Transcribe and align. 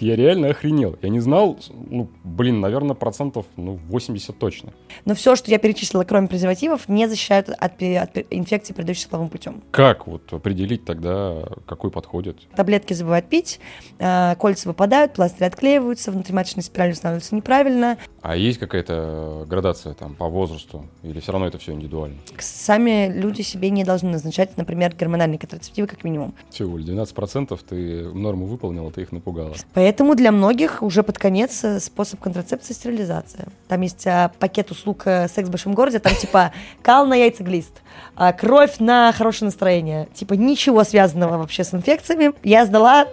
Я 0.00 0.16
реально 0.16 0.48
охренел. 0.48 0.96
Я 1.02 1.08
не 1.08 1.20
знал, 1.20 1.58
ну, 1.90 2.08
блин, 2.24 2.60
наверное, 2.60 2.94
процентов 2.94 3.46
ну, 3.56 3.78
80 3.88 4.38
точно. 4.38 4.72
Но 5.04 5.14
все, 5.14 5.36
что 5.36 5.50
я 5.50 5.58
перечислила, 5.58 6.04
кроме 6.04 6.28
презервативов, 6.28 6.88
не 6.88 7.08
защищают 7.08 7.48
от, 7.50 7.60
от 7.60 7.76
пе- 7.76 8.26
инфекции, 8.30 8.72
передающейся 8.72 9.08
половым 9.08 9.30
путем. 9.30 9.62
Как 9.70 10.06
вот 10.06 10.32
определить 10.32 10.84
тогда, 10.84 11.44
какой 11.66 11.90
подходит? 11.90 12.38
Таблетки 12.56 12.92
забывают 12.92 13.26
пить, 13.26 13.60
э, 13.98 14.34
кольца 14.36 14.68
выпадают, 14.68 15.12
пластыри 15.12 15.44
отклеиваются, 15.46 16.10
внутриматочная 16.10 16.64
спираль 16.64 16.92
устанавливается 16.92 17.34
неправильно. 17.34 17.98
А 18.22 18.36
есть 18.36 18.58
какая-то 18.58 19.44
градация 19.48 19.94
там 19.94 20.14
по 20.14 20.26
возрасту? 20.28 20.86
Или 21.02 21.20
все 21.20 21.32
равно 21.32 21.46
это 21.46 21.58
все 21.58 21.72
индивидуально? 21.72 22.16
Сами 22.38 23.12
люди 23.12 23.42
себе 23.42 23.70
не 23.70 23.84
должны 23.84 24.10
назначать, 24.10 24.56
например, 24.56 24.94
гормональные 24.98 25.38
контрацептивы 25.38 25.86
как 25.86 26.04
минимум. 26.04 26.34
Всего 26.50 26.78
лишь 26.78 26.86
12% 26.86 27.58
ты 27.68 28.04
норму 28.12 28.46
выполнила, 28.46 28.90
ты 28.90 29.02
их 29.02 29.12
напугала. 29.12 29.54
Поэтому 29.74 29.89
для 30.14 30.32
многих 30.32 30.82
уже 30.82 31.02
под 31.02 31.18
конец 31.18 31.64
э, 31.64 31.80
способ 31.80 32.20
контрацепции– 32.20 32.72
стерилизация. 32.74 33.46
Там 33.68 33.80
есть 33.80 34.06
а, 34.06 34.30
пакет 34.38 34.70
услуг 34.70 35.02
э, 35.06 35.28
«Секс 35.28 35.48
в 35.48 35.50
большом 35.50 35.74
городе», 35.74 35.98
там 35.98 36.14
типа 36.14 36.52
кал 36.82 37.06
на 37.06 37.14
яйцеглист, 37.14 37.82
а, 38.16 38.32
кровь 38.32 38.78
на 38.78 39.12
хорошее 39.12 39.46
настроение. 39.46 40.08
Типа 40.14 40.34
ничего 40.34 40.84
связанного 40.84 41.38
вообще 41.38 41.64
с 41.64 41.74
инфекциями. 41.74 42.32
Я 42.42 42.66
сдала, 42.66 43.06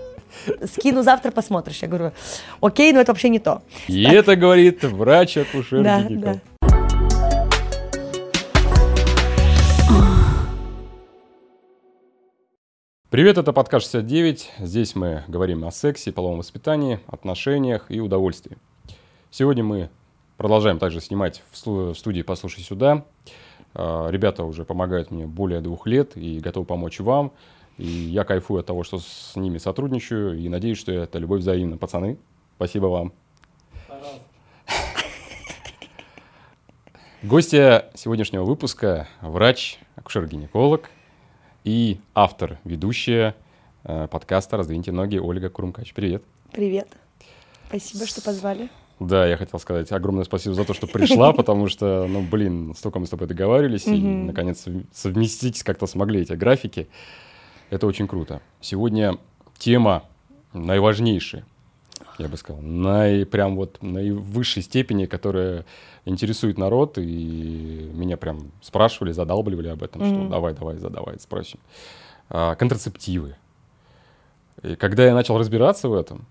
скину 0.65 1.03
завтра, 1.03 1.31
посмотришь. 1.31 1.79
Я 1.81 1.87
говорю, 1.87 2.11
окей, 2.61 2.91
но 2.93 2.99
это 2.99 3.11
вообще 3.11 3.29
не 3.29 3.39
то. 3.39 3.61
И 3.87 4.03
это 4.03 4.35
говорит 4.35 4.83
врач-акушер 4.83 5.83
Да, 5.83 6.05
да. 6.09 6.39
Привет, 13.09 13.37
это 13.37 13.53
подкаст 13.53 13.85
69. 13.85 14.51
Здесь 14.59 14.93
мы 14.93 15.23
говорим 15.29 15.63
о 15.63 15.71
сексе, 15.71 16.11
половом 16.11 16.39
воспитании, 16.39 16.99
отношениях 17.07 17.85
и 17.87 18.01
удовольствии. 18.01 18.57
Сегодня 19.31 19.63
мы 19.63 19.89
продолжаем 20.35 20.77
также 20.77 20.99
снимать 20.99 21.41
в 21.53 21.93
студии 21.93 22.21
«Послушай 22.21 22.65
сюда». 22.65 23.05
А, 23.73 24.09
Ребята 24.09 24.43
уже 24.43 24.65
помогают 24.65 25.09
мне 25.09 25.25
более 25.25 25.61
двух 25.61 25.87
лет 25.87 26.17
и 26.17 26.41
готовы 26.41 26.65
помочь 26.65 26.99
вам. 26.99 27.31
И 27.77 27.87
я 27.87 28.25
кайфую 28.25 28.59
от 28.59 28.65
того, 28.65 28.83
что 28.83 28.99
с 28.99 29.37
ними 29.37 29.57
сотрудничаю, 29.57 30.37
и 30.37 30.49
надеюсь, 30.49 30.77
что 30.77 30.91
это 30.91 31.17
любовь 31.17 31.39
взаимна. 31.39 31.77
Пацаны, 31.77 32.17
спасибо 32.57 32.87
вам. 32.87 33.13
Гостья 37.23 37.89
сегодняшнего 37.95 38.43
выпуска– 38.43 39.07
врач, 39.21 39.79
акушер-гинеколог 39.95 40.89
и 41.67 41.99
автор, 42.15 42.59
ведущая 42.63 43.35
э, 43.83 44.07
подкаста 44.09 44.55
«Раздвиньте 44.55 44.93
ноги» 44.93 45.17
Ольга 45.17 45.49
Курумкач. 45.49 45.93
Привет. 45.93 46.23
Привет. 46.53 46.87
Спасибо, 47.67 48.07
что 48.07 48.21
позвали. 48.21 48.69
Да, 49.01 49.27
я 49.27 49.35
хотел 49.35 49.59
сказать 49.59 49.91
огромное 49.91 50.23
спасибо 50.23 50.55
за 50.55 50.63
то, 50.63 50.73
что 50.73 50.87
пришла, 50.87 51.33
потому 51.37 51.67
что, 51.67 52.07
ну, 52.07 52.21
блин, 52.21 52.73
столько 52.73 52.99
мы 52.99 53.05
с 53.05 53.09
тобой 53.09 53.27
договаривались, 53.27 53.85
и, 53.85 53.99
наконец, 53.99 54.65
сов- 54.65 54.85
совместить 54.93 55.61
как-то 55.63 55.87
смогли 55.87 56.21
эти 56.21 56.31
графики. 56.31 56.87
Это 57.69 57.85
очень 57.85 58.07
круто. 58.07 58.41
Сегодня 58.61 59.17
тема 59.57 60.05
наиважнейшая, 60.53 61.43
я 62.17 62.29
бы 62.29 62.37
сказал, 62.37 62.61
наи, 62.61 63.25
прям 63.25 63.57
вот 63.57 63.79
наивысшей 63.81 64.63
степени, 64.63 65.05
которая 65.05 65.65
интересует 66.07 66.57
народ, 66.57 66.97
и 66.97 67.89
меня 67.93 68.17
прям 68.17 68.51
спрашивали, 68.61 69.11
задалбливали 69.11 69.67
об 69.67 69.83
этом, 69.83 70.03
что 70.05 70.27
давай, 70.29 70.53
давай, 70.53 70.77
задавай, 70.77 71.19
спросим. 71.19 71.59
А, 72.29 72.55
контрацептивы. 72.55 73.35
И 74.63 74.75
когда 74.75 75.05
я 75.05 75.13
начал 75.13 75.37
разбираться 75.37 75.89
в 75.89 75.93
этом, 75.93 76.25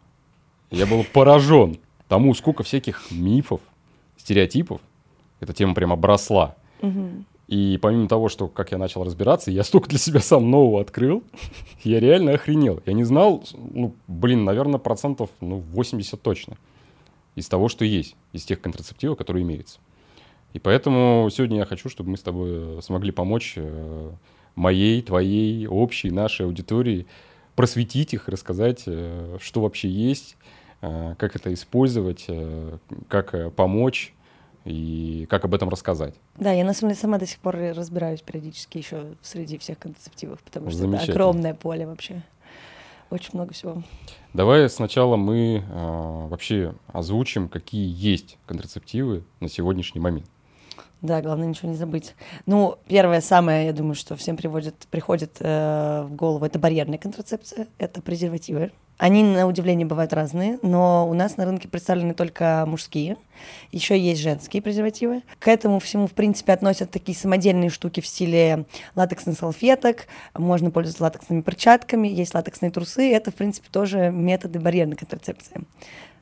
я 0.70 0.86
был 0.86 1.04
поражен 1.04 1.78
тому, 2.08 2.34
сколько 2.34 2.62
всяких 2.62 3.10
мифов, 3.10 3.60
стереотипов 4.16 4.80
эта 5.40 5.52
тема 5.52 5.74
прям 5.74 5.92
обросла. 5.92 6.56
И 7.46 7.78
помимо 7.80 8.08
того, 8.08 8.28
что 8.28 8.48
как 8.48 8.72
я 8.72 8.78
начал 8.78 9.04
разбираться, 9.04 9.52
я 9.52 9.62
столько 9.62 9.88
для 9.88 9.98
себя 10.00 10.18
сам 10.18 10.50
нового 10.50 10.80
открыл, 10.80 11.22
я 11.84 12.00
реально 12.00 12.32
охренел. 12.32 12.82
Я 12.86 12.92
не 12.92 13.04
знал, 13.04 13.44
ну, 13.52 13.94
блин, 14.08 14.44
наверное, 14.44 14.80
процентов 14.80 15.30
ну, 15.40 15.58
80 15.58 16.20
точно 16.20 16.56
из 17.36 17.48
того, 17.48 17.68
что 17.68 17.84
есть, 17.84 18.16
из 18.32 18.44
тех 18.44 18.60
контрацептивов, 18.60 19.16
которые 19.16 19.44
имеются. 19.44 19.78
И 20.52 20.58
поэтому 20.58 21.28
сегодня 21.30 21.58
я 21.58 21.64
хочу, 21.66 21.88
чтобы 21.88 22.10
мы 22.10 22.16
с 22.16 22.22
тобой 22.22 22.82
смогли 22.82 23.12
помочь 23.12 23.54
э, 23.56 24.10
моей, 24.54 25.02
твоей, 25.02 25.66
общей, 25.66 26.10
нашей 26.10 26.46
аудитории 26.46 27.06
просветить 27.54 28.14
их, 28.14 28.28
рассказать, 28.28 28.84
э, 28.86 29.36
что 29.40 29.60
вообще 29.60 29.88
есть, 29.88 30.36
э, 30.80 31.14
как 31.18 31.36
это 31.36 31.52
использовать, 31.52 32.24
э, 32.28 32.78
как 33.08 33.34
э, 33.34 33.50
помочь 33.50 34.14
и 34.64 35.26
как 35.28 35.44
об 35.44 35.54
этом 35.54 35.68
рассказать. 35.68 36.14
Да, 36.36 36.52
я 36.52 36.64
на 36.64 36.72
самом 36.72 36.92
деле 36.92 37.00
сама 37.00 37.18
до 37.18 37.26
сих 37.26 37.38
пор 37.38 37.56
разбираюсь 37.56 38.22
периодически 38.22 38.78
еще 38.78 39.14
среди 39.22 39.58
всех 39.58 39.78
контрацептивов, 39.78 40.40
потому 40.40 40.70
что 40.70 40.88
это 40.88 41.12
огромное 41.12 41.54
поле 41.54 41.86
вообще. 41.86 42.22
Очень 43.10 43.30
много 43.34 43.54
всего. 43.54 43.82
Давай 44.32 44.68
сначала 44.68 45.16
мы 45.16 45.64
э, 45.66 46.26
вообще 46.28 46.74
озвучим, 46.88 47.48
какие 47.48 47.88
есть 47.88 48.38
контрацептивы 48.46 49.24
на 49.40 49.48
сегодняшний 49.48 50.00
момент. 50.00 50.26
Да, 51.02 51.22
главное 51.22 51.46
ничего 51.46 51.68
не 51.70 51.76
забыть. 51.76 52.14
Ну, 52.46 52.78
первое, 52.88 53.20
самое, 53.20 53.66
я 53.66 53.72
думаю, 53.72 53.94
что 53.94 54.16
всем 54.16 54.36
приводит, 54.36 54.86
приходит 54.90 55.36
э, 55.40 56.04
в 56.08 56.14
голову, 56.14 56.44
это 56.44 56.58
барьерная 56.58 56.98
контрацепция, 56.98 57.68
это 57.78 58.02
презервативы. 58.02 58.72
Они, 58.98 59.22
на 59.22 59.46
удивление, 59.46 59.86
бывают 59.86 60.14
разные, 60.14 60.58
но 60.62 61.06
у 61.08 61.12
нас 61.12 61.36
на 61.36 61.44
рынке 61.44 61.68
представлены 61.68 62.14
только 62.14 62.64
мужские. 62.66 63.18
Еще 63.70 63.98
есть 63.98 64.22
женские 64.22 64.62
презервативы. 64.62 65.22
К 65.38 65.48
этому 65.48 65.80
всему, 65.80 66.06
в 66.06 66.12
принципе, 66.12 66.54
относят 66.54 66.90
такие 66.90 67.16
самодельные 67.16 67.68
штуки 67.68 68.00
в 68.00 68.06
стиле 68.06 68.64
латексных 68.94 69.38
салфеток. 69.38 70.06
Можно 70.34 70.70
пользоваться 70.70 71.02
латексными 71.02 71.42
перчатками, 71.42 72.08
есть 72.08 72.34
латексные 72.34 72.70
трусы. 72.70 73.12
Это, 73.12 73.30
в 73.30 73.34
принципе, 73.34 73.68
тоже 73.70 74.10
методы 74.10 74.60
барьерной 74.60 74.96
контрацепции. 74.96 75.60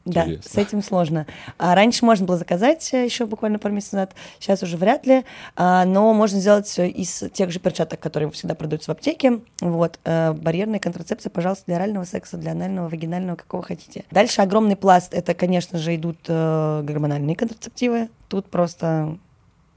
Да, 0.04 0.24
Интересно. 0.24 0.50
с 0.50 0.56
этим 0.58 0.82
сложно. 0.82 1.26
А 1.58 1.74
раньше 1.74 2.04
можно 2.04 2.26
было 2.26 2.36
заказать 2.36 2.92
э, 2.92 3.04
еще 3.04 3.24
буквально 3.24 3.58
пару 3.58 3.74
месяцев 3.74 3.94
назад, 3.94 4.14
сейчас 4.38 4.62
уже 4.62 4.76
вряд 4.76 5.06
ли, 5.06 5.24
а, 5.56 5.86
но 5.86 6.12
можно 6.12 6.40
сделать 6.40 6.66
всё 6.66 6.84
из 6.84 7.24
тех 7.32 7.50
же 7.50 7.58
перчаток, 7.58 8.00
которые 8.00 8.30
всегда 8.30 8.54
продаются 8.54 8.90
в 8.90 8.92
аптеке. 8.92 9.40
Вот, 9.60 9.98
э, 10.04 10.32
барьерная 10.32 10.78
контрацепция, 10.78 11.30
пожалуйста, 11.30 11.64
для 11.66 11.76
орального 11.76 12.04
секса, 12.04 12.36
для 12.36 12.52
анального, 12.52 12.88
вагинального, 12.88 13.36
какого 13.36 13.62
хотите. 13.62 14.04
Дальше 14.10 14.42
огромный 14.42 14.76
пласт, 14.76 15.14
это, 15.14 15.32
конечно 15.32 15.78
же, 15.78 15.94
идут 15.94 16.18
э, 16.28 16.82
гормональные 16.84 17.34
контрацептивы. 17.34 18.10
Тут 18.28 18.50
просто 18.50 19.18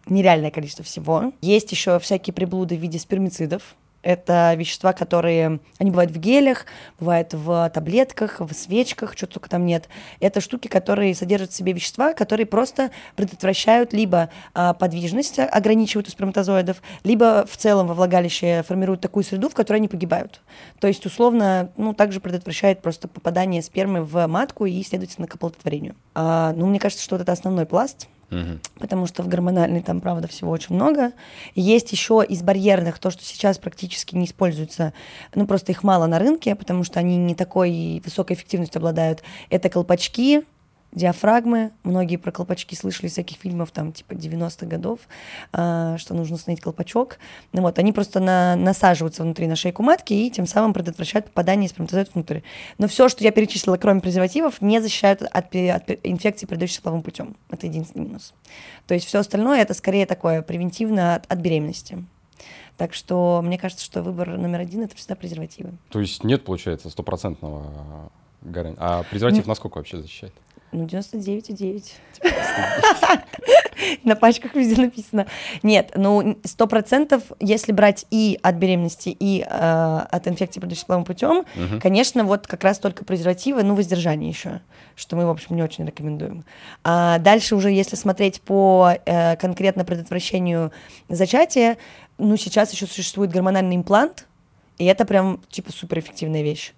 нереальное 0.08 0.52
количество 0.52 0.84
всего. 0.84 1.32
Есть 1.42 1.72
еще 1.72 2.00
всякие 2.00 2.34
приблуды 2.34 2.76
в 2.76 2.80
виде 2.80 3.00
спермицидов. 3.00 3.76
Это 4.08 4.54
вещества, 4.54 4.94
которые... 4.94 5.60
Они 5.80 5.90
бывают 5.92 6.12
в 6.12 6.18
гелях, 6.18 6.66
бывают 6.98 7.34
в 7.34 7.70
таблетках, 7.74 8.40
в 8.40 8.54
свечках, 8.54 9.18
что 9.18 9.28
только 9.28 9.50
там 9.50 9.66
нет. 9.66 9.90
Это 10.22 10.40
штуки, 10.40 10.70
которые 10.70 11.14
содержат 11.14 11.52
в 11.52 11.54
себе 11.54 11.74
вещества, 11.74 12.14
которые 12.14 12.46
просто 12.46 12.92
предотвращают 13.18 13.92
либо 13.92 14.30
а, 14.54 14.74
подвижность, 14.74 15.40
ограничивают 15.40 16.08
у 16.08 16.12
сперматозоидов, 16.12 16.82
либо 17.04 17.46
в 17.52 17.58
целом 17.58 17.88
во 17.88 17.96
влагалище 17.96 18.64
формируют 18.66 19.02
такую 19.02 19.26
среду, 19.26 19.50
в 19.50 19.54
которой 19.54 19.78
они 19.78 19.90
погибают. 19.90 20.40
То 20.80 20.88
есть, 20.88 21.06
условно, 21.06 21.70
ну, 21.76 21.94
также 21.94 22.22
предотвращает 22.22 22.82
просто 22.82 23.10
попадание 23.10 23.62
спермы 23.62 24.04
в 24.04 24.26
матку 24.28 24.66
и, 24.66 24.82
следовательно, 24.84 25.28
к 25.28 25.36
оплодотворению. 25.36 25.96
А, 26.16 26.54
ну, 26.54 26.66
мне 26.68 26.80
кажется, 26.80 27.04
что 27.04 27.16
вот 27.16 27.24
это 27.24 27.34
основной 27.34 27.66
пласт 27.66 28.08
Мгм. 28.30 28.60
потому 28.78 29.08
что 29.08 29.24
в 29.24 29.30
гормональной 29.30 29.82
там, 29.82 30.02
правда, 30.02 30.28
всего 30.28 30.52
очень 30.52 30.76
много. 30.76 31.14
Есть 31.56 31.94
еще 31.94 32.26
из 32.28 32.42
барьерных 32.42 33.00
то, 33.00 33.10
что 33.10 33.24
сейчас 33.24 33.58
практически 33.58 34.16
не 34.16 34.26
используется, 34.26 34.94
ну, 35.34 35.48
просто 35.48 35.72
их 35.72 35.84
мало 35.84 36.08
на 36.08 36.20
рынке, 36.20 36.56
потому 36.56 36.84
что 36.84 37.00
они 37.00 37.16
не 37.16 37.36
такой 37.36 38.02
высокой 38.04 38.36
эффективностью 38.36 38.80
обладают. 38.80 39.24
Это 39.50 39.70
колпачки, 39.70 40.44
диафрагмы. 40.92 41.72
Многие 41.84 42.18
про 42.18 42.32
колпачки 42.32 42.76
слышали 42.76 43.08
из 43.08 43.14
всяких 43.14 43.38
фильмов, 43.38 43.72
там, 43.72 43.92
типа 43.92 44.14
90-х 44.14 44.66
годов, 44.66 45.00
а, 45.54 45.98
что 45.98 46.14
нужно 46.14 46.36
установить 46.36 46.62
колпачок. 46.62 47.18
Ну, 47.54 47.62
вот, 47.62 47.78
они 47.80 47.92
просто 47.92 48.20
на- 48.20 48.56
насаживаются 48.56 49.24
внутри 49.24 49.48
на 49.48 49.56
шейку 49.56 49.84
матки 49.84 50.14
и 50.14 50.30
тем 50.32 50.48
самым 50.48 50.74
предотвращают 50.74 51.28
попадание 51.28 51.70
сперматозоидов 51.70 52.16
внутрь. 52.16 52.40
Но 52.78 52.88
все, 52.88 53.10
что 53.10 53.24
я 53.24 53.32
перечислила, 53.32 53.78
кроме 53.78 54.02
презервативов, 54.02 54.62
не 54.62 54.82
защищают 54.82 55.22
от, 55.22 55.56
от 55.56 55.90
инфекции, 56.04 56.46
передающейся 56.46 56.82
половым 56.82 57.04
путем. 57.04 57.36
Это 57.50 57.68
единственный 57.68 58.06
минус. 58.06 58.34
То 58.88 58.94
есть 58.94 59.06
все 59.06 59.20
остальное 59.20 59.62
это 59.62 59.74
скорее 59.74 60.06
такое 60.06 60.42
превентивно 60.42 61.16
от, 61.16 61.32
от 61.32 61.40
беременности. 61.40 62.06
Так 62.78 62.94
что 62.94 63.42
мне 63.44 63.58
кажется, 63.58 63.84
что 63.84 64.04
выбор 64.04 64.38
номер 64.38 64.60
один 64.60 64.84
это 64.84 64.96
всегда 64.96 65.16
презервативы. 65.16 65.72
То 65.90 66.00
есть 66.00 66.24
нет, 66.24 66.46
получается, 66.46 66.90
стопроцентного 66.90 68.12
гарантии. 68.42 68.80
А 68.80 69.04
презерватив 69.04 69.48
насколько 69.48 69.78
вообще 69.78 69.98
защищает? 69.98 70.34
Ну, 70.72 70.86
99,9. 70.86 71.84
На 74.04 74.16
пачках 74.16 74.54
везде 74.54 74.82
написано. 74.82 75.28
Нет, 75.64 75.92
ну, 75.96 76.38
сто 76.44 76.68
процентов, 76.68 77.24
если 77.40 77.72
брать 77.72 78.06
и 78.12 78.38
от 78.42 78.56
беременности, 78.56 79.16
и 79.18 79.42
э, 79.42 79.46
от 79.48 80.28
инфекции, 80.28 80.60
предыдущим 80.60 80.88
половым 80.88 81.06
путем, 81.06 81.46
конечно, 81.80 82.24
вот 82.24 82.48
как 82.48 82.64
раз 82.64 82.80
только 82.80 83.06
презервативы, 83.06 83.64
ну, 83.64 83.76
воздержание 83.76 84.30
еще, 84.30 84.62
что 84.96 85.16
мы, 85.16 85.26
в 85.26 85.30
общем, 85.30 85.56
не 85.56 85.64
очень 85.64 85.86
рекомендуем. 85.86 86.44
А 86.84 87.20
дальше 87.20 87.56
уже, 87.56 87.72
если 87.72 87.96
смотреть 87.96 88.42
по 88.42 88.94
э, 89.06 89.36
конкретно 89.38 89.86
предотвращению 89.86 90.72
зачатия, 91.08 91.78
ну, 92.18 92.36
сейчас 92.36 92.74
еще 92.74 92.88
существует 92.88 93.32
гормональный 93.32 93.76
имплант, 93.78 94.28
и 94.78 94.86
это 94.86 95.06
прям, 95.06 95.40
типа, 95.50 95.72
суперэффективная 95.72 96.42
вещь. 96.42 96.74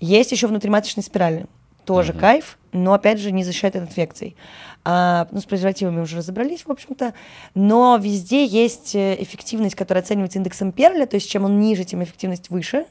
Есть 0.00 0.32
еще 0.32 0.46
внутриматочные 0.46 1.04
спирали 1.04 1.46
тоже 1.84 2.12
mm-hmm. 2.12 2.20
кайф, 2.20 2.58
но 2.72 2.92
опять 2.92 3.20
же 3.20 3.32
не 3.32 3.44
защищает 3.44 3.76
от 3.76 3.82
инфекций. 3.82 4.36
А, 4.84 5.28
ну, 5.30 5.40
с 5.40 5.44
презервативами 5.44 6.00
уже 6.00 6.18
разобрались, 6.18 6.66
в 6.66 6.70
общем-то, 6.70 7.14
но 7.54 7.98
везде 8.00 8.44
есть 8.44 8.94
э, 8.94 9.16
эффективность, 9.22 9.74
которая 9.74 10.02
оценивается 10.02 10.38
индексом 10.38 10.72
Перля, 10.72 11.06
то 11.06 11.14
есть 11.14 11.30
чем 11.30 11.44
он 11.44 11.58
ниже, 11.58 11.84
тем 11.84 12.02
эффективность 12.02 12.50
выше. 12.50 12.84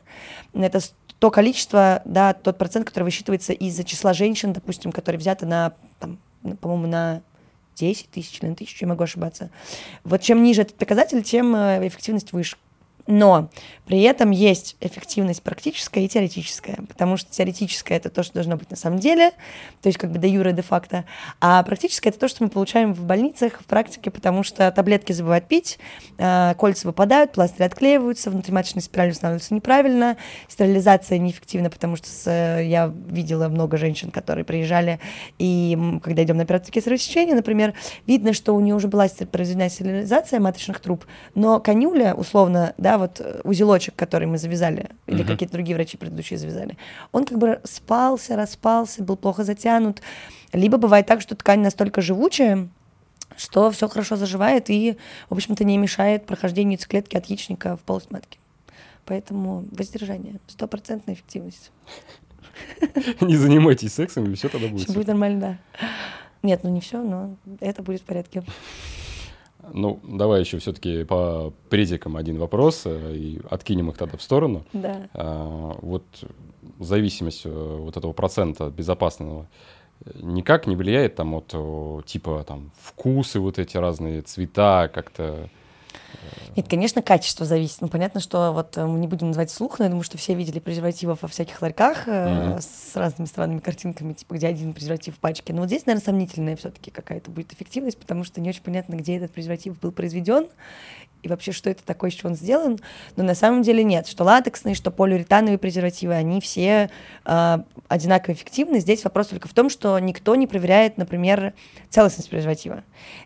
Это 0.54 0.80
то 1.20 1.30
количество, 1.30 2.02
да, 2.06 2.34
тот 2.34 2.58
процент, 2.58 2.88
который 2.88 3.04
высчитывается 3.04 3.54
из-за 3.54 3.84
числа 3.84 4.14
женщин, 4.14 4.54
допустим, 4.54 4.92
которые 4.92 5.20
взяты 5.20 5.46
на, 5.46 5.74
там, 6.00 6.18
по-моему, 6.60 6.88
на 6.88 7.22
10 7.76 8.10
тысяч 8.10 8.40
или 8.42 8.50
на 8.50 8.56
тысячу, 8.56 8.86
я 8.86 8.90
могу 8.90 9.04
ошибаться. 9.04 9.50
Вот 10.04 10.22
чем 10.22 10.44
ниже 10.44 10.64
этот 10.64 10.76
показатель, 10.76 11.22
тем 11.22 11.56
э, 11.56 11.88
эффективность 11.88 12.32
выше. 12.34 12.58
Но 13.06 13.50
при 13.86 14.02
этом 14.04 14.32
есть 14.32 14.78
эффективность 14.80 15.44
практическая 15.44 16.06
и 16.06 16.08
теоретическая, 16.08 16.80
потому 16.88 17.18
что 17.18 17.30
теоретическая 17.32 17.96
это 17.96 18.10
то, 18.10 18.24
что 18.24 18.36
должно 18.36 18.56
быть 18.56 18.72
на 18.72 18.78
самом 18.78 19.00
деле, 19.00 19.32
то 19.82 19.88
есть 19.90 19.98
как 19.98 20.12
бы 20.12 20.20
до 20.20 20.28
юра, 20.28 20.54
де 20.54 20.62
факто, 20.62 21.04
а 21.42 21.62
практическое 21.64 22.10
это 22.10 22.20
то, 22.20 22.30
что 22.30 22.44
мы 22.44 22.50
получаем 22.50 22.94
в 22.94 23.04
больницах, 23.04 23.60
в 23.60 23.66
практике, 23.66 24.10
потому 24.10 24.44
что 24.44 24.72
таблетки 24.72 25.12
забывают 25.12 25.48
пить, 25.48 25.80
а, 26.18 26.54
кольца 26.54 26.88
выпадают, 26.88 27.34
пластыри 27.34 27.66
отклеиваются, 27.66 28.32
внутриматочная 28.32 28.82
спираль 28.82 29.12
устанавливается 29.12 29.54
неправильно, 29.54 30.16
стерилизация 30.48 31.18
неэффективна, 31.18 31.70
потому 31.70 31.98
что 31.98 32.08
с, 32.08 32.60
я 32.62 32.94
видела 33.10 33.50
много 33.50 33.76
женщин, 33.76 34.12
которые 34.12 34.46
приезжали, 34.46 35.02
и 35.40 35.78
когда 36.02 36.24
идем 36.24 36.38
на 36.38 36.44
операцию 36.44 36.72
кесарево 36.72 37.34
например, 37.36 37.74
видно, 38.08 38.32
что 38.32 38.56
у 38.56 38.62
нее 38.62 38.76
уже 38.76 38.88
была 38.88 39.08
произведена 39.32 39.70
стерилизация 39.70 40.40
маточных 40.40 40.80
труб, 40.80 41.06
но 41.36 41.60
конюля, 41.60 42.14
условно, 42.14 42.74
да, 42.78 42.93
вот 42.98 43.20
э, 43.20 43.42
узелочек, 43.44 43.96
который 43.96 44.28
мы 44.28 44.38
завязали, 44.38 44.90
или 45.08 45.24
uh-huh. 45.24 45.28
какие-то 45.28 45.54
другие 45.54 45.76
врачи 45.76 45.98
предыдущие 45.98 46.40
завязали, 46.40 46.78
он 47.12 47.26
как 47.26 47.38
бы 47.38 47.60
спался, 47.64 48.36
распался, 48.36 49.04
был 49.04 49.18
плохо 49.18 49.44
затянут. 49.44 50.02
Либо 50.52 50.78
бывает 50.78 51.06
так, 51.06 51.22
что 51.22 51.36
ткань 51.36 51.62
настолько 51.62 52.02
живучая, 52.02 52.70
что 53.38 53.72
все 53.72 53.88
хорошо 53.88 54.16
заживает 54.16 54.70
и, 54.70 54.98
в 55.30 55.34
общем-то, 55.34 55.64
не 55.64 55.78
мешает 55.78 56.26
прохождению 56.26 56.74
яйцеклетки 56.74 57.18
от 57.18 57.26
яичника 57.26 57.78
в 57.78 57.82
полость 57.82 58.12
матки. 58.12 58.40
Поэтому 59.06 59.66
воздержание, 59.72 60.40
стопроцентная 60.48 61.16
эффективность. 61.16 61.72
Не 63.22 63.36
занимайтесь 63.36 63.94
сексом, 63.94 64.32
и 64.32 64.36
все 64.36 64.50
тогда 64.50 64.68
будет. 64.68 64.84
Все 64.84 64.94
будет 64.94 65.08
нормально, 65.08 65.40
да. 65.40 65.88
Нет, 66.44 66.62
ну 66.64 66.70
не 66.70 66.82
все, 66.82 67.02
но 67.02 67.36
это 67.60 67.82
будет 67.82 68.02
в 68.02 68.06
порядке. 68.06 68.44
Ну, 69.72 70.00
давай 70.04 70.42
еще 70.42 70.58
все-таки 70.58 71.04
по 71.04 71.54
предикам 71.70 72.18
один 72.18 72.38
вопрос, 72.38 72.84
э, 72.86 73.16
и 73.16 73.42
откинем 73.50 73.90
их 73.90 73.98
тогда 73.98 74.18
в 74.18 74.22
сторону. 74.22 74.66
Да. 74.74 75.08
А, 75.14 75.78
вот 75.82 76.04
зависимость 76.80 77.46
э, 77.46 77.50
вот 77.50 77.96
этого 77.98 78.14
процента 78.14 78.70
безопасного 78.70 79.48
никак 80.16 80.68
не 80.68 80.76
влияет 80.76 81.16
там 81.16 81.34
от 81.34 81.56
типа 82.06 82.44
там 82.46 82.72
вкусы 82.82 83.40
вот 83.40 83.58
эти 83.58 83.78
разные 83.78 84.22
цвета 84.22 84.90
как-то 84.94 85.50
нет, 86.56 86.68
конечно, 86.68 87.02
качество 87.02 87.46
зависит. 87.46 87.82
Ну, 87.82 87.88
понятно, 87.88 88.20
что 88.20 88.52
вот 88.52 88.78
э, 88.78 88.86
мы 88.86 89.00
не 89.00 89.08
будем 89.08 89.28
называть 89.28 89.50
слух, 89.50 89.80
но 89.80 89.86
я 89.86 89.90
думаю, 89.90 90.04
что 90.04 90.20
все 90.20 90.36
видели 90.36 90.60
презервативов 90.60 91.24
во 91.24 91.28
всяких 91.28 91.60
ларьках 91.62 92.08
mm-hmm. 92.08 92.62
с 92.62 92.96
разными 92.96 93.28
странными 93.28 93.60
картинками, 93.60 94.14
типа, 94.14 94.36
где 94.36 94.48
один 94.48 94.74
презерватив 94.74 95.16
в 95.16 95.20
пачке. 95.20 95.52
Но 95.54 95.62
вот 95.62 95.68
здесь, 95.68 95.88
наверное, 95.88 96.06
сомнительная 96.06 96.56
все-таки 96.56 96.92
какая-то 96.92 97.32
будет 97.32 97.54
эффективность, 97.54 97.98
потому 97.98 98.24
что 98.24 98.40
не 98.40 98.50
очень 98.50 98.62
понятно, 98.62 98.96
где 98.96 99.18
этот 99.18 99.32
презерватив 99.32 99.80
был 99.80 99.92
произведен 99.92 100.48
и 101.24 101.30
вообще, 101.30 101.54
что 101.54 101.70
это 101.70 101.84
такое, 101.84 102.12
из 102.12 102.16
чего 102.16 102.30
он 102.30 102.36
сделан. 102.36 102.80
Но 103.16 103.24
на 103.24 103.34
самом 103.34 103.64
деле 103.64 103.84
нет. 103.84 104.06
Что 104.08 104.24
латексные, 104.24 104.76
что 104.76 104.92
полиуретановые 104.92 105.58
презервативы, 105.58 106.14
они 106.14 106.40
все 106.40 106.92
э, 107.26 107.58
одинаково 107.88 108.34
эффективны. 108.34 108.80
Здесь 108.80 109.04
вопрос 109.06 109.28
только 109.28 109.48
в 109.48 109.54
том, 109.54 109.70
что 109.70 109.98
никто 109.98 110.36
не 110.36 110.46
проверяет, 110.46 110.98
например, 110.98 111.54
целостность 111.90 112.30
презерватива. 112.30 112.84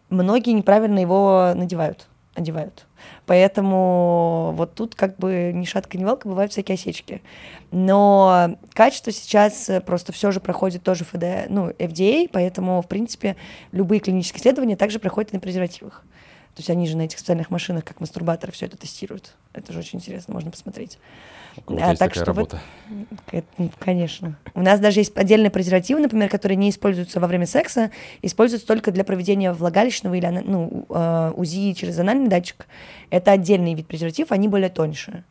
Многие 0.10 0.52
неправильно 0.52 1.00
его 1.00 1.52
надевают 1.56 2.08
одевают. 2.38 2.86
Поэтому 3.26 4.54
вот 4.56 4.76
тут 4.76 4.96
как 4.96 5.18
бы 5.18 5.52
ни 5.54 5.66
шатка, 5.66 5.98
ни 5.98 6.06
валка, 6.06 6.28
бывают 6.28 6.52
всякие 6.52 6.76
осечки. 6.76 7.22
Но 7.72 8.58
качество 8.74 9.12
сейчас 9.12 9.70
просто 9.86 10.14
все 10.14 10.32
же 10.32 10.40
проходит 10.40 10.84
тоже 10.84 11.04
ФД, 11.04 11.50
ну, 11.50 11.72
FDA, 11.72 12.30
поэтому, 12.32 12.82
в 12.82 12.88
принципе, 12.88 13.36
любые 13.72 14.00
клинические 14.00 14.40
исследования 14.40 14.78
также 14.78 15.00
проходят 15.00 15.34
на 15.34 15.40
презервативах. 15.40 16.04
То 16.58 16.62
есть 16.62 16.72
они 16.72 16.88
же 16.88 16.98
на 16.98 17.04
этих 17.04 17.20
специальных 17.20 17.52
машинах, 17.52 17.86
как 17.86 18.00
мастурбаторы, 18.00 18.52
все 18.52 18.66
это 18.66 18.78
тестируют. 18.78 19.36
Это 19.54 19.72
же 19.74 19.78
очень 19.78 20.00
интересно, 20.00 20.34
можно 20.34 20.50
посмотреть. 20.50 20.98
А, 21.68 21.96
так 21.96 22.16
что 22.16 22.26
работа. 22.26 22.60
Вот, 23.32 23.46
конечно. 23.78 24.40
У 24.56 24.64
нас 24.64 24.80
даже 24.80 25.02
есть 25.02 25.16
отдельные 25.16 25.52
презервативы, 25.52 26.00
например, 26.00 26.30
которые 26.30 26.56
не 26.56 26.72
используются 26.72 27.20
во 27.20 27.28
время 27.28 27.46
секса, 27.46 27.92
используются 28.24 28.68
только 28.68 28.92
для 28.92 29.04
проведения 29.04 29.54
влагалищного 29.54 30.16
или 30.16 30.26
ну, 30.26 30.88
э, 30.90 31.34
УЗИ 31.36 31.74
через 31.74 32.00
анальный 32.00 32.28
датчик. 32.28 32.66
Это 33.12 33.34
отдельный 33.34 33.76
вид 33.76 33.86
презерватив, 33.86 34.32
они 34.32 34.48
более 34.48 34.70
тоньше. 34.70 35.26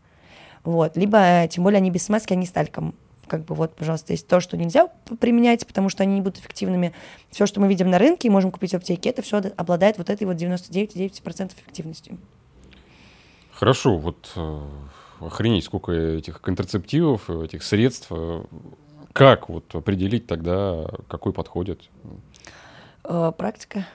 Вот. 0.62 0.96
Либо, 0.96 1.48
тем 1.50 1.64
более, 1.64 1.78
они 1.78 1.90
без 1.90 2.04
смазки, 2.04 2.34
они 2.34 2.46
с 2.46 2.52
тальком 2.52 2.94
как 3.28 3.44
бы 3.44 3.54
вот, 3.54 3.74
пожалуйста, 3.76 4.12
есть 4.12 4.26
то, 4.26 4.40
что 4.40 4.56
нельзя 4.56 4.88
применять, 5.20 5.66
потому 5.66 5.88
что 5.88 6.02
они 6.02 6.14
не 6.14 6.20
будут 6.20 6.38
эффективными. 6.38 6.92
Все, 7.30 7.46
что 7.46 7.60
мы 7.60 7.68
видим 7.68 7.90
на 7.90 7.98
рынке 7.98 8.28
и 8.28 8.30
можем 8.30 8.50
купить 8.50 8.72
в 8.72 8.76
аптеке, 8.76 9.10
это 9.10 9.22
все 9.22 9.38
обладает 9.56 9.98
вот 9.98 10.10
этой 10.10 10.24
вот 10.24 10.36
99,9% 10.36 11.52
эффективностью. 11.52 12.18
Хорошо, 13.52 13.96
вот 13.96 14.32
э, 14.36 14.60
охренеть, 15.20 15.64
сколько 15.64 15.92
этих 15.92 16.40
контрацептивов, 16.40 17.30
этих 17.30 17.62
средств. 17.62 18.10
Как 19.12 19.48
вот 19.48 19.74
определить 19.74 20.26
тогда, 20.26 20.86
какой 21.08 21.32
подходит? 21.32 21.88
Э, 23.04 23.32
практика. 23.36 23.86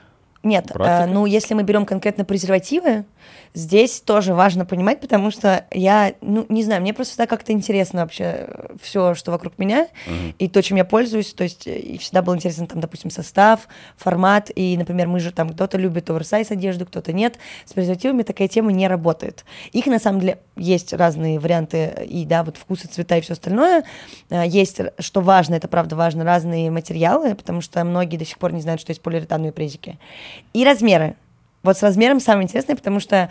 Нет, 0.44 0.72
э, 0.74 1.06
ну 1.06 1.26
если 1.26 1.54
мы 1.54 1.64
берем 1.64 1.86
конкретно 1.86 2.26
презервативы, 2.26 3.06
Здесь 3.54 4.00
тоже 4.00 4.34
важно 4.34 4.66
понимать, 4.66 5.02
потому 5.02 5.30
что 5.30 5.66
я, 5.72 6.14
ну, 6.22 6.46
не 6.48 6.64
знаю, 6.64 6.82
мне 6.82 6.94
просто 6.94 7.12
всегда 7.12 7.28
как-то 7.28 7.52
интересно 7.52 8.02
вообще 8.02 8.48
все, 8.82 9.14
что 9.14 9.32
вокруг 9.32 9.58
меня, 9.58 9.88
uh-huh. 10.08 10.36
и 10.40 10.48
то, 10.48 10.64
чем 10.64 10.78
я 10.78 10.86
пользуюсь, 10.86 11.34
то 11.34 11.44
есть 11.44 11.68
и 11.68 11.98
всегда 11.98 12.22
был 12.22 12.34
интересен 12.34 12.66
там, 12.66 12.80
допустим, 12.80 13.12
состав, 13.12 13.68
формат, 13.98 14.50
и, 14.56 14.78
например, 14.78 15.08
мы 15.08 15.20
же 15.20 15.34
там, 15.34 15.50
кто-то 15.50 15.78
любит 15.78 16.10
оверсайз 16.10 16.52
одежду, 16.52 16.86
кто-то 16.86 17.12
нет, 17.12 17.40
с 17.66 17.74
презервативами 17.74 18.24
такая 18.24 18.48
тема 18.48 18.72
не 18.72 18.88
работает. 18.88 19.44
Их, 19.74 19.86
на 19.88 20.00
самом 20.00 20.22
деле, 20.22 20.40
есть 20.56 20.94
разные 20.94 21.38
варианты, 21.38 21.94
и, 22.08 22.26
да, 22.26 22.44
вот 22.46 22.56
вкусы, 22.56 22.88
цвета 22.88 23.18
и 23.18 23.22
все 23.22 23.34
остальное. 23.34 23.84
Есть, 24.30 24.80
что 25.00 25.20
важно, 25.20 25.56
это 25.56 25.68
правда 25.68 25.98
важно, 25.98 26.24
разные 26.24 26.72
материалы, 26.72 27.36
потому 27.36 27.60
что 27.60 27.84
многие 27.84 28.16
до 28.16 28.26
сих 28.26 28.38
пор 28.38 28.54
не 28.54 28.62
знают, 28.62 28.80
что 28.80 28.92
есть 28.92 29.02
полиуретановые 29.02 29.52
презики. 29.52 30.00
И 30.54 30.66
размеры. 30.66 31.16
Вот 31.64 31.78
с 31.78 31.84
размером 31.84 32.20
самое 32.20 32.46
интересное, 32.46 32.76
потому 32.76 33.00
что 33.00 33.30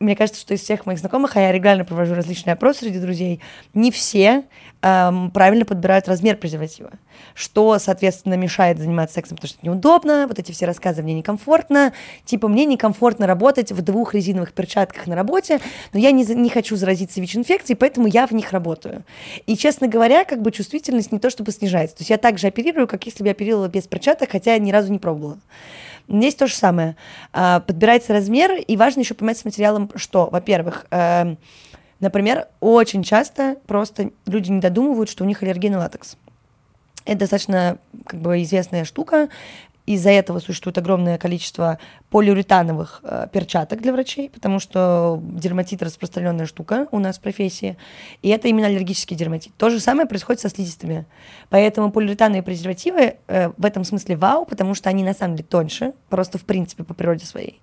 мне 0.00 0.16
кажется, 0.16 0.40
что 0.40 0.54
из 0.54 0.62
всех 0.62 0.86
моих 0.86 0.98
знакомых, 0.98 1.36
а 1.36 1.40
я 1.40 1.52
регулярно 1.52 1.84
провожу 1.84 2.14
различные 2.14 2.54
опросы 2.54 2.80
среди 2.80 2.98
друзей, 2.98 3.40
не 3.74 3.90
все 3.90 4.44
эм, 4.80 5.30
правильно 5.30 5.66
подбирают 5.66 6.08
размер 6.08 6.38
презерватива, 6.38 6.92
что, 7.34 7.78
соответственно, 7.78 8.34
мешает 8.34 8.78
заниматься 8.78 9.16
сексом, 9.16 9.36
потому 9.36 9.48
что 9.48 9.58
это 9.58 9.66
неудобно, 9.66 10.24
вот 10.26 10.38
эти 10.38 10.52
все 10.52 10.64
рассказы 10.64 11.02
мне 11.02 11.12
некомфортно, 11.12 11.92
типа 12.24 12.48
мне 12.48 12.64
некомфортно 12.64 13.26
работать 13.26 13.72
в 13.72 13.82
двух 13.82 14.14
резиновых 14.14 14.54
перчатках 14.54 15.06
на 15.06 15.14
работе, 15.14 15.60
но 15.92 16.00
я 16.00 16.12
не, 16.12 16.24
не 16.24 16.48
хочу 16.48 16.76
заразиться 16.76 17.20
ВИЧ-инфекцией, 17.20 17.76
поэтому 17.76 18.06
я 18.06 18.26
в 18.26 18.32
них 18.32 18.52
работаю. 18.52 19.04
И, 19.46 19.54
честно 19.54 19.86
говоря, 19.86 20.24
как 20.24 20.40
бы 20.40 20.50
чувствительность 20.50 21.12
не 21.12 21.18
то 21.18 21.28
чтобы 21.28 21.52
снижается, 21.52 21.98
то 21.98 22.00
есть 22.00 22.10
я 22.10 22.16
также 22.16 22.46
оперирую, 22.46 22.88
как 22.88 23.04
если 23.04 23.22
бы 23.22 23.28
я 23.28 23.32
оперировала 23.32 23.68
без 23.68 23.86
перчаток, 23.86 24.30
хотя 24.30 24.54
я 24.54 24.58
ни 24.58 24.72
разу 24.72 24.90
не 24.90 24.98
пробовала. 24.98 25.38
Здесь 26.10 26.34
то 26.34 26.48
же 26.48 26.54
самое. 26.54 26.96
А, 27.32 27.60
подбирается 27.60 28.12
размер, 28.12 28.52
и 28.54 28.76
важно 28.76 29.00
еще 29.00 29.14
понимать 29.14 29.38
с 29.38 29.44
материалом, 29.44 29.90
что, 29.94 30.28
во-первых, 30.30 30.86
э, 30.90 31.36
например, 32.00 32.48
очень 32.58 33.04
часто 33.04 33.56
просто 33.68 34.10
люди 34.26 34.50
не 34.50 34.60
додумывают, 34.60 35.08
что 35.08 35.22
у 35.22 35.26
них 35.26 35.42
аллергия 35.42 35.70
на 35.70 35.78
латекс. 35.78 36.16
Это 37.04 37.20
достаточно 37.20 37.78
как 38.06 38.20
бы 38.20 38.42
известная 38.42 38.84
штука, 38.84 39.28
из-за 39.94 40.10
этого 40.10 40.38
существует 40.38 40.78
огромное 40.78 41.18
количество 41.18 41.78
полиуретановых 42.10 43.00
э, 43.02 43.26
перчаток 43.32 43.80
для 43.80 43.92
врачей, 43.92 44.30
потому 44.30 44.60
что 44.60 45.20
дерматит 45.22 45.82
распространенная 45.82 46.46
штука 46.46 46.86
у 46.92 46.98
нас 46.98 47.18
в 47.18 47.20
профессии, 47.20 47.76
и 48.22 48.28
это 48.28 48.48
именно 48.48 48.68
аллергический 48.68 49.16
дерматит. 49.16 49.52
То 49.56 49.70
же 49.70 49.80
самое 49.80 50.06
происходит 50.06 50.40
со 50.40 50.48
слизистыми. 50.48 51.06
Поэтому 51.48 51.90
полиуретановые 51.90 52.42
презервативы 52.42 53.16
э, 53.26 53.50
в 53.56 53.64
этом 53.64 53.84
смысле 53.84 54.16
вау, 54.16 54.44
потому 54.44 54.74
что 54.74 54.88
они 54.88 55.02
на 55.02 55.14
самом 55.14 55.36
деле 55.36 55.48
тоньше, 55.48 55.92
просто 56.08 56.38
в 56.38 56.44
принципе 56.44 56.84
по 56.84 56.94
природе 56.94 57.26
своей, 57.26 57.60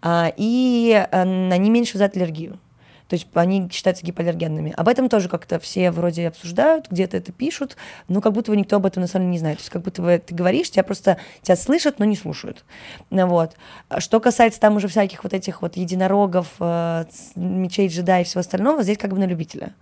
а, 0.00 0.32
и 0.36 0.92
э, 0.92 1.22
они 1.50 1.70
меньше 1.70 1.94
вызывают 1.94 2.16
аллергию. 2.16 2.58
То 3.08 3.16
есть 3.16 3.26
они 3.34 3.68
считаются 3.70 4.04
гипоаллергенными. 4.04 4.72
Об 4.76 4.88
этом 4.88 5.08
тоже 5.08 5.28
как-то 5.28 5.58
все 5.58 5.90
вроде 5.90 6.28
обсуждают, 6.28 6.90
где-то 6.90 7.16
это 7.16 7.32
пишут, 7.32 7.76
но 8.08 8.20
как 8.20 8.32
будто 8.32 8.50
бы 8.50 8.56
никто 8.56 8.76
об 8.76 8.86
этом 8.86 9.02
на 9.02 9.06
самом 9.06 9.26
деле 9.26 9.32
не 9.32 9.38
знает. 9.38 9.58
То 9.58 9.62
есть 9.62 9.70
как 9.70 9.82
будто 9.82 10.02
бы 10.02 10.22
ты 10.24 10.34
говоришь, 10.34 10.70
тебя 10.70 10.84
просто 10.84 11.18
тебя 11.42 11.56
слышат, 11.56 11.98
но 11.98 12.04
не 12.06 12.16
слушают. 12.16 12.64
Вот. 13.10 13.56
Что 13.98 14.20
касается 14.20 14.60
там 14.60 14.76
уже 14.76 14.88
всяких 14.88 15.22
вот 15.22 15.34
этих 15.34 15.60
вот 15.60 15.76
единорогов, 15.76 16.48
э, 16.60 17.04
мечей 17.36 17.88
джедай 17.88 18.22
и 18.22 18.24
всего 18.24 18.40
остального, 18.40 18.82
здесь 18.82 18.98
как 18.98 19.10
бы 19.10 19.18
на 19.18 19.26
любителя. 19.26 19.74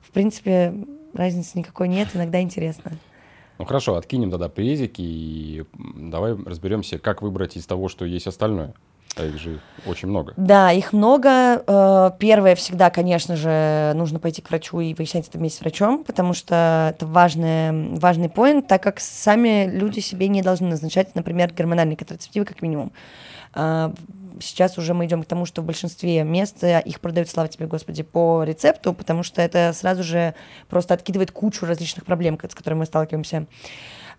В 0.00 0.12
принципе, 0.12 0.72
разницы 1.14 1.58
никакой 1.58 1.88
нет, 1.88 2.08
иногда 2.14 2.40
интересно. 2.40 2.92
Ну 3.58 3.64
хорошо, 3.64 3.96
откинем 3.96 4.30
тогда 4.30 4.48
презики 4.48 5.02
и 5.02 5.64
давай 5.72 6.36
разберемся, 6.36 6.98
как 6.98 7.22
выбрать 7.22 7.56
из 7.56 7.66
того, 7.66 7.88
что 7.88 8.04
есть 8.04 8.28
остальное. 8.28 8.72
А 9.16 9.24
их 9.24 9.38
же 9.38 9.60
очень 9.86 10.08
много. 10.08 10.32
Да, 10.36 10.70
их 10.72 10.92
много. 10.92 11.62
Э, 11.66 12.10
первое 12.18 12.54
всегда, 12.54 12.90
конечно 12.90 13.36
же, 13.36 13.92
нужно 13.94 14.18
пойти 14.18 14.42
к 14.42 14.50
врачу 14.50 14.80
и 14.80 14.94
выяснять 14.94 15.28
это 15.28 15.38
вместе 15.38 15.58
с 15.58 15.60
врачом, 15.60 16.04
потому 16.04 16.34
что 16.34 16.92
это 16.94 17.06
важный, 17.06 17.96
важный 17.96 18.28
поинт, 18.28 18.68
так 18.68 18.82
как 18.82 19.00
сами 19.00 19.68
люди 19.68 20.00
себе 20.00 20.28
не 20.28 20.42
должны 20.42 20.68
назначать, 20.68 21.14
например, 21.14 21.52
гормональные 21.52 21.96
контрацептивы 21.96 22.44
как 22.44 22.62
минимум. 22.62 22.92
Э, 23.54 23.92
сейчас 24.40 24.78
уже 24.78 24.94
мы 24.94 25.06
идем 25.06 25.22
к 25.22 25.26
тому, 25.26 25.46
что 25.46 25.62
в 25.62 25.64
большинстве 25.64 26.22
мест 26.22 26.62
их 26.62 27.00
продают, 27.00 27.28
слава 27.28 27.48
тебе, 27.48 27.66
Господи, 27.66 28.02
по 28.02 28.44
рецепту, 28.44 28.92
потому 28.92 29.22
что 29.22 29.42
это 29.42 29.72
сразу 29.72 30.04
же 30.04 30.34
просто 30.68 30.94
откидывает 30.94 31.32
кучу 31.32 31.66
различных 31.66 32.04
проблем, 32.04 32.38
с 32.40 32.54
которыми 32.54 32.80
мы 32.80 32.86
сталкиваемся. 32.86 33.46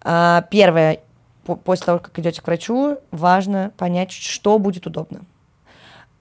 Э, 0.03 0.41
первое, 0.49 0.99
после 1.43 1.85
того, 1.85 1.99
как 1.99 2.17
идете 2.19 2.41
к 2.41 2.47
врачу, 2.47 2.97
важно 3.11 3.71
понять, 3.77 4.11
что 4.11 4.59
будет 4.59 4.85
удобно. 4.85 5.21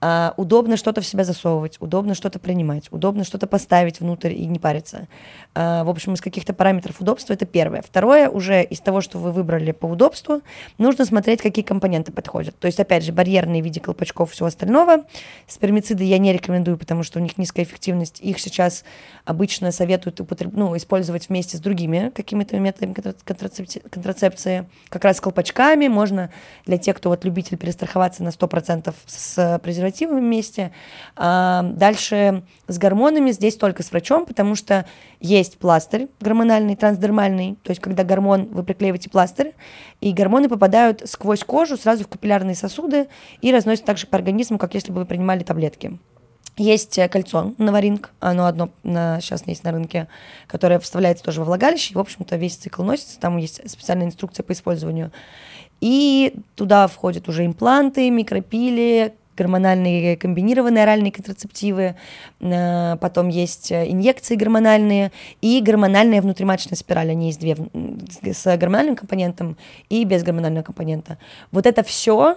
А, 0.01 0.33
удобно 0.37 0.77
что-то 0.77 1.01
в 1.01 1.05
себя 1.05 1.23
засовывать, 1.23 1.77
удобно 1.81 2.15
что-то 2.15 2.39
принимать, 2.39 2.87
удобно 2.91 3.23
что-то 3.23 3.47
поставить 3.47 3.99
внутрь 3.99 4.33
и 4.33 4.45
не 4.45 4.57
париться. 4.57 5.07
А, 5.55 5.83
в 5.83 5.89
общем, 5.89 6.13
из 6.13 6.21
каких-то 6.21 6.53
параметров 6.53 7.01
удобства 7.01 7.33
это 7.33 7.45
первое. 7.45 7.81
Второе, 7.81 8.29
уже 8.29 8.63
из 8.63 8.79
того, 8.79 9.01
что 9.01 9.17
вы 9.17 9.31
выбрали 9.31 9.71
по 9.71 9.87
удобству, 9.87 10.41
нужно 10.77 11.05
смотреть, 11.05 11.41
какие 11.41 11.65
компоненты 11.65 12.13
подходят. 12.13 12.57
То 12.59 12.67
есть, 12.67 12.79
опять 12.79 13.03
же, 13.03 13.11
барьерные 13.11 13.61
в 13.61 13.65
виде 13.65 13.81
колпачков 13.81 14.29
и 14.29 14.33
всего 14.33 14.47
остального. 14.47 15.03
Спермициды 15.47 16.05
я 16.05 16.17
не 16.17 16.31
рекомендую, 16.31 16.77
потому 16.77 17.03
что 17.03 17.19
у 17.19 17.21
них 17.21 17.37
низкая 17.37 17.65
эффективность. 17.65 18.21
Их 18.21 18.39
сейчас 18.39 18.85
обычно 19.25 19.71
советуют 19.71 20.21
употреб... 20.21 20.53
ну, 20.53 20.77
использовать 20.77 21.27
вместе 21.27 21.57
с 21.57 21.59
другими 21.59 22.11
какими-то 22.15 22.57
методами 22.57 22.93
контрацепции, 22.93 23.79
контрацепции. 23.79 24.69
Как 24.87 25.03
раз 25.03 25.17
с 25.17 25.21
колпачками. 25.21 25.89
Можно 25.89 26.31
для 26.65 26.77
тех, 26.77 26.95
кто 26.95 27.09
вот 27.09 27.25
любитель 27.25 27.57
перестраховаться 27.57 28.23
на 28.23 28.29
100% 28.29 28.93
с 29.05 29.59
презервативом, 29.61 29.88
презервативом 29.89 30.19
вместе. 30.19 30.71
А, 31.15 31.63
дальше 31.63 32.43
с 32.67 32.77
гормонами 32.77 33.31
здесь 33.31 33.55
только 33.55 33.83
с 33.83 33.91
врачом, 33.91 34.25
потому 34.25 34.55
что 34.55 34.85
есть 35.19 35.57
пластырь 35.57 36.07
гормональный, 36.19 36.75
трансдермальный, 36.75 37.57
то 37.63 37.71
есть 37.71 37.81
когда 37.81 38.03
гормон, 38.03 38.47
вы 38.51 38.63
приклеиваете 38.63 39.09
пластырь, 39.09 39.53
и 40.01 40.13
гормоны 40.13 40.49
попадают 40.49 41.03
сквозь 41.05 41.43
кожу 41.43 41.77
сразу 41.77 42.03
в 42.03 42.07
капиллярные 42.07 42.55
сосуды 42.55 43.07
и 43.41 43.51
разносятся 43.51 43.85
также 43.85 44.07
по 44.07 44.17
организму, 44.17 44.57
как 44.57 44.73
если 44.73 44.91
бы 44.91 44.99
вы 44.99 45.05
принимали 45.05 45.43
таблетки. 45.43 45.97
Есть 46.57 46.97
э, 46.97 47.07
кольцо 47.07 47.53
Новоринг, 47.57 48.11
оно 48.19 48.45
одно 48.45 48.69
на, 48.83 49.21
сейчас 49.21 49.47
есть 49.47 49.63
на 49.63 49.71
рынке, 49.71 50.07
которое 50.45 50.79
вставляется 50.79 51.23
тоже 51.23 51.39
во 51.39 51.45
влагалище, 51.45 51.93
и, 51.93 51.95
в 51.95 51.99
общем-то, 51.99 52.35
весь 52.35 52.55
цикл 52.55 52.83
носится, 52.83 53.19
там 53.19 53.37
есть 53.37 53.69
специальная 53.69 54.07
инструкция 54.07 54.43
по 54.43 54.51
использованию. 54.51 55.11
И 55.81 56.33
туда 56.55 56.87
входят 56.87 57.29
уже 57.29 57.45
импланты, 57.45 58.09
микропили, 58.09 59.13
гормональные 59.39 60.17
комбинированные 60.17 60.83
оральные 60.83 61.11
контрацептивы, 61.11 61.95
э, 62.39 62.97
потом 62.99 63.29
есть 63.29 63.71
инъекции 63.71 64.35
гормональные 64.35 65.11
и 65.41 65.61
гормональная 65.61 66.21
внутриматочная 66.21 66.77
спираль, 66.77 67.11
они 67.11 67.27
есть 67.27 67.39
две, 67.39 67.55
с 67.55 68.57
гормональным 68.57 68.95
компонентом 68.95 69.57
и 69.89 70.03
без 70.03 70.23
гормонального 70.23 70.63
компонента. 70.63 71.17
Вот 71.51 71.65
это 71.65 71.83
все 71.83 72.35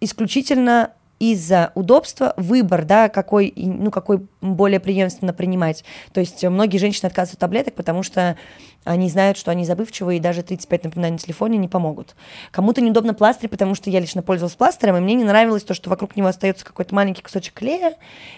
исключительно 0.00 0.90
из-за 1.22 1.70
удобства 1.76 2.34
выбор, 2.36 2.84
да, 2.84 3.08
какой, 3.08 3.52
ну, 3.54 3.92
какой 3.92 4.26
более 4.40 4.80
преемственно 4.80 5.32
принимать. 5.32 5.84
То 6.12 6.18
есть 6.18 6.44
многие 6.44 6.78
женщины 6.78 7.06
отказываются 7.06 7.36
от 7.36 7.40
таблеток, 7.40 7.74
потому 7.74 8.02
что 8.02 8.36
они 8.82 9.08
знают, 9.08 9.38
что 9.38 9.52
они 9.52 9.64
забывчивые, 9.64 10.18
и 10.18 10.20
даже 10.20 10.42
35 10.42 10.82
напоминаний 10.82 11.12
на 11.12 11.18
телефоне 11.18 11.58
не 11.58 11.68
помогут. 11.68 12.16
Кому-то 12.50 12.80
неудобно 12.80 13.14
пластырь, 13.14 13.48
потому 13.48 13.76
что 13.76 13.88
я 13.88 14.00
лично 14.00 14.22
пользовалась 14.22 14.56
пластырем, 14.56 14.96
и 14.96 15.00
мне 15.00 15.14
не 15.14 15.22
нравилось 15.22 15.62
то, 15.62 15.74
что 15.74 15.90
вокруг 15.90 16.16
него 16.16 16.26
остается 16.26 16.64
какой-то 16.64 16.92
маленький 16.92 17.22
кусочек 17.22 17.54
клея, 17.54 17.94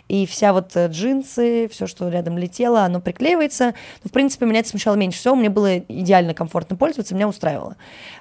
и 0.08 0.26
вся 0.26 0.52
вот 0.52 0.76
э, 0.76 0.88
джинсы, 0.88 1.68
все, 1.68 1.86
что 1.86 2.10
рядом 2.10 2.36
летело, 2.36 2.82
оно 2.82 3.00
приклеивается. 3.00 3.74
Но, 4.02 4.10
в 4.10 4.12
принципе, 4.12 4.44
меня 4.44 4.60
это 4.60 4.68
смущало 4.68 4.96
меньше 4.96 5.20
всего, 5.20 5.34
мне 5.34 5.48
было 5.48 5.78
идеально 5.78 6.34
комфортно 6.34 6.76
пользоваться, 6.76 7.14
меня 7.14 7.28
устраивало. 7.28 7.76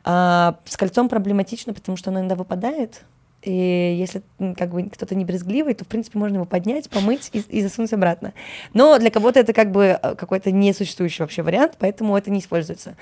А, 0.05 0.55
с 0.63 0.77
кольцом 0.77 1.09
проблематично, 1.09 1.73
потому 1.73 1.97
что 1.97 2.11
оно 2.11 2.21
иногда 2.21 2.35
выпадает, 2.35 3.01
и 3.43 3.95
если 3.97 4.21
как 4.55 4.71
бы 4.71 4.83
кто-то 4.89 5.15
не 5.15 5.25
брезгливый, 5.25 5.73
то, 5.73 5.83
в 5.83 5.87
принципе, 5.87 6.17
можно 6.17 6.35
его 6.35 6.45
поднять, 6.45 6.89
помыть 6.89 7.29
и, 7.33 7.39
и 7.39 7.61
засунуть 7.61 7.93
обратно. 7.93 8.33
Но 8.73 8.97
для 8.99 9.11
кого-то 9.11 9.39
это 9.39 9.53
как 9.53 9.71
бы 9.71 9.99
э, 10.01 10.15
какой-то 10.15 10.51
несуществующий 10.51 11.23
вообще 11.23 11.41
вариант, 11.41 11.73
поэтому 11.77 12.17
это 12.17 12.31
не 12.31 12.39
используется. 12.39 12.95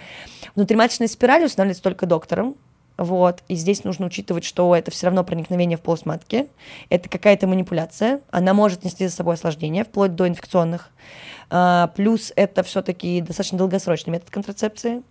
Внутриматочная 0.55 1.07
спираль 1.07 1.45
устанавливается 1.45 1.83
только 1.83 2.05
доктором, 2.05 2.55
вот, 2.97 3.41
и 3.47 3.55
здесь 3.55 3.83
нужно 3.83 4.05
учитывать, 4.07 4.43
что 4.43 4.75
это 4.75 4.91
все 4.91 5.07
равно 5.07 5.23
проникновение 5.23 5.77
в 5.77 5.81
полость 5.81 6.05
матки, 6.05 6.47
это 6.89 7.09
какая-то 7.09 7.47
манипуляция, 7.47 8.21
она 8.29 8.53
может 8.53 8.83
нести 8.83 9.07
за 9.07 9.15
собой 9.15 9.35
осложнения, 9.35 9.83
вплоть 9.83 10.15
до 10.15 10.27
инфекционных, 10.27 10.91
а, 11.49 11.87
плюс 11.95 12.31
это 12.35 12.63
все-таки 12.63 13.21
достаточно 13.21 13.57
долгосрочный 13.57 14.13
метод 14.13 14.29
контрацепции, 14.29 15.01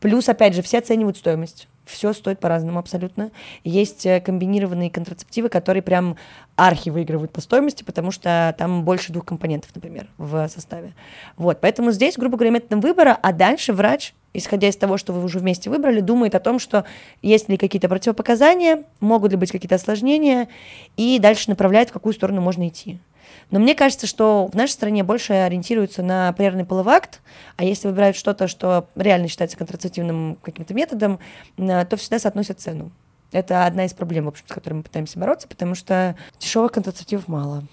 плюс, 0.00 0.28
опять 0.28 0.54
же, 0.54 0.62
все 0.62 0.78
оценивают 0.78 1.16
стоимость, 1.16 1.66
все 1.90 2.12
стоит 2.12 2.40
по-разному 2.40 2.78
абсолютно. 2.78 3.30
Есть 3.64 4.06
э, 4.06 4.20
комбинированные 4.20 4.90
контрацептивы, 4.90 5.48
которые 5.48 5.82
прям 5.82 6.16
архи 6.56 6.90
выигрывают 6.90 7.32
по 7.32 7.40
стоимости, 7.40 7.82
потому 7.82 8.10
что 8.10 8.54
там 8.58 8.84
больше 8.84 9.12
двух 9.12 9.24
компонентов, 9.24 9.70
например, 9.74 10.08
в 10.18 10.48
составе. 10.48 10.94
Вот, 11.36 11.60
поэтому 11.60 11.90
здесь, 11.92 12.16
грубо 12.16 12.36
говоря, 12.36 12.52
методом 12.52 12.80
выбора, 12.80 13.18
а 13.20 13.32
дальше 13.32 13.72
врач 13.72 14.14
исходя 14.32 14.68
из 14.68 14.76
того, 14.76 14.96
что 14.96 15.12
вы 15.12 15.24
уже 15.24 15.38
вместе 15.38 15.70
выбрали, 15.70 16.00
думает 16.00 16.34
о 16.34 16.40
том, 16.40 16.58
что 16.58 16.84
есть 17.22 17.48
ли 17.48 17.56
какие-то 17.56 17.88
противопоказания, 17.88 18.84
могут 19.00 19.32
ли 19.32 19.36
быть 19.36 19.50
какие-то 19.50 19.74
осложнения, 19.74 20.48
и 20.96 21.18
дальше 21.18 21.50
направляет, 21.50 21.90
в 21.90 21.92
какую 21.92 22.12
сторону 22.12 22.40
можно 22.40 22.68
идти. 22.68 23.00
Но 23.50 23.58
мне 23.58 23.74
кажется, 23.74 24.06
что 24.06 24.46
в 24.46 24.54
нашей 24.54 24.72
стране 24.72 25.02
больше 25.02 25.32
ориентируются 25.32 26.02
на 26.02 26.32
прервный 26.32 26.64
половой 26.64 26.94
акт, 26.94 27.20
а 27.56 27.64
если 27.64 27.88
выбирают 27.88 28.16
что-то, 28.16 28.48
что 28.48 28.86
реально 28.94 29.28
считается 29.28 29.56
контрацептивным 29.56 30.38
каким-то 30.42 30.74
методом, 30.74 31.18
э, 31.56 31.84
то 31.84 31.96
всегда 31.96 32.18
соотносят 32.18 32.60
цену. 32.60 32.90
Это 33.32 33.66
одна 33.66 33.84
из 33.84 33.92
проблем, 33.92 34.24
в 34.24 34.28
общем, 34.28 34.44
с 34.48 34.52
которыми 34.52 34.78
мы 34.78 34.82
пытаемся 34.84 35.18
бороться, 35.18 35.46
потому 35.46 35.74
что 35.74 36.16
дешевых 36.38 36.72
контрацептивов 36.72 37.28
мало. 37.28 37.64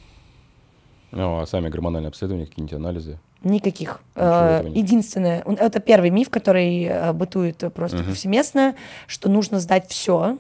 Ну, 1.12 1.40
а 1.40 1.46
сами 1.48 1.70
гормональные 1.70 2.10
обследования, 2.10 2.46
какие-нибудь 2.46 2.76
анализы? 2.76 3.20
Никаких. 3.44 4.02
Э, 4.16 4.64
единственное, 4.68 5.44
это 5.46 5.80
первый 5.80 6.10
миф, 6.10 6.30
который 6.30 6.84
э, 6.84 7.14
бытует 7.14 7.64
просто 7.74 7.98
угу. 7.98 8.08
повсеместно, 8.08 8.76
что 9.06 9.30
нужно 9.30 9.60
сдать 9.60 9.90
все, 9.90 10.38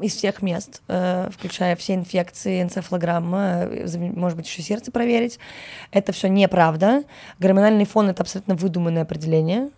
из 0.00 0.16
всех 0.16 0.42
мест, 0.42 0.82
э, 0.88 1.28
включая 1.32 1.76
все 1.76 1.94
инфекции, 1.94 2.60
энцефалограмма, 2.60 3.68
э, 3.70 3.86
может 4.14 4.36
быть, 4.36 4.46
еще 4.46 4.62
сердце 4.62 4.90
проверить. 4.90 5.38
Это 5.92 6.12
все 6.12 6.28
неправда. 6.28 7.04
Гормональный 7.38 7.84
фон— 7.84 8.08
это 8.10 8.22
абсолютно 8.22 8.56
выдуманное 8.56 9.02
определение. 9.02 9.70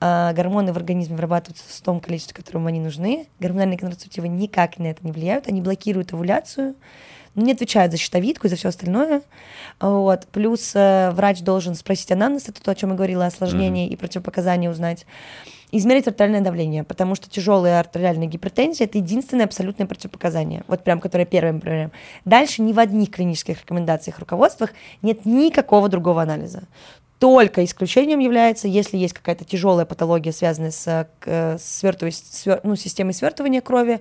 А 0.00 0.34
гормоны 0.34 0.74
в 0.74 0.76
организме 0.76 1.16
вырабатываются 1.16 1.64
в 1.66 1.80
том 1.80 2.00
количестве, 2.00 2.34
которому 2.34 2.66
они 2.66 2.80
нужны. 2.80 3.26
Гормональные 3.40 3.78
контрацептивы 3.78 4.28
никак 4.28 4.78
на 4.78 4.88
это 4.88 5.00
не 5.02 5.12
влияют, 5.12 5.48
они 5.48 5.62
блокируют 5.62 6.12
овуляцию, 6.12 6.74
но 7.34 7.42
не 7.42 7.52
отвечают 7.52 7.92
за 7.92 7.98
щитовидку 7.98 8.46
и 8.46 8.50
за 8.50 8.56
все 8.56 8.68
остальное. 8.68 9.22
Вот. 9.80 10.26
Плюс 10.32 10.74
врач 10.74 11.40
должен 11.40 11.74
спросить 11.74 12.12
анамнез, 12.12 12.48
это 12.48 12.62
то, 12.62 12.72
о 12.72 12.74
чем 12.74 12.90
я 12.90 12.96
говорила, 12.96 13.24
осложнения 13.24 13.86
mm-hmm. 13.86 13.92
и 13.92 13.96
противопоказания 13.96 14.70
узнать 14.70 15.06
измерить 15.76 16.06
артериальное 16.06 16.40
давление, 16.40 16.84
потому 16.84 17.14
что 17.14 17.28
тяжелая 17.28 17.80
артериальная 17.80 18.26
гипертензия– 18.26 18.86
это 18.86 18.98
единственное 18.98 19.44
абсолютное 19.44 19.86
противопоказание, 19.86 20.64
вот 20.68 20.84
прям, 20.84 21.00
которое 21.00 21.24
первое 21.24 21.52
мы 21.52 21.60
проверяем. 21.60 21.92
Дальше 22.24 22.62
ни 22.62 22.72
в 22.72 22.78
одних 22.78 23.10
клинических 23.10 23.60
рекомендациях, 23.60 24.18
руководствах 24.18 24.70
нет 25.02 25.24
никакого 25.24 25.88
другого 25.88 26.22
анализа. 26.22 26.64
Только 27.18 27.64
исключением 27.64 28.18
является, 28.18 28.68
если 28.68 28.96
есть 28.96 29.14
какая-то 29.14 29.44
тяжелая 29.44 29.86
патология, 29.86 30.32
связанная 30.32 30.72
с, 30.72 31.08
к, 31.20 31.56
свертывай, 31.58 32.12
свер, 32.12 32.60
ну, 32.64 32.76
системой 32.76 33.14
свертывания 33.14 33.60
крови, 33.60 34.00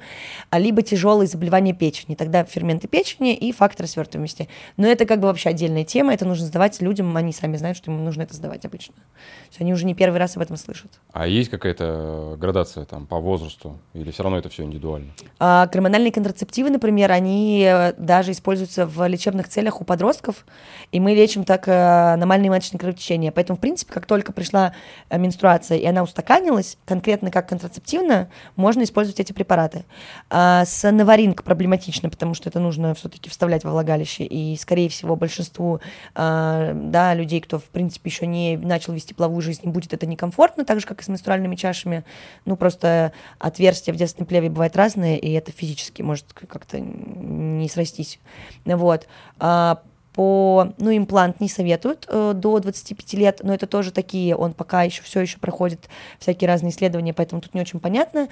а 0.49 0.59
либо 0.59 0.81
тяжелые 0.81 1.27
заболевания 1.27 1.73
печени. 1.73 2.15
Тогда 2.15 2.43
ферменты 2.43 2.87
печени 2.87 3.35
и 3.35 3.51
факторы 3.51 3.87
свертываемости. 3.87 4.49
Но 4.77 4.87
это 4.87 5.05
как 5.05 5.19
бы 5.19 5.27
вообще 5.27 5.49
отдельная 5.49 5.83
тема, 5.83 6.13
это 6.13 6.25
нужно 6.25 6.47
сдавать 6.47 6.81
людям, 6.81 7.15
они 7.15 7.31
сами 7.31 7.55
знают, 7.55 7.77
что 7.77 7.91
им 7.91 8.03
нужно 8.03 8.23
это 8.23 8.33
сдавать 8.33 8.65
обычно. 8.65 8.95
То 8.95 9.49
есть 9.49 9.61
они 9.61 9.73
уже 9.73 9.85
не 9.85 9.93
первый 9.93 10.17
раз 10.17 10.35
об 10.35 10.41
этом 10.41 10.57
слышат. 10.57 10.91
А 11.11 11.27
есть 11.27 11.49
какая-то 11.49 12.35
градация 12.39 12.85
там 12.85 13.05
по 13.05 13.19
возрасту 13.19 13.79
или 13.93 14.11
все 14.11 14.23
равно 14.23 14.39
это 14.39 14.49
все 14.49 14.63
индивидуально? 14.63 15.11
А, 15.39 15.67
гормональные 15.67 16.11
контрацептивы, 16.11 16.71
например, 16.71 17.11
они 17.11 17.63
э, 17.65 17.93
даже 17.93 18.31
используются 18.31 18.85
в 18.87 19.07
лечебных 19.07 19.47
целях 19.47 19.81
у 19.81 19.85
подростков, 19.85 20.45
и 20.91 20.99
мы 20.99 21.13
лечим 21.13 21.43
так 21.43 21.67
э, 21.67 22.13
аномальные 22.13 22.49
маточные 22.49 22.79
кровотечения. 22.79 23.02
Поэтому, 23.31 23.57
в 23.57 23.59
принципе, 23.59 23.93
как 23.93 24.05
только 24.05 24.31
пришла 24.31 24.73
э, 25.09 25.17
менструация 25.17 25.77
и 25.77 25.85
она 25.85 26.03
устаканилась, 26.03 26.77
конкретно 26.85 27.31
как 27.31 27.49
контрацептивно, 27.49 28.29
можно 28.55 28.83
использовать 28.83 29.19
эти 29.19 29.33
препараты. 29.33 29.85
А 30.29 30.65
с 30.65 30.89
наваринг 30.89 31.43
проблематично, 31.43 32.09
потому 32.09 32.33
что 32.33 32.49
это 32.49 32.59
нужно 32.59 32.93
все-таки 32.95 33.29
вставлять 33.29 33.63
во 33.63 33.71
влагалище, 33.71 34.23
и, 34.23 34.55
скорее 34.57 34.89
всего, 34.89 35.15
большинству 35.15 35.81
а, 36.15 36.73
да, 36.73 37.13
людей, 37.13 37.41
кто, 37.41 37.59
в 37.59 37.65
принципе, 37.65 38.09
еще 38.09 38.27
не 38.27 38.57
начал 38.57 38.93
вести 38.93 39.13
половую 39.13 39.41
жизнь, 39.41 39.67
будет 39.69 39.93
это 39.93 40.05
некомфортно, 40.05 40.65
так 40.65 40.79
же, 40.79 40.87
как 40.87 41.01
и 41.01 41.03
с 41.03 41.07
менструальными 41.07 41.55
чашами. 41.55 42.03
Ну, 42.45 42.55
просто 42.55 43.11
отверстия 43.39 43.93
в 43.93 43.97
детственном 43.97 44.27
плеве 44.27 44.49
бывают 44.49 44.75
разные, 44.75 45.19
и 45.19 45.31
это 45.33 45.51
физически 45.51 46.01
может 46.01 46.33
как-то 46.33 46.79
не 46.79 47.67
срастись. 47.69 48.19
Вот. 48.65 49.07
А 49.39 49.81
по, 50.13 50.73
ну, 50.77 50.95
имплант 50.95 51.39
не 51.39 51.49
советуют 51.49 52.05
э, 52.07 52.33
до 52.35 52.59
25 52.59 53.13
лет, 53.13 53.39
но 53.43 53.53
это 53.53 53.65
тоже 53.65 53.91
такие, 53.91 54.35
он 54.35 54.53
пока 54.53 54.83
еще 54.83 55.01
все 55.01 55.21
еще 55.21 55.39
проходит 55.39 55.89
всякие 56.19 56.47
разные 56.47 56.71
исследования, 56.71 57.13
поэтому 57.13 57.41
тут 57.41 57.53
не 57.53 57.61
очень 57.61 57.79
понятно. 57.79 58.27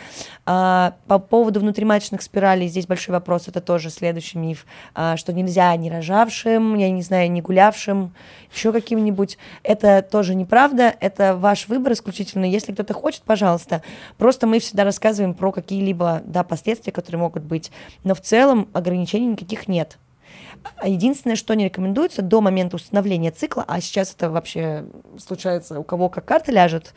А, 0.45 0.93
по 1.07 1.17
поводу 1.17 1.59
внутриматочных 1.59 2.21
спиралей 2.21 2.67
здесь 2.67 2.85
большой 2.85 3.13
вопрос, 3.13 3.47
это 3.47 3.61
тоже 3.61 3.89
следующий 3.89 4.37
миф, 4.37 4.65
а, 4.93 5.17
что 5.17 5.33
нельзя 5.33 5.75
не 5.75 5.89
рожавшим, 5.89 6.75
я 6.75 6.91
не 6.91 7.01
знаю, 7.01 7.31
не 7.31 7.41
гулявшим, 7.41 8.13
еще 8.53 8.71
каким-нибудь. 8.71 9.37
Это 9.63 10.01
тоже 10.03 10.35
неправда, 10.35 10.93
это 10.99 11.35
ваш 11.35 11.67
выбор 11.67 11.93
исключительно. 11.93 12.45
Если 12.45 12.73
кто-то 12.73 12.93
хочет, 12.93 13.23
пожалуйста. 13.23 13.81
Просто 14.17 14.45
мы 14.45 14.59
всегда 14.59 14.83
рассказываем 14.83 15.33
про 15.33 15.51
какие-либо 15.51 16.21
да, 16.25 16.43
последствия, 16.43 16.91
которые 16.91 17.19
могут 17.19 17.43
быть, 17.43 17.71
но 18.03 18.13
в 18.13 18.21
целом 18.21 18.69
ограничений 18.73 19.27
никаких 19.27 19.67
нет. 19.67 19.97
Единственное, 20.83 21.35
что 21.35 21.53
не 21.55 21.65
рекомендуется 21.65 22.21
до 22.21 22.41
момента 22.41 22.75
установления 22.75 23.31
цикла, 23.31 23.65
а 23.67 23.81
сейчас 23.81 24.13
это 24.13 24.29
вообще 24.29 24.85
случается 25.17 25.79
у 25.79 25.83
кого 25.83 26.09
как 26.09 26.25
карта 26.25 26.51
ляжет, 26.51 26.93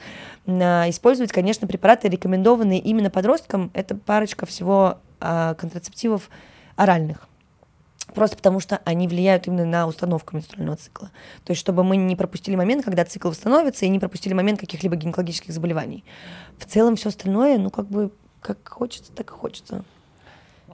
а, 0.47 0.89
использовать, 0.89 1.33
конечно, 1.33 1.67
препараты, 1.67 2.09
рекомендованные 2.09 2.79
именно 2.79 3.11
подросткам. 3.11 3.71
Это 3.73 3.95
парочка 3.95 4.47
всего 4.47 4.99
а, 5.21 5.55
контрацептивов 5.55 6.29
оральных. 6.77 7.29
Просто 8.15 8.37
потому 8.37 8.61
что 8.61 8.81
они 8.85 9.09
влияют 9.09 9.47
именно 9.47 9.65
на 9.65 9.87
установку 9.87 10.37
менструального 10.37 10.77
цикла. 10.77 11.11
То 11.45 11.53
есть, 11.53 11.61
чтобы 11.61 11.83
мы 11.85 11.97
не 11.97 12.17
пропустили 12.17 12.55
момент, 12.55 12.85
когда 12.85 13.05
цикл 13.05 13.29
восстановится, 13.29 13.87
и 13.87 13.89
не 13.89 13.99
пропустили 13.99 14.35
момент 14.35 14.61
каких-либо 14.61 14.97
гинекологических 14.97 15.53
заболеваний. 15.53 16.05
В 16.59 16.67
целом 16.67 16.97
все 16.97 17.09
остальное, 17.09 17.59
ну, 17.59 17.71
как 17.71 17.89
бы, 17.89 18.13
как 18.41 18.69
хочется, 18.69 19.11
так 19.13 19.31
и 19.31 19.35
хочется. 19.35 19.85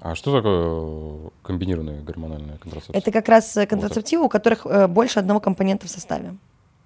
А 0.00 0.14
что 0.14 0.35
такое 0.35 1.30
комбинированная 1.42 2.00
гормональная 2.02 2.57
контрацепция? 2.57 2.99
Это 2.99 3.12
как 3.12 3.28
раз 3.28 3.57
э, 3.57 3.66
контрацептивы, 3.66 4.25
у 4.25 4.28
которых 4.28 4.64
э, 4.64 4.87
больше 4.87 5.19
одного 5.19 5.40
компонента 5.40 5.87
в 5.87 5.90
составе. 5.90 6.37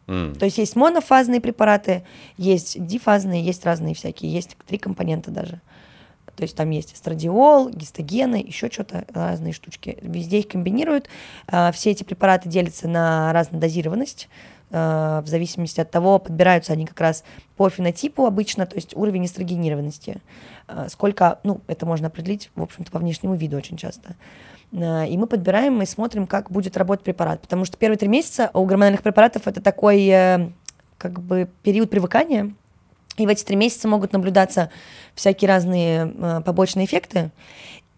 Mm. 0.08 0.36
То 0.38 0.44
есть 0.44 0.58
есть 0.58 0.74
монофазные 0.74 1.40
препараты, 1.40 2.04
есть 2.36 2.84
дифазные, 2.84 3.42
есть 3.42 3.64
разные 3.64 3.94
всякие, 3.94 4.32
есть 4.32 4.56
три 4.66 4.78
компонента 4.78 5.30
даже. 5.30 5.60
То 6.36 6.42
есть 6.42 6.56
там 6.56 6.70
есть 6.70 6.92
эстрадиол, 6.94 7.70
гистогены, 7.70 8.42
еще 8.44 8.68
что-то, 8.68 9.04
разные 9.14 9.52
штучки. 9.52 9.98
Везде 10.02 10.40
их 10.40 10.48
комбинируют. 10.48 11.08
Все 11.72 11.92
эти 11.92 12.02
препараты 12.02 12.48
делятся 12.48 12.88
на 12.88 13.32
разную 13.32 13.60
дозированность. 13.60 14.28
А, 14.70 15.20
в 15.22 15.26
зависимости 15.26 15.80
от 15.80 15.90
того, 15.90 16.18
подбираются 16.18 16.72
они 16.72 16.86
как 16.86 17.00
раз 17.00 17.24
по 17.56 17.68
фенотипу 17.68 18.26
обычно, 18.26 18.66
то 18.66 18.76
есть 18.76 18.96
уровень 18.96 19.26
эстрогенированности. 19.26 20.20
А, 20.66 20.88
сколько, 20.88 21.38
ну, 21.44 21.60
это 21.66 21.86
можно 21.86 22.08
определить, 22.08 22.50
в 22.54 22.62
общем-то, 22.62 22.90
по 22.90 22.98
внешнему 22.98 23.34
виду 23.34 23.56
очень 23.56 23.76
часто. 23.76 24.16
А, 24.72 25.04
и 25.04 25.16
мы 25.16 25.26
подбираем 25.26 25.80
и 25.82 25.86
смотрим, 25.86 26.26
как 26.26 26.50
будет 26.50 26.76
работать 26.76 27.04
препарат. 27.04 27.40
Потому 27.40 27.64
что 27.64 27.76
первые 27.76 27.98
три 27.98 28.08
месяца 28.08 28.50
у 28.54 28.64
гормональных 28.64 29.02
препаратов 29.02 29.46
это 29.46 29.60
такой 29.60 30.06
э, 30.06 30.50
как 30.98 31.20
бы 31.20 31.48
период 31.62 31.90
привыкания. 31.90 32.52
И 33.16 33.26
в 33.26 33.28
эти 33.28 33.44
три 33.44 33.54
месяца 33.54 33.86
могут 33.86 34.12
наблюдаться 34.12 34.70
всякие 35.14 35.48
разные 35.48 36.12
э, 36.16 36.40
побочные 36.44 36.86
эффекты. 36.86 37.30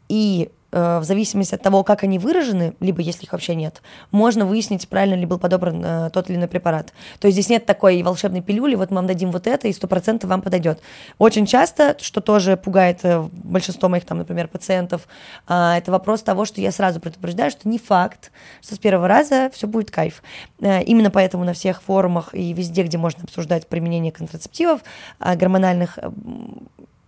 И 0.09 0.51
Э, 0.51 0.56
в 0.73 1.03
зависимости 1.05 1.55
от 1.55 1.63
того, 1.63 1.85
как 1.85 2.03
они 2.03 2.19
выражены, 2.19 2.75
либо 2.81 3.01
если 3.01 3.25
их 3.25 3.33
вообще 3.33 3.55
нет, 3.55 3.83
можно 4.11 4.45
выяснить, 4.45 4.89
правильно 4.89 5.15
ли 5.15 5.27
был 5.27 5.39
подобран 5.39 5.83
э, 5.85 6.11
тот 6.11 6.29
или 6.29 6.37
иной 6.37 6.49
препарат. 6.49 6.93
То 7.19 7.29
есть 7.29 7.37
здесь 7.37 7.49
нет 7.49 7.67
такой 7.67 8.03
волшебной 8.03 8.43
пилюли, 8.43 8.75
вот 8.75 8.91
мы 8.91 8.97
вам 8.97 9.07
дадим 9.07 9.31
вот 9.31 9.47
это, 9.47 9.69
и 9.69 9.73
сто 9.73 9.87
процентов 9.87 10.31
вам 10.31 10.43
подойдет. 10.43 10.81
Очень 11.19 11.47
часто, 11.47 11.97
что 12.01 12.21
тоже 12.21 12.57
пугает 12.57 13.01
э, 13.05 13.21
большинство 13.33 13.89
моих, 13.89 14.05
там, 14.05 14.19
например, 14.19 14.49
пациентов, 14.49 15.07
э, 15.49 15.75
это 15.77 15.91
вопрос 15.91 16.23
того, 16.23 16.45
что 16.45 16.61
я 16.61 16.73
сразу 16.73 17.01
предупреждаю, 17.01 17.51
что 17.51 17.69
не 17.69 17.79
факт, 17.79 18.33
что 18.63 18.75
с 18.75 18.79
первого 18.79 19.09
раза 19.09 19.51
все 19.53 19.67
будет 19.67 19.91
кайф. 19.91 20.23
Э, 20.61 20.83
именно 20.83 21.11
поэтому 21.11 21.45
на 21.45 21.53
всех 21.53 21.83
форумах 21.83 22.35
и 22.35 22.53
везде, 22.53 22.83
где 22.83 22.99
можно 22.99 23.25
обсуждать 23.25 23.67
применение 23.69 24.13
контрацептивов 24.13 24.81
э, 25.21 25.37
гормональных, 25.37 25.99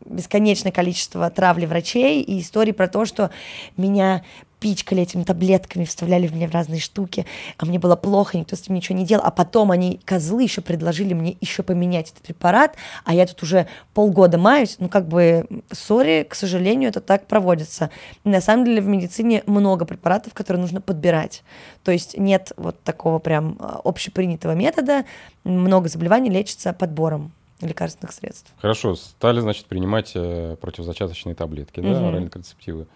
бесконечное 0.08 0.72
количество 0.72 1.30
травли 1.30 1.66
врачей 1.66 2.22
и 2.22 2.40
истории 2.40 2.72
про 2.72 2.88
то, 2.88 3.04
что 3.04 3.30
меня 3.76 4.22
пичкали 4.60 5.02
этими 5.02 5.22
таблетками, 5.22 5.84
вставляли 5.84 6.26
в 6.26 6.34
меня 6.34 6.48
в 6.48 6.52
разные 6.52 6.80
штуки, 6.80 7.26
а 7.56 7.66
мне 7.66 7.78
было 7.78 7.96
плохо, 7.96 8.36
никто 8.38 8.56
с 8.56 8.60
этим 8.60 8.74
ничего 8.74 8.98
не 8.98 9.04
делал, 9.04 9.22
а 9.24 9.30
потом 9.30 9.70
они, 9.70 10.00
козлы, 10.04 10.42
еще 10.42 10.60
предложили 10.60 11.14
мне 11.14 11.36
еще 11.40 11.62
поменять 11.62 12.10
этот 12.10 12.22
препарат, 12.22 12.76
а 13.04 13.14
я 13.14 13.26
тут 13.26 13.42
уже 13.42 13.68
полгода 13.94 14.38
маюсь, 14.38 14.76
ну 14.78 14.88
как 14.88 15.06
бы, 15.06 15.46
сори, 15.70 16.26
к 16.28 16.34
сожалению, 16.34 16.90
это 16.90 17.00
так 17.00 17.26
проводится. 17.26 17.90
На 18.24 18.40
самом 18.40 18.64
деле 18.64 18.80
в 18.80 18.86
медицине 18.86 19.42
много 19.46 19.84
препаратов, 19.84 20.34
которые 20.34 20.60
нужно 20.60 20.80
подбирать, 20.80 21.42
то 21.84 21.92
есть 21.92 22.18
нет 22.18 22.52
вот 22.56 22.82
такого 22.82 23.18
прям 23.18 23.56
а, 23.60 23.80
общепринятого 23.84 24.52
метода, 24.52 25.04
много 25.44 25.88
заболеваний 25.88 26.30
лечится 26.30 26.72
подбором 26.72 27.32
лекарственных 27.60 28.12
средств. 28.12 28.52
Хорошо, 28.58 28.94
стали, 28.94 29.40
значит, 29.40 29.66
принимать 29.66 30.12
э, 30.14 30.56
противозачаточные 30.60 31.34
таблетки, 31.34 31.80
угу. 31.80 31.88
да, 31.88 32.08
оральные 32.08 32.30
контрацептивы. 32.30 32.86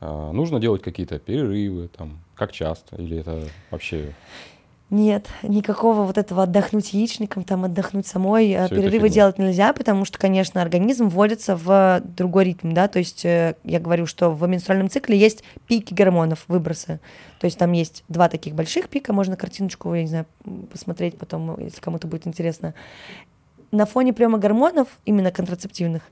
А, 0.00 0.32
нужно 0.32 0.60
делать 0.60 0.82
какие-то 0.82 1.18
перерывы, 1.18 1.88
там, 1.88 2.20
как 2.34 2.52
часто, 2.52 2.96
или 2.96 3.18
это 3.18 3.44
вообще... 3.70 4.14
Нет, 4.88 5.28
никакого 5.44 6.02
вот 6.02 6.18
этого 6.18 6.42
отдохнуть 6.42 6.92
яичником, 6.92 7.44
там 7.44 7.64
отдохнуть 7.64 8.08
самой, 8.08 8.50
э, 8.50 8.66
Всё 8.66 8.74
перерывы 8.74 9.08
делать 9.08 9.38
нельзя, 9.38 9.72
потому 9.72 10.04
что, 10.04 10.18
конечно, 10.18 10.60
организм 10.60 11.08
вводится 11.08 11.54
в 11.54 12.02
другой 12.04 12.46
ритм, 12.46 12.72
да, 12.72 12.88
то 12.88 12.98
есть 12.98 13.24
э, 13.24 13.54
я 13.62 13.78
говорю, 13.78 14.06
что 14.06 14.30
в 14.30 14.44
менструальном 14.48 14.90
цикле 14.90 15.16
есть 15.16 15.44
пики 15.68 15.94
гормонов, 15.94 16.44
выбросы, 16.48 16.98
то 17.38 17.44
есть 17.44 17.56
там 17.56 17.70
есть 17.70 18.02
два 18.08 18.28
таких 18.28 18.56
больших 18.56 18.88
пика, 18.88 19.12
можно 19.12 19.36
картиночку, 19.36 19.94
я 19.94 20.02
не 20.02 20.08
знаю, 20.08 20.26
посмотреть 20.72 21.16
потом, 21.16 21.60
если 21.60 21.80
кому-то 21.80 22.08
будет 22.08 22.26
интересно, 22.26 22.74
на 23.72 23.86
фоне 23.86 24.12
приема 24.12 24.38
гормонов, 24.38 24.88
именно 25.04 25.30
контрацептивных, 25.30 26.02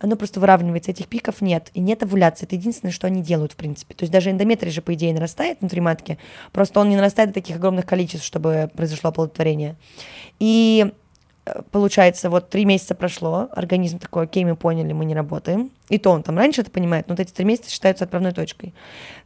оно 0.00 0.16
просто 0.16 0.40
выравнивается, 0.40 0.90
этих 0.90 1.08
пиков 1.08 1.42
нет, 1.42 1.70
и 1.74 1.80
нет 1.80 2.02
овуляции, 2.02 2.46
это 2.46 2.56
единственное, 2.56 2.92
что 2.92 3.06
они 3.06 3.22
делают, 3.22 3.52
в 3.52 3.56
принципе. 3.56 3.94
То 3.94 4.04
есть 4.04 4.12
даже 4.12 4.30
эндометрий 4.30 4.70
же, 4.70 4.80
по 4.80 4.94
идее, 4.94 5.12
нарастает 5.12 5.58
внутри 5.60 5.80
матки, 5.80 6.18
просто 6.52 6.80
он 6.80 6.88
не 6.88 6.96
нарастает 6.96 7.30
до 7.30 7.34
таких 7.34 7.56
огромных 7.56 7.84
количеств, 7.84 8.26
чтобы 8.26 8.70
произошло 8.74 9.10
оплодотворение. 9.10 9.76
И 10.38 10.92
э, 11.44 11.62
получается, 11.70 12.30
вот 12.30 12.48
три 12.48 12.64
месяца 12.64 12.94
прошло, 12.94 13.50
организм 13.52 13.98
такой, 13.98 14.24
окей, 14.24 14.44
мы 14.46 14.56
поняли, 14.56 14.94
мы 14.94 15.04
не 15.04 15.14
работаем. 15.14 15.70
И 15.90 15.98
то 15.98 16.12
он 16.12 16.22
там 16.22 16.38
раньше 16.38 16.62
это 16.62 16.70
понимает, 16.70 17.06
но 17.08 17.12
вот 17.12 17.20
эти 17.20 17.32
три 17.32 17.44
месяца 17.44 17.70
считаются 17.70 18.04
отправной 18.04 18.32
точкой. 18.32 18.72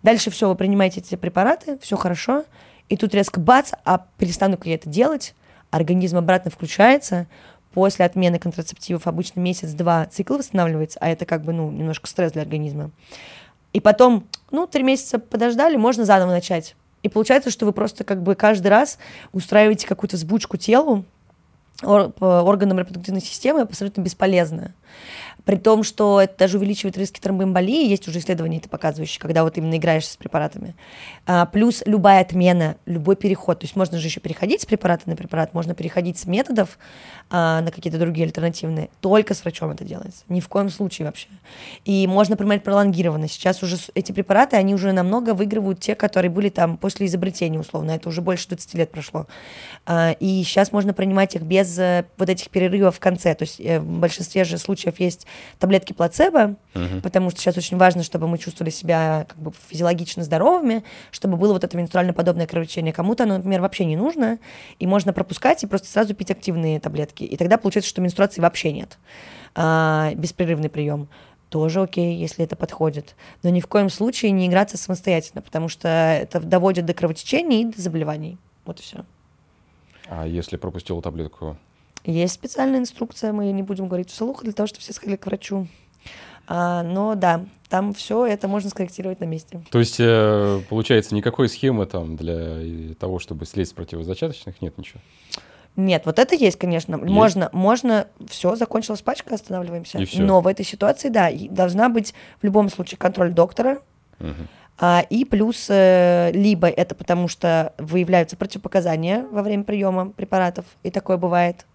Дальше 0.02 0.30
все, 0.30 0.48
вы 0.48 0.56
принимаете 0.56 0.98
эти 1.00 1.14
препараты, 1.14 1.78
все 1.78 1.96
хорошо, 1.96 2.44
и 2.88 2.96
тут 2.96 3.14
резко 3.14 3.38
бац, 3.38 3.70
а 3.84 4.06
перестану-ка 4.18 4.68
я 4.68 4.74
это 4.74 4.88
делать, 4.88 5.36
организм 5.70 6.16
обратно 6.16 6.50
включается, 6.50 7.26
после 7.74 8.04
отмены 8.04 8.38
контрацептивов 8.38 9.06
обычно 9.06 9.40
месяц-два 9.40 10.06
цикл 10.06 10.36
восстанавливается, 10.36 10.98
а 11.00 11.08
это 11.08 11.26
как 11.26 11.42
бы, 11.42 11.52
ну, 11.52 11.70
немножко 11.70 12.06
стресс 12.06 12.32
для 12.32 12.42
организма. 12.42 12.90
И 13.72 13.80
потом, 13.80 14.28
ну, 14.52 14.68
три 14.68 14.84
месяца 14.84 15.18
подождали, 15.18 15.76
можно 15.76 16.04
заново 16.04 16.30
начать. 16.30 16.76
И 17.02 17.08
получается, 17.08 17.50
что 17.50 17.66
вы 17.66 17.72
просто 17.72 18.04
как 18.04 18.22
бы 18.22 18.36
каждый 18.36 18.68
раз 18.68 18.98
устраиваете 19.32 19.86
какую-то 19.86 20.16
сбучку 20.16 20.56
телу, 20.56 21.04
органам 21.82 22.78
репродуктивной 22.78 23.20
системы 23.20 23.62
абсолютно 23.62 24.00
бесполезно. 24.00 24.72
При 25.44 25.56
том, 25.56 25.82
что 25.82 26.20
это 26.20 26.38
даже 26.38 26.58
увеличивает 26.58 26.96
риски 26.96 27.20
тромбоэмболии, 27.20 27.86
есть 27.88 28.08
уже 28.08 28.18
исследования 28.18 28.58
это 28.58 28.68
показывающие, 28.68 29.20
когда 29.20 29.44
вот 29.44 29.58
именно 29.58 29.76
играешь 29.76 30.06
с 30.06 30.16
препаратами. 30.16 30.74
А, 31.26 31.46
плюс 31.46 31.82
любая 31.84 32.22
отмена, 32.22 32.76
любой 32.86 33.16
переход, 33.16 33.60
то 33.60 33.64
есть 33.64 33.76
можно 33.76 33.98
же 33.98 34.06
еще 34.06 34.20
переходить 34.20 34.62
с 34.62 34.66
препарата 34.66 35.08
на 35.08 35.16
препарат, 35.16 35.52
можно 35.52 35.74
переходить 35.74 36.18
с 36.18 36.26
методов 36.26 36.78
а, 37.30 37.60
на 37.60 37.70
какие-то 37.70 37.98
другие 37.98 38.26
альтернативные, 38.26 38.88
только 39.00 39.34
с 39.34 39.42
врачом 39.42 39.70
это 39.70 39.84
делается, 39.84 40.24
ни 40.28 40.40
в 40.40 40.48
коем 40.48 40.70
случае 40.70 41.06
вообще. 41.06 41.28
И 41.84 42.06
можно 42.06 42.36
принимать 42.36 42.62
пролонгированно. 42.62 43.28
Сейчас 43.28 43.62
уже 43.62 43.76
эти 43.94 44.12
препараты, 44.12 44.56
они 44.56 44.74
уже 44.74 44.92
намного 44.92 45.34
выигрывают 45.34 45.80
те, 45.80 45.94
которые 45.94 46.30
были 46.30 46.48
там 46.48 46.78
после 46.78 47.06
изобретения 47.06 47.58
условно, 47.58 47.90
это 47.92 48.08
уже 48.08 48.22
больше 48.22 48.48
20 48.48 48.74
лет 48.74 48.90
прошло. 48.90 49.26
А, 49.84 50.12
и 50.20 50.42
сейчас 50.42 50.72
можно 50.72 50.94
принимать 50.94 51.34
их 51.34 51.42
без 51.42 51.78
э, 51.78 52.06
вот 52.16 52.28
этих 52.30 52.48
перерывов 52.48 52.96
в 52.96 53.00
конце, 53.00 53.34
то 53.34 53.42
есть 53.42 53.60
э, 53.60 53.80
в 53.80 54.00
большинстве 54.00 54.44
же 54.44 54.56
случаев 54.56 55.00
есть 55.00 55.26
таблетки 55.58 55.92
плацебо, 55.92 56.56
угу. 56.74 57.00
потому 57.02 57.30
что 57.30 57.40
сейчас 57.40 57.56
очень 57.56 57.76
важно, 57.76 58.02
чтобы 58.02 58.28
мы 58.28 58.38
чувствовали 58.38 58.70
себя 58.70 59.26
как 59.28 59.38
бы 59.38 59.52
физиологично 59.68 60.22
здоровыми, 60.22 60.84
чтобы 61.10 61.36
было 61.36 61.52
вот 61.52 61.64
это 61.64 61.76
менструально-подобное 61.76 62.46
кровотечение. 62.46 62.92
Кому-то 62.92 63.24
оно, 63.24 63.36
например, 63.36 63.60
вообще 63.60 63.84
не 63.84 63.96
нужно, 63.96 64.38
и 64.78 64.86
можно 64.86 65.12
пропускать 65.12 65.62
и 65.62 65.66
просто 65.66 65.88
сразу 65.88 66.14
пить 66.14 66.30
активные 66.30 66.80
таблетки. 66.80 67.24
И 67.24 67.36
тогда 67.36 67.58
получается, 67.58 67.90
что 67.90 68.00
менструации 68.00 68.40
вообще 68.40 68.72
нет. 68.72 68.98
А, 69.54 70.12
беспрерывный 70.14 70.68
прием 70.68 71.08
тоже 71.48 71.82
окей, 71.82 72.16
если 72.16 72.44
это 72.44 72.56
подходит. 72.56 73.14
Но 73.44 73.50
ни 73.50 73.60
в 73.60 73.68
коем 73.68 73.88
случае 73.88 74.32
не 74.32 74.48
играться 74.48 74.76
самостоятельно, 74.76 75.40
потому 75.40 75.68
что 75.68 75.88
это 75.88 76.40
доводит 76.40 76.84
до 76.84 76.94
кровотечения 76.94 77.60
и 77.60 77.64
до 77.66 77.80
заболеваний. 77.80 78.38
Вот 78.64 78.80
и 78.80 78.82
все. 78.82 79.04
А 80.08 80.26
если 80.26 80.56
пропустил 80.56 81.00
таблетку, 81.00 81.56
есть 82.04 82.34
специальная 82.34 82.80
инструкция, 82.80 83.32
мы 83.32 83.50
не 83.52 83.62
будем 83.62 83.88
говорить 83.88 84.10
вслух, 84.10 84.42
для 84.42 84.52
того, 84.52 84.66
чтобы 84.66 84.82
все 84.82 84.92
сходили 84.92 85.16
к 85.16 85.26
врачу. 85.26 85.66
А, 86.46 86.82
но 86.82 87.14
да, 87.14 87.44
там 87.68 87.94
все 87.94 88.26
это 88.26 88.48
можно 88.48 88.70
скорректировать 88.70 89.20
на 89.20 89.24
месте. 89.24 89.62
То 89.70 89.78
есть, 89.78 89.96
э, 89.98 90.60
получается, 90.68 91.14
никакой 91.14 91.48
схемы 91.48 91.86
там 91.86 92.16
для 92.16 92.94
того, 92.94 93.18
чтобы 93.18 93.46
слезть 93.46 93.70
с 93.70 93.74
противозачаточных, 93.74 94.60
нет 94.60 94.76
ничего? 94.76 95.00
Нет, 95.76 96.02
вот 96.04 96.18
это 96.18 96.36
есть, 96.36 96.58
конечно. 96.58 96.96
Есть? 96.96 97.08
Можно, 97.08 97.50
можно, 97.52 98.06
все, 98.28 98.54
закончилась 98.54 99.02
пачка, 99.02 99.34
останавливаемся. 99.34 99.98
И 99.98 100.04
все. 100.04 100.22
Но 100.22 100.40
в 100.40 100.46
этой 100.46 100.64
ситуации, 100.64 101.08
да, 101.08 101.30
должна 101.50 101.88
быть 101.88 102.14
в 102.40 102.44
любом 102.44 102.68
случае 102.68 102.98
контроль 102.98 103.32
доктора. 103.32 103.80
Угу. 104.20 104.30
А, 104.78 105.04
и 105.08 105.24
плюс, 105.24 105.66
э, 105.68 106.30
либо 106.32 106.68
это 106.68 106.94
потому, 106.94 107.28
что 107.28 107.72
выявляются 107.78 108.36
противопоказания 108.36 109.26
во 109.30 109.42
время 109.42 109.64
приема 109.64 110.10
препаратов, 110.10 110.64
и 110.82 110.90
такое 110.90 111.16
бывает, 111.16 111.66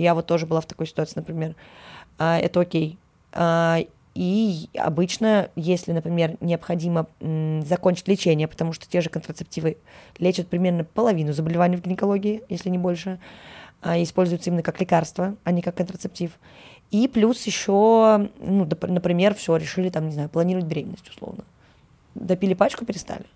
я 0.00 0.14
вот 0.14 0.26
тоже 0.26 0.46
была 0.46 0.60
в 0.60 0.66
такой 0.66 0.86
ситуации, 0.86 1.14
например. 1.16 1.54
А, 2.18 2.38
это 2.38 2.60
окей. 2.60 2.98
А, 3.32 3.78
и 4.14 4.70
обычно, 4.78 5.50
если, 5.56 5.92
например, 5.92 6.36
необходимо 6.40 7.06
закончить 7.20 8.08
лечение, 8.08 8.48
потому 8.48 8.72
что 8.72 8.88
те 8.88 9.02
же 9.02 9.10
контрацептивы 9.10 9.76
лечат 10.18 10.48
примерно 10.48 10.84
половину 10.84 11.34
заболеваний 11.34 11.76
в 11.76 11.82
гинекологии, 11.82 12.42
если 12.48 12.70
не 12.70 12.78
больше, 12.78 13.18
а, 13.82 14.02
используются 14.02 14.50
именно 14.50 14.62
как 14.62 14.80
лекарство, 14.80 15.36
а 15.44 15.52
не 15.52 15.60
как 15.60 15.76
контрацептив. 15.76 16.32
И 16.90 17.08
плюс 17.08 17.42
еще, 17.44 18.30
ну, 18.38 18.64
например, 18.64 19.34
все, 19.34 19.56
решили 19.56 19.90
там, 19.90 20.06
не 20.06 20.12
знаю, 20.12 20.28
планировать 20.28 20.66
беременность 20.66 21.08
условно. 21.10 21.44
Допили 22.14 22.54
пачку, 22.54 22.86
перестали. 22.86 23.26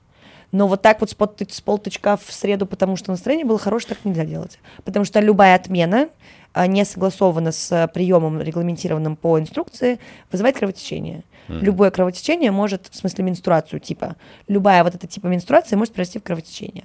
Но 0.52 0.66
вот 0.66 0.82
так 0.82 1.00
вот 1.00 1.10
с, 1.10 1.14
под, 1.14 1.40
с 1.48 1.60
полточка 1.60 2.16
в 2.16 2.32
среду, 2.32 2.66
потому 2.66 2.96
что 2.96 3.10
настроение 3.10 3.46
было 3.46 3.58
хорошее, 3.58 3.94
так 3.94 4.04
нельзя 4.04 4.24
делать. 4.24 4.58
Потому 4.84 5.04
что 5.04 5.20
любая 5.20 5.54
отмена 5.54 6.08
а, 6.52 6.66
не 6.66 6.84
согласована 6.84 7.52
с 7.52 7.88
приемом, 7.94 8.40
регламентированным 8.40 9.16
по 9.16 9.38
инструкции, 9.38 10.00
вызывает 10.32 10.58
кровотечение. 10.58 11.22
Mm. 11.46 11.60
Любое 11.60 11.90
кровотечение 11.90 12.50
может, 12.50 12.88
в 12.90 12.96
смысле 12.96 13.24
менструацию 13.24 13.80
типа, 13.80 14.16
любая 14.48 14.84
вот 14.84 14.94
эта 14.94 15.06
типа 15.06 15.26
менструации 15.26 15.76
может 15.76 15.94
привести 15.94 16.18
в 16.18 16.22
кровотечение. 16.22 16.84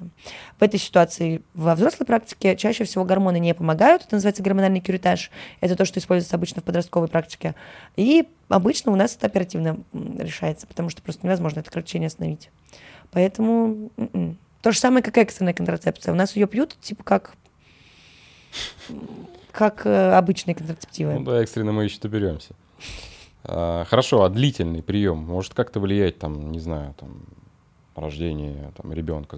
В 0.60 0.64
этой 0.64 0.80
ситуации 0.80 1.42
во 1.54 1.76
взрослой 1.76 2.06
практике 2.06 2.56
чаще 2.56 2.84
всего 2.84 3.06
гормоны 3.06 3.40
не 3.40 3.54
помогают, 3.54 4.04
это 4.04 4.16
называется 4.16 4.44
гормональный 4.44 4.80
кюритаж, 4.82 5.32
это 5.62 5.76
то, 5.76 5.86
что 5.86 6.00
используется 6.00 6.36
обычно 6.36 6.62
в 6.62 6.66
подростковой 6.66 7.08
практике. 7.08 7.56
И 7.96 8.28
обычно 8.50 8.92
у 8.92 8.96
нас 8.96 9.16
это 9.16 9.28
оперативно 9.28 9.80
решается, 9.94 10.68
потому 10.68 10.90
что 10.90 11.02
просто 11.02 11.26
невозможно 11.26 11.60
это 11.60 11.72
кровотечение 11.72 12.08
остановить. 12.08 12.50
Поэтому 13.12 13.92
м-м. 13.98 14.38
то 14.62 14.72
же 14.72 14.80
самое, 14.80 15.04
как 15.04 15.18
экстренная 15.18 15.54
контрацепция. 15.54 16.14
У 16.14 16.16
нас 16.16 16.36
ее 16.36 16.48
пьют, 16.48 16.78
типа, 16.82 17.04
как 17.04 17.36
как 19.52 19.86
э, 19.86 20.12
обычные 20.12 20.54
контрацептивы. 20.54 21.14
Ну 21.14 21.24
да, 21.24 21.42
экстренно 21.42 21.72
мы 21.72 21.86
еще 21.86 22.00
доберемся. 22.00 22.54
А, 23.44 23.86
хорошо, 23.86 24.24
а 24.24 24.30
длительный 24.30 24.84
прием 24.84 25.18
может 25.18 25.54
как-то 25.54 25.80
влиять, 25.80 26.20
там, 26.20 26.52
не 26.52 26.60
знаю, 26.60 26.94
там, 27.00 27.24
рождение 27.96 28.72
там, 28.76 28.92
ребенка? 28.92 29.38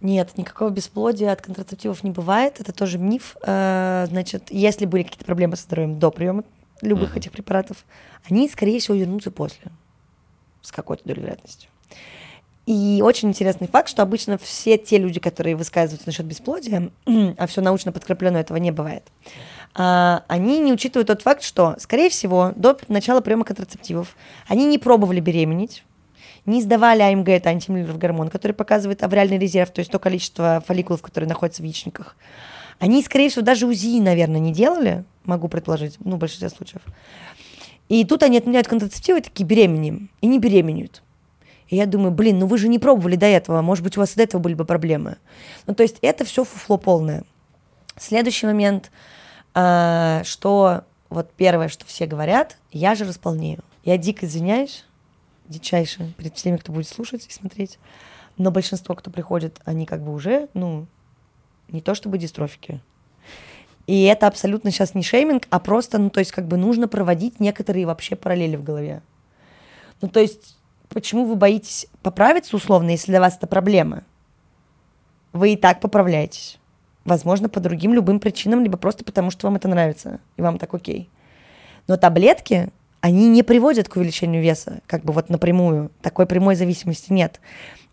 Нет, 0.00 0.36
никакого 0.36 0.70
бесплодия 0.70 1.32
от 1.32 1.40
контрацептивов 1.40 2.02
не 2.04 2.10
бывает. 2.10 2.60
Это 2.60 2.72
тоже 2.72 2.98
миф. 2.98 3.36
А, 3.42 4.06
значит, 4.08 4.50
если 4.50 4.84
были 4.84 5.04
какие-то 5.04 5.24
проблемы 5.24 5.56
со 5.56 5.64
здоровьем 5.64 5.98
до 5.98 6.10
приема 6.10 6.44
любых 6.82 7.14
uh-huh. 7.14 7.20
этих 7.20 7.32
препаратов, 7.32 7.86
они, 8.28 8.48
скорее 8.48 8.80
всего, 8.80 8.96
вернутся 8.96 9.30
после 9.30 9.70
с 10.60 10.72
какой-то 10.72 11.04
долей 11.04 11.22
вероятностью. 11.22 11.70
И 12.66 13.02
очень 13.04 13.28
интересный 13.28 13.68
факт, 13.68 13.90
что 13.90 14.02
обычно 14.02 14.38
все 14.38 14.78
те 14.78 14.96
люди, 14.96 15.20
которые 15.20 15.54
высказываются 15.54 16.08
насчет 16.08 16.24
бесплодия, 16.24 16.90
а 17.36 17.46
все 17.46 17.60
научно 17.60 17.92
подкреплено, 17.92 18.38
этого 18.38 18.56
не 18.56 18.70
бывает, 18.70 19.04
а, 19.74 20.24
они 20.28 20.58
не 20.60 20.72
учитывают 20.72 21.08
тот 21.08 21.22
факт, 21.22 21.42
что, 21.42 21.74
скорее 21.78 22.08
всего, 22.08 22.52
до 22.56 22.78
начала 22.88 23.20
приема 23.20 23.44
контрацептивов 23.44 24.16
они 24.46 24.64
не 24.66 24.78
пробовали 24.78 25.20
беременеть, 25.20 25.84
не 26.46 26.62
сдавали 26.62 27.02
АМГ, 27.02 27.28
это 27.28 27.50
антимиллеров 27.50 27.98
гормон, 27.98 28.28
который 28.28 28.52
показывает 28.52 29.02
авриальный 29.02 29.38
резерв, 29.38 29.70
то 29.70 29.80
есть 29.80 29.90
то 29.90 29.98
количество 29.98 30.62
фолликулов, 30.66 31.02
которые 31.02 31.28
находятся 31.28 31.62
в 31.62 31.64
яичниках. 31.64 32.16
Они, 32.78 33.02
скорее 33.02 33.28
всего, 33.28 33.44
даже 33.44 33.66
УЗИ, 33.66 34.00
наверное, 34.00 34.40
не 34.40 34.52
делали, 34.52 35.04
могу 35.24 35.48
предположить, 35.48 35.96
ну, 36.00 36.16
в 36.16 36.18
большинстве 36.18 36.48
случаев. 36.50 36.82
И 37.88 38.04
тут 38.04 38.22
они 38.22 38.38
отменяют 38.38 38.66
контрацептивы, 38.66 39.20
такие 39.20 39.44
беременеем, 39.46 40.10
и 40.20 40.26
не 40.26 40.38
беременеют. 40.38 41.02
И 41.68 41.76
я 41.76 41.86
думаю, 41.86 42.10
блин, 42.10 42.38
ну 42.38 42.46
вы 42.46 42.58
же 42.58 42.68
не 42.68 42.78
пробовали 42.78 43.16
до 43.16 43.26
этого, 43.26 43.62
может 43.62 43.82
быть, 43.84 43.96
у 43.96 44.00
вас 44.00 44.14
до 44.14 44.22
этого 44.22 44.40
были 44.40 44.54
бы 44.54 44.64
проблемы. 44.64 45.16
Ну, 45.66 45.74
то 45.74 45.82
есть 45.82 45.98
это 46.02 46.24
все 46.24 46.44
фуфло 46.44 46.76
полное. 46.76 47.24
Следующий 47.96 48.46
момент, 48.46 48.90
э, 49.54 50.22
что 50.24 50.84
вот 51.10 51.30
первое, 51.36 51.68
что 51.68 51.86
все 51.86 52.06
говорят, 52.06 52.58
я 52.72 52.94
же 52.94 53.04
располнею. 53.04 53.60
Я 53.84 53.98
дико 53.98 54.26
извиняюсь, 54.26 54.84
дичайше, 55.46 56.12
перед 56.16 56.34
всеми, 56.36 56.56
кто 56.56 56.72
будет 56.72 56.88
слушать 56.88 57.26
и 57.28 57.32
смотреть. 57.32 57.78
Но 58.36 58.50
большинство, 58.50 58.94
кто 58.94 59.10
приходит, 59.10 59.60
они 59.64 59.86
как 59.86 60.02
бы 60.02 60.12
уже, 60.12 60.48
ну, 60.54 60.86
не 61.68 61.80
то 61.80 61.94
чтобы 61.94 62.18
дистрофики. 62.18 62.80
И 63.86 64.04
это 64.04 64.26
абсолютно 64.26 64.70
сейчас 64.70 64.94
не 64.94 65.02
шейминг, 65.02 65.46
а 65.50 65.60
просто, 65.60 65.98
ну, 65.98 66.10
то 66.10 66.20
есть 66.20 66.32
как 66.32 66.48
бы 66.48 66.56
нужно 66.56 66.88
проводить 66.88 67.38
некоторые 67.38 67.86
вообще 67.86 68.16
параллели 68.16 68.56
в 68.56 68.64
голове. 68.64 69.02
Ну, 70.00 70.08
то 70.08 70.20
есть 70.20 70.56
почему 70.94 71.26
вы 71.26 71.36
боитесь 71.36 71.86
поправиться 72.02 72.56
условно, 72.56 72.90
если 72.90 73.10
для 73.10 73.20
вас 73.20 73.36
это 73.36 73.46
проблема? 73.46 74.04
Вы 75.32 75.52
и 75.52 75.56
так 75.56 75.80
поправляетесь. 75.80 76.58
Возможно, 77.04 77.50
по 77.50 77.60
другим 77.60 77.92
любым 77.92 78.20
причинам, 78.20 78.62
либо 78.62 78.78
просто 78.78 79.04
потому, 79.04 79.30
что 79.30 79.46
вам 79.46 79.56
это 79.56 79.68
нравится, 79.68 80.20
и 80.36 80.42
вам 80.42 80.58
так 80.58 80.72
окей. 80.72 81.10
Но 81.86 81.98
таблетки, 81.98 82.68
они 83.00 83.28
не 83.28 83.42
приводят 83.42 83.88
к 83.88 83.96
увеличению 83.96 84.42
веса, 84.42 84.80
как 84.86 85.04
бы 85.04 85.12
вот 85.12 85.28
напрямую. 85.28 85.90
Такой 86.00 86.24
прямой 86.24 86.54
зависимости 86.54 87.12
нет. 87.12 87.40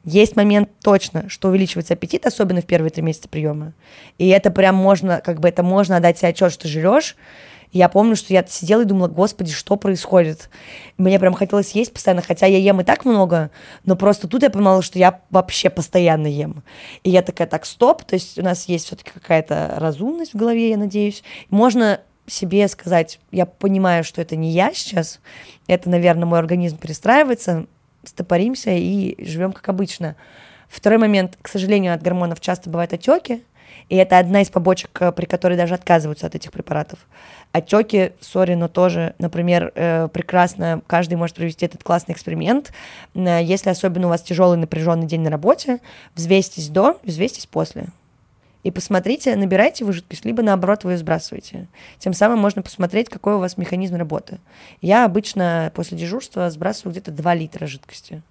Есть 0.06 0.36
момент 0.36 0.70
точно, 0.82 1.28
что 1.28 1.50
увеличивается 1.50 1.94
аппетит, 1.94 2.26
особенно 2.26 2.62
в 2.62 2.66
первые 2.66 2.90
три 2.90 3.04
месяца 3.04 3.28
приема. 3.28 3.74
И 4.18 4.30
это 4.30 4.50
прям 4.50 4.76
можно, 4.76 5.20
как 5.20 5.40
бы 5.40 5.50
это 5.50 5.64
можно 5.64 5.98
отдать 5.98 6.18
себе 6.18 6.30
отчет, 6.30 6.54
что 6.54 6.68
жрешь, 6.68 7.18
я 7.72 7.90
помню, 7.90 8.16
что 8.16 8.34
я 8.34 8.46
сидела 8.48 8.82
и 8.82 8.86
думала, 8.86 9.08
господи, 9.08 9.52
что 9.52 9.78
происходит? 9.78 10.50
Мне 10.98 11.20
прям 11.20 11.34
хотелось 11.34 11.72
есть 11.72 11.94
постоянно, 11.94 12.22
хотя 12.22 12.46
я 12.46 12.58
ем 12.58 12.82
и 12.82 12.84
так 12.84 13.06
много, 13.06 13.52
но 13.86 13.96
просто 13.96 14.28
тут 14.28 14.44
я 14.44 14.50
понимала, 14.50 14.82
что 14.82 15.00
я 15.00 15.22
вообще 15.30 15.70
постоянно 15.70 16.28
ем. 16.28 16.64
И 17.04 17.10
я 17.10 17.22
такая, 17.22 17.48
так, 17.48 17.66
стоп, 17.66 18.04
то 18.04 18.16
есть 18.16 18.38
у 18.38 18.44
нас 18.44 18.66
есть 18.66 18.88
все-таки 18.88 19.12
какая-то 19.12 19.76
разумность 19.78 20.34
в 20.34 20.38
голове, 20.38 20.70
я 20.70 20.78
надеюсь. 20.78 21.24
Можно 21.50 22.02
себе 22.28 22.68
сказать, 22.68 23.20
я 23.32 23.46
понимаю, 23.46 24.04
что 24.04 24.22
это 24.22 24.36
не 24.36 24.52
я 24.52 24.74
сейчас, 24.74 25.20
это, 25.68 25.90
наверное, 25.90 26.26
мой 26.26 26.40
организм 26.40 26.78
перестраивается, 26.78 27.66
стопоримся 28.04 28.72
и 28.72 29.16
живем 29.24 29.54
как 29.54 29.68
обычно. 29.70 30.16
Второй 30.68 31.00
момент, 31.00 31.38
к 31.42 31.48
сожалению, 31.48 31.94
от 31.94 32.02
гормонов 32.02 32.40
часто 32.40 32.70
бывают 32.70 32.94
отеки, 32.94 33.44
и 33.92 33.96
это 33.98 34.20
одна 34.20 34.42
из 34.42 34.50
побочек, 34.50 35.02
э, 35.02 35.12
при 35.12 35.26
которой 35.26 35.58
даже 35.58 35.74
отказываются 35.74 36.26
от 36.26 36.34
этих 36.34 36.54
препаратов. 36.54 37.00
Отеки, 37.52 38.14
сори, 38.22 38.54
но 38.54 38.70
тоже, 38.70 39.16
например, 39.20 39.74
э, 39.76 40.08
прекрасно, 40.08 40.82
каждый 40.88 41.16
может 41.16 41.36
провести 41.36 41.66
этот 41.66 41.84
классный 41.84 42.14
эксперимент. 42.14 42.72
Э, 43.16 43.44
если 43.44 43.70
особенно 43.70 44.08
у 44.08 44.10
вас 44.10 44.22
тяжелый 44.22 44.58
напряженный 44.58 45.08
день 45.08 45.20
на 45.20 45.30
работе, 45.30 45.82
взвесьтесь 46.16 46.70
до, 46.70 47.02
взвесьтесь 47.04 47.48
после. 47.48 47.88
и 48.64 48.72
посмотрите, 48.72 49.36
набираете 49.36 49.84
вы 49.84 49.92
жидкость, 49.92 50.24
либо 50.24 50.42
наоборот 50.42 50.86
вы 50.86 50.94
ее 50.94 50.98
сбрасываете. 50.98 51.68
Тем 52.00 52.14
самым 52.14 52.40
можно 52.40 52.62
посмотреть, 52.62 53.10
какой 53.10 53.34
у 53.34 53.40
вас 53.40 53.58
механизм 53.58 53.96
работы. 53.96 54.38
Я 54.82 55.04
обычно 55.04 55.70
после 55.76 55.98
дежурства 55.98 56.50
сбрасываю 56.50 56.94
где-то 56.94 57.12
2 57.12 57.34
литра 57.34 57.68
жидкости. 57.68 58.22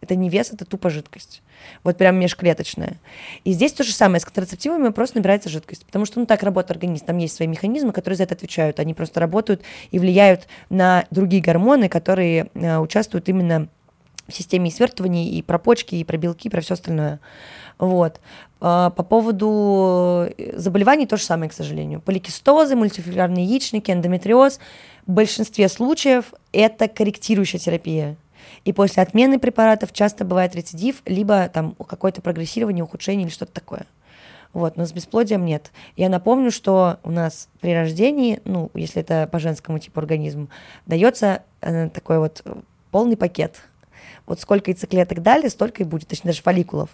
Это 0.00 0.14
не 0.14 0.30
вес, 0.30 0.50
это 0.50 0.64
тупо 0.64 0.88
жидкость. 0.88 1.42
Вот 1.84 1.96
прям 1.96 2.16
межклеточная. 2.16 2.98
И 3.44 3.52
здесь 3.52 3.72
то 3.72 3.84
же 3.84 3.92
самое. 3.92 4.20
С 4.20 4.24
контрацептивами 4.24 4.90
просто 4.90 5.18
набирается 5.18 5.48
жидкость. 5.48 5.86
Потому 5.86 6.04
что 6.04 6.20
ну, 6.20 6.26
так 6.26 6.42
работает 6.42 6.72
организм. 6.72 7.06
Там 7.06 7.18
есть 7.18 7.36
свои 7.36 7.48
механизмы, 7.48 7.92
которые 7.92 8.16
за 8.16 8.24
это 8.24 8.34
отвечают. 8.34 8.80
Они 8.80 8.94
просто 8.94 9.20
работают 9.20 9.62
и 9.90 9.98
влияют 9.98 10.46
на 10.68 11.06
другие 11.10 11.42
гормоны, 11.42 11.88
которые 11.88 12.50
э, 12.54 12.78
участвуют 12.78 13.28
именно 13.28 13.68
в 14.28 14.34
системе 14.34 14.70
и 14.70 14.72
свертываний, 14.72 15.28
и 15.28 15.42
про 15.42 15.58
почки, 15.58 15.96
и 15.96 16.04
про 16.04 16.16
белки, 16.16 16.48
и 16.48 16.50
про 16.50 16.60
все 16.60 16.74
остальное. 16.74 17.20
Вот. 17.78 18.20
А, 18.60 18.90
по 18.90 19.02
поводу 19.02 20.28
э, 20.36 20.58
заболеваний 20.58 21.06
то 21.06 21.16
же 21.16 21.24
самое, 21.24 21.50
к 21.50 21.54
сожалению. 21.54 22.00
Поликистозы, 22.00 22.76
мультифилярные 22.76 23.44
яичники, 23.44 23.90
эндометриоз. 23.90 24.60
В 25.06 25.12
большинстве 25.12 25.68
случаев 25.68 26.32
это 26.52 26.88
корректирующая 26.88 27.58
терапия. 27.58 28.16
И 28.64 28.72
после 28.72 29.02
отмены 29.02 29.38
препаратов 29.38 29.92
часто 29.92 30.24
бывает 30.24 30.54
рецидив, 30.54 31.02
либо 31.06 31.48
там 31.48 31.74
какое-то 31.74 32.20
прогрессирование, 32.20 32.84
ухудшение 32.84 33.26
или 33.26 33.32
что-то 33.32 33.52
такое. 33.52 33.86
Вот, 34.52 34.76
но 34.76 34.84
с 34.84 34.92
бесплодием 34.92 35.44
нет. 35.44 35.70
Я 35.96 36.08
напомню, 36.08 36.50
что 36.50 36.98
у 37.04 37.10
нас 37.10 37.48
при 37.60 37.72
рождении, 37.72 38.40
ну, 38.44 38.70
если 38.74 39.00
это 39.00 39.28
по 39.30 39.38
женскому 39.38 39.78
типу 39.78 40.00
организм, 40.00 40.48
дается 40.86 41.44
э, 41.60 41.88
такой 41.90 42.18
вот 42.18 42.44
полный 42.90 43.16
пакет 43.16 43.60
вот 44.30 44.40
сколько 44.40 44.70
яйцеклеток 44.70 45.22
дали, 45.22 45.48
столько 45.48 45.82
и 45.82 45.86
будет, 45.86 46.08
точнее 46.08 46.30
даже 46.30 46.42
фолликулов. 46.42 46.88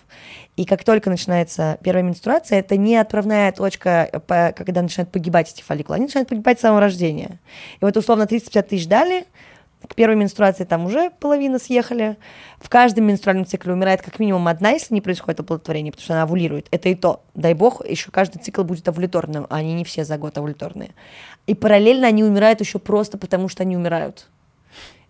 И 0.57 0.65
как 0.65 0.85
только 0.85 1.11
начинается 1.11 1.79
первая 1.83 2.03
менструация, 2.03 2.59
это 2.61 2.77
не 2.79 2.97
отправная 2.97 3.53
точка, 3.53 4.11
когда 4.27 4.81
начинают 4.81 5.13
погибать 5.13 5.53
эти 5.53 5.63
фолликулы, 5.63 5.97
они 5.97 6.07
начинают 6.07 6.31
погибать 6.31 6.59
с 6.59 6.63
самого 6.63 6.81
рождения. 6.81 7.39
И 7.81 7.85
вот 7.85 7.97
условно 7.97 8.23
30-50 8.23 8.63
тысяч 8.63 8.87
дали, 8.89 9.27
к 9.87 9.95
первой 9.95 10.17
менструации 10.17 10.65
там 10.65 10.87
уже 10.87 11.11
половина 11.11 11.59
съехали. 11.59 12.17
В 12.59 12.69
каждом 12.69 13.05
менструальном 13.05 13.47
цикле 13.47 13.73
умирает 13.73 14.03
как 14.03 14.19
минимум 14.19 14.49
одна, 14.49 14.71
если 14.71 14.95
не 14.95 15.01
происходит 15.01 15.41
оплодотворение, 15.41 15.93
потому 15.93 16.05
что 16.05 16.15
она 16.15 16.23
овулирует. 16.23 16.67
Это 16.71 16.89
и 16.89 16.95
то. 16.95 17.23
Дай 17.35 17.55
бог, 17.55 17.85
еще 17.87 18.11
каждый 18.11 18.39
цикл 18.39 18.63
будет 18.63 18.89
овуляторным, 18.89 19.47
а 19.49 19.57
они 19.57 19.75
не 19.75 19.85
все 19.85 20.05
за 20.05 20.19
год 20.19 20.39
овуляторные. 20.39 20.91
И 21.47 21.55
параллельно 21.55 22.07
они 22.07 22.25
умирают 22.25 22.61
еще 22.61 22.79
просто 22.79 23.19
потому, 23.19 23.49
что 23.49 23.63
они 23.63 23.77
умирают. 23.77 24.29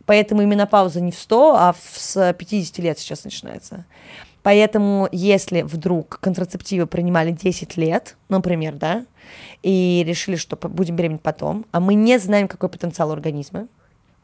Поэтому 0.05 0.43
и 0.43 0.47
менопауза 0.47 1.01
не 1.01 1.11
в 1.11 1.19
100, 1.19 1.55
а 1.57 1.73
в, 1.73 1.99
с 1.99 2.33
50 2.33 2.79
лет 2.79 2.99
сейчас 2.99 3.25
начинается. 3.25 3.85
Поэтому, 4.43 5.09
если 5.11 5.63
вдруг 5.63 6.21
контрацептивы 6.21 6.87
принимали 6.87 7.33
10 7.33 7.77
лет, 7.77 8.17
например, 8.29 8.75
да, 8.75 9.05
и 9.65 10.05
решили, 10.07 10.37
что 10.37 10.57
будем 10.57 10.95
беременеть 10.95 11.23
потом, 11.23 11.67
а 11.73 11.81
мы 11.81 11.95
не 11.95 12.19
знаем, 12.19 12.47
какой 12.47 12.69
потенциал 12.69 13.11
организма, 13.11 13.67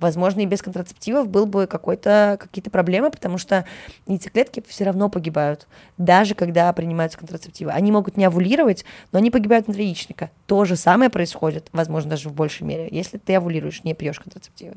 возможно, 0.02 0.40
и 0.40 0.46
без 0.46 0.60
контрацептивов 0.60 1.28
был 1.28 1.46
бы 1.46 1.66
какой-то, 1.66 2.36
какие-то 2.40 2.70
проблемы, 2.70 3.10
потому 3.10 3.38
что 3.38 3.64
яйцеклетки 4.06 4.62
все 4.66 4.84
равно 4.84 5.08
погибают, 5.08 5.66
даже 5.96 6.34
когда 6.34 6.72
принимаются 6.72 7.18
контрацептивы. 7.18 7.70
Они 7.70 7.90
могут 7.90 8.16
не 8.16 8.24
овулировать, 8.24 8.84
но 9.12 9.18
они 9.18 9.30
погибают 9.30 9.66
внутри 9.66 9.86
яичника. 9.86 10.30
То 10.46 10.64
же 10.64 10.76
самое 10.76 11.10
происходит, 11.10 11.68
возможно, 11.72 12.10
даже 12.10 12.28
в 12.28 12.34
большей 12.34 12.66
мере, 12.66 12.88
если 12.90 13.16
ты 13.16 13.34
овулируешь, 13.36 13.84
не 13.84 13.94
пьешь 13.94 14.20
контрацептивы. 14.20 14.76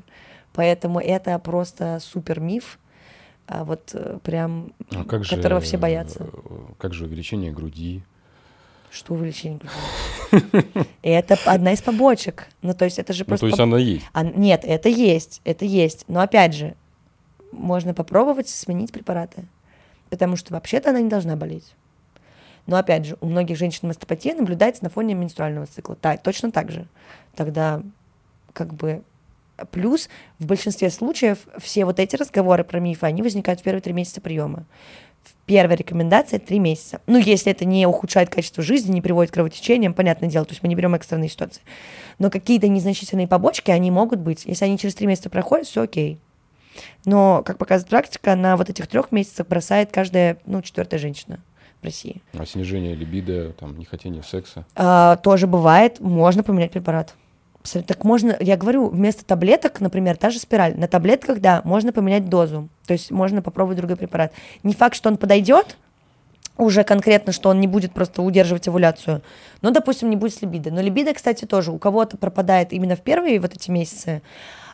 Поэтому 0.53 0.99
это 0.99 1.37
просто 1.39 1.99
супер 2.01 2.39
миф, 2.39 2.79
а 3.47 3.63
вот 3.63 3.91
э, 3.93 4.19
прям, 4.23 4.71
а 4.91 5.03
как 5.03 5.27
которого 5.27 5.59
же, 5.59 5.67
все 5.67 5.77
боятся. 5.77 6.23
Э, 6.23 6.57
как 6.77 6.93
же 6.93 7.05
увеличение 7.05 7.51
груди? 7.51 8.03
Что 8.95 9.13
увеличение 9.13 9.59
груди? 9.59 10.87
Это 11.01 11.37
одна 11.45 11.73
из 11.73 11.81
побочек. 11.81 12.47
Ну, 12.61 12.73
то 12.73 12.85
есть 12.85 12.97
это 12.97 13.11
же 13.11 13.25
просто... 13.25 13.45
Ну, 13.45 13.51
то 13.51 13.53
есть 13.53 13.59
она 13.59 13.77
есть? 13.77 14.05
А, 14.13 14.23
нет, 14.23 14.61
это 14.63 14.87
есть, 14.87 15.41
это 15.43 15.65
есть. 15.65 16.05
Но 16.07 16.21
опять 16.21 16.53
же, 16.53 16.75
можно 17.51 17.93
попробовать 17.93 18.47
сменить 18.47 18.93
препараты. 18.93 19.43
Потому 20.09 20.37
что 20.37 20.53
вообще-то 20.53 20.91
она 20.91 21.01
не 21.01 21.09
должна 21.09 21.35
болеть. 21.35 21.75
Но 22.67 22.77
опять 22.77 23.05
же, 23.05 23.17
у 23.19 23.27
многих 23.27 23.57
женщин 23.57 23.89
мастопатия 23.89 24.33
наблюдается 24.33 24.83
на 24.85 24.89
фоне 24.89 25.13
менструального 25.13 25.67
цикла. 25.67 25.95
Так, 25.95 26.23
точно 26.23 26.51
так 26.51 26.71
же. 26.71 26.87
Тогда 27.35 27.81
как 28.53 28.73
бы 28.73 29.03
Плюс 29.71 30.09
в 30.37 30.45
большинстве 30.45 30.89
случаев 30.89 31.47
все 31.59 31.85
вот 31.85 31.99
эти 31.99 32.15
разговоры 32.15 32.63
про 32.63 32.79
мифы, 32.79 33.05
они 33.05 33.21
возникают 33.21 33.61
в 33.61 33.63
первые 33.63 33.81
три 33.81 33.93
месяца 33.93 34.19
приема. 34.19 34.65
Первая 35.45 35.77
рекомендация– 35.77 36.39
три 36.45 36.59
месяца. 36.59 37.01
Ну, 37.07 37.17
если 37.17 37.51
это 37.51 37.65
не 37.65 37.85
ухудшает 37.85 38.29
качество 38.29 38.63
жизни, 38.63 38.93
не 38.93 39.01
приводит 39.01 39.31
к 39.31 39.35
кровотечениям, 39.35 39.93
понятное 39.93 40.29
дело, 40.29 40.45
то 40.45 40.51
есть 40.51 40.63
мы 40.63 40.69
не 40.69 40.75
берем 40.75 40.95
экстренные 40.95 41.29
ситуации. 41.29 41.61
Но 42.19 42.29
какие-то 42.29 42.67
незначительные 42.67 43.27
побочки, 43.27 43.71
они 43.71 43.91
могут 43.91 44.19
быть. 44.19 44.45
Если 44.45 44.65
они 44.65 44.77
через 44.77 44.95
три 44.95 45.07
месяца 45.07 45.29
проходят, 45.29 45.67
все 45.67 45.83
окей. 45.83 46.19
Но, 47.05 47.43
как 47.45 47.57
показывает 47.57 47.89
практика, 47.89 48.35
на 48.35 48.57
вот 48.57 48.69
этих 48.69 48.87
трех 48.87 49.11
месяцах 49.11 49.47
бросает 49.47 49.91
каждая, 49.91 50.37
ну, 50.45 50.61
четвертая 50.61 50.99
женщина 50.99 51.39
в 51.81 51.85
России. 51.85 52.21
А 52.33 52.45
снижение 52.45 52.95
либидо, 52.95 53.53
там, 53.53 53.77
нехотение 53.77 54.23
секса? 54.23 54.65
А, 54.75 55.17
тоже 55.17 55.47
бывает. 55.47 55.99
Можно 55.99 56.43
поменять 56.43 56.71
препарат. 56.71 57.15
Так 57.85 58.03
можно, 58.03 58.35
я 58.39 58.57
говорю, 58.57 58.89
вместо 58.89 59.25
таблеток, 59.25 59.81
например, 59.81 60.17
та 60.17 60.29
же 60.29 60.39
спираль, 60.39 60.75
на 60.77 60.87
таблетках, 60.87 61.39
да, 61.39 61.61
можно 61.63 61.91
поменять 61.91 62.29
дозу. 62.29 62.69
То 62.85 62.93
есть 62.93 63.11
можно 63.11 63.41
попробовать 63.41 63.77
другой 63.77 63.97
препарат. 63.97 64.31
Не 64.63 64.73
факт, 64.73 64.95
что 64.95 65.09
он 65.09 65.17
подойдет, 65.17 65.77
уже 66.57 66.83
конкретно, 66.83 67.33
что 67.33 67.49
он 67.49 67.59
не 67.59 67.67
будет 67.67 67.91
просто 67.91 68.21
удерживать 68.21 68.67
овуляцию. 68.67 69.21
Но, 69.61 69.71
допустим, 69.71 70.09
не 70.09 70.15
будет 70.15 70.33
с 70.33 70.41
либидо. 70.41 70.71
Но 70.71 70.81
либидо, 70.81 71.13
кстати, 71.13 71.45
тоже 71.45 71.71
у 71.71 71.77
кого-то 71.77 72.17
пропадает 72.17 72.71
именно 72.71 72.95
в 72.95 73.01
первые 73.01 73.39
вот 73.39 73.53
эти 73.53 73.69
месяцы, 73.71 74.21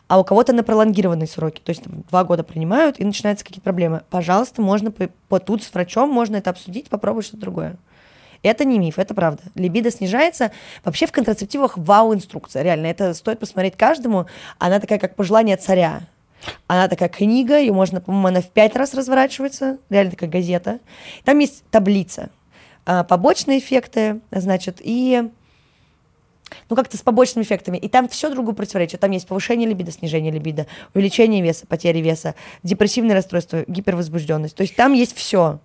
а 0.06 0.20
у 0.20 0.24
кого-то 0.24 0.52
на 0.52 0.62
пролонгированные 0.62 1.26
сроки. 1.26 1.60
То 1.60 1.70
есть 1.70 1.82
там, 1.82 2.04
два 2.10 2.24
года 2.24 2.44
принимают, 2.44 3.00
и 3.00 3.04
начинаются 3.04 3.44
какие-то 3.44 3.62
проблемы. 3.62 4.02
Пожалуйста, 4.10 4.62
можно 4.62 4.90
по, 4.90 5.08
по 5.28 5.40
тут 5.40 5.62
с 5.62 5.72
врачом, 5.72 6.10
можно 6.10 6.36
это 6.36 6.50
обсудить, 6.50 6.88
попробовать 6.88 7.26
что-то 7.26 7.40
другое. 7.40 7.76
Это 8.42 8.64
не 8.64 8.78
миф, 8.78 8.98
это 8.98 9.14
правда. 9.14 9.42
Либидо 9.54 9.90
снижается. 9.90 10.50
Вообще 10.84 11.06
в 11.06 11.12
контрацептивах 11.12 11.78
вау-инструкция, 11.78 12.62
реально. 12.62 12.86
Это 12.86 13.14
стоит 13.14 13.38
посмотреть 13.38 13.76
каждому. 13.76 14.26
Она 14.58 14.80
такая, 14.80 14.98
как 14.98 15.14
пожелание 15.14 15.56
царя. 15.56 16.02
Она 16.66 16.88
такая 16.88 17.08
книга, 17.08 17.58
ее 17.58 17.72
можно, 17.72 18.00
по-моему, 18.00 18.28
она 18.28 18.40
в 18.40 18.50
пять 18.50 18.74
раз 18.74 18.94
разворачивается, 18.94 19.78
реально 19.90 20.10
такая 20.10 20.28
газета. 20.28 20.80
Там 21.24 21.38
есть 21.38 21.62
таблица, 21.70 22.30
а, 22.84 23.04
побочные 23.04 23.60
эффекты, 23.60 24.20
значит, 24.32 24.78
и 24.80 25.30
ну, 26.68 26.76
как-то 26.76 26.96
с 26.96 27.02
побочными 27.02 27.44
эффектами. 27.44 27.78
И 27.78 27.88
там 27.88 28.08
все 28.08 28.28
другу 28.28 28.52
противоречит. 28.52 29.00
Там 29.00 29.10
есть 29.12 29.26
повышение 29.26 29.68
либидо, 29.68 29.92
снижение 29.92 30.32
либидо, 30.32 30.66
увеличение 30.94 31.42
веса, 31.42 31.66
потеря 31.66 32.00
веса, 32.00 32.34
депрессивное 32.62 33.14
расстройство, 33.14 33.64
гипервозбужденность. 33.66 34.56
То 34.56 34.62
есть 34.62 34.76
там 34.76 34.92
есть 34.92 35.16
все. 35.16 35.60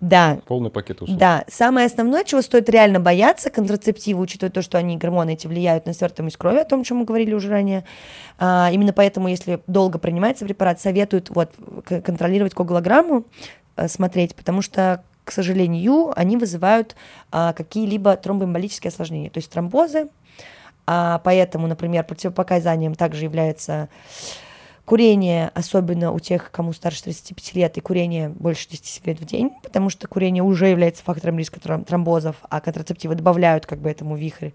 Да. 0.00 0.38
Полный 0.46 0.70
пакет 0.70 1.00
услуг. 1.00 1.18
Да. 1.18 1.44
Самое 1.48 1.86
основное, 1.86 2.22
чего 2.24 2.42
стоит 2.42 2.68
реально 2.68 3.00
бояться, 3.00 3.48
контрацептивы, 3.48 4.20
учитывая 4.20 4.50
то, 4.50 4.60
что 4.60 4.76
они, 4.76 4.96
гормоны 4.96 5.32
эти, 5.32 5.46
влияют 5.46 5.86
на 5.86 5.94
свертываемость 5.94 6.36
крови, 6.36 6.58
о 6.58 6.64
том, 6.64 6.82
о 6.82 6.84
чем 6.84 6.98
мы 6.98 7.04
говорили 7.04 7.32
уже 7.32 7.48
ранее. 7.48 7.84
А, 8.38 8.70
именно 8.70 8.92
поэтому, 8.92 9.28
если 9.28 9.60
долго 9.66 9.98
принимается 9.98 10.44
препарат, 10.44 10.80
советуют 10.80 11.30
вот, 11.30 11.50
контролировать 11.86 12.54
коагулограмму, 12.54 13.24
а, 13.74 13.88
смотреть, 13.88 14.34
потому 14.34 14.60
что, 14.60 15.02
к 15.24 15.32
сожалению, 15.32 16.12
они 16.14 16.36
вызывают 16.36 16.94
а, 17.32 17.54
какие-либо 17.54 18.16
тромбоэмболические 18.16 18.90
осложнения, 18.90 19.30
то 19.30 19.38
есть 19.38 19.50
тромбозы. 19.50 20.08
А, 20.86 21.20
поэтому, 21.24 21.66
например, 21.66 22.04
противопоказанием 22.04 22.94
также 22.94 23.24
является 23.24 23.88
Курение, 24.86 25.50
особенно 25.52 26.12
у 26.12 26.20
тех, 26.20 26.52
кому 26.52 26.72
старше 26.72 27.02
35 27.02 27.54
лет, 27.56 27.76
и 27.76 27.80
курение 27.80 28.28
больше 28.28 28.68
10 28.68 28.86
сигарет 28.86 29.20
в 29.20 29.24
день, 29.24 29.50
потому 29.64 29.90
что 29.90 30.06
курение 30.06 30.44
уже 30.44 30.68
является 30.68 31.02
фактором 31.02 31.38
риска 31.38 31.58
тромбозов, 31.60 32.36
а 32.48 32.60
контрацептивы 32.60 33.16
добавляют 33.16 33.66
как 33.66 33.80
бы 33.80 33.90
этому 33.90 34.14
вихрь. 34.14 34.50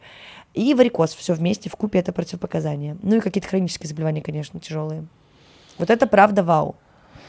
И 0.54 0.74
варикоз, 0.74 1.14
все 1.16 1.34
вместе, 1.34 1.70
в 1.70 1.76
купе 1.76 2.00
это 2.00 2.14
противопоказания. 2.14 2.98
Ну 3.04 3.18
и 3.18 3.20
какие-то 3.20 3.50
хронические 3.50 3.90
заболевания, 3.90 4.22
конечно, 4.22 4.58
тяжелые. 4.62 5.06
Вот 5.78 5.90
это 5.90 6.08
правда 6.08 6.44
вау. 6.46 6.78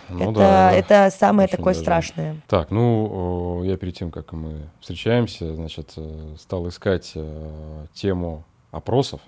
Ну, 0.08 0.30
это, 0.30 0.38
да, 0.38 0.72
это 0.72 1.10
самое 1.10 1.46
Очень 1.46 1.56
такое 1.56 1.74
даже. 1.74 1.82
страшное. 1.82 2.36
Так, 2.46 2.70
ну, 2.70 3.64
я 3.64 3.76
перед 3.76 3.96
тем, 3.96 4.12
как 4.12 4.32
мы 4.32 4.60
встречаемся, 4.80 5.56
значит, 5.56 5.92
э, 5.96 6.36
стал 6.38 6.68
искать 6.68 7.12
э, 7.16 7.86
тему 7.94 8.44
опросов, 8.70 9.20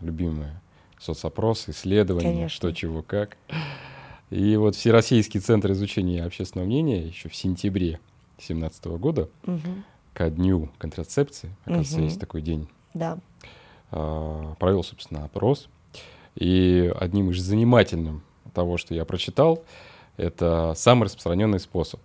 любимые 0.00 0.60
соцопрос, 0.98 1.68
исследования, 1.68 2.30
Конечно. 2.30 2.48
что, 2.48 2.72
чего, 2.72 3.02
как. 3.02 3.36
И 4.30 4.56
вот 4.56 4.76
Всероссийский 4.76 5.40
центр 5.40 5.72
изучения 5.72 6.24
общественного 6.24 6.66
мнения 6.66 7.00
еще 7.00 7.28
в 7.28 7.34
сентябре 7.34 8.00
2017 8.38 8.84
года 8.98 9.28
угу. 9.46 9.60
ко 10.12 10.30
дню 10.30 10.70
контрацепции, 10.78 11.54
оказывается, 11.64 11.96
угу. 11.96 12.04
есть 12.04 12.20
такой 12.20 12.42
день, 12.42 12.68
да. 12.94 13.18
А, 13.90 14.54
провел, 14.58 14.82
собственно, 14.82 15.24
опрос. 15.24 15.68
И 16.34 16.92
одним 16.98 17.30
из 17.30 17.40
занимательным 17.40 18.22
того, 18.54 18.76
что 18.76 18.94
я 18.94 19.04
прочитал, 19.04 19.64
это 20.16 20.74
самый 20.76 21.04
распространенный 21.04 21.60
способ. 21.60 22.00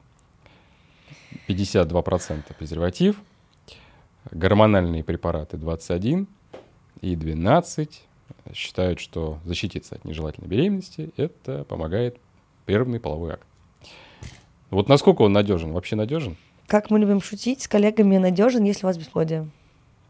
52% 1.47 2.43
презерватив, 2.57 3.17
гормональные 4.31 5.03
препараты 5.03 5.57
21 5.57 6.27
и 7.01 7.15
12 7.15 8.03
считают, 8.53 8.99
что 8.99 9.39
защититься 9.45 9.95
от 9.95 10.05
нежелательной 10.05 10.47
беременности 10.47 11.11
это 11.17 11.63
помогает 11.65 12.17
прерванный 12.65 12.99
половой 12.99 13.33
акт. 13.33 13.47
Вот 14.69 14.89
насколько 14.89 15.21
он 15.21 15.33
надежен? 15.33 15.73
Вообще 15.73 15.95
надежен? 15.95 16.35
Как 16.67 16.89
мы 16.89 16.99
любим 16.99 17.21
шутить, 17.21 17.61
с 17.61 17.67
коллегами 17.67 18.17
надежен, 18.17 18.63
если 18.63 18.85
у 18.85 18.87
вас 18.87 18.97
бесплодие. 18.97 19.49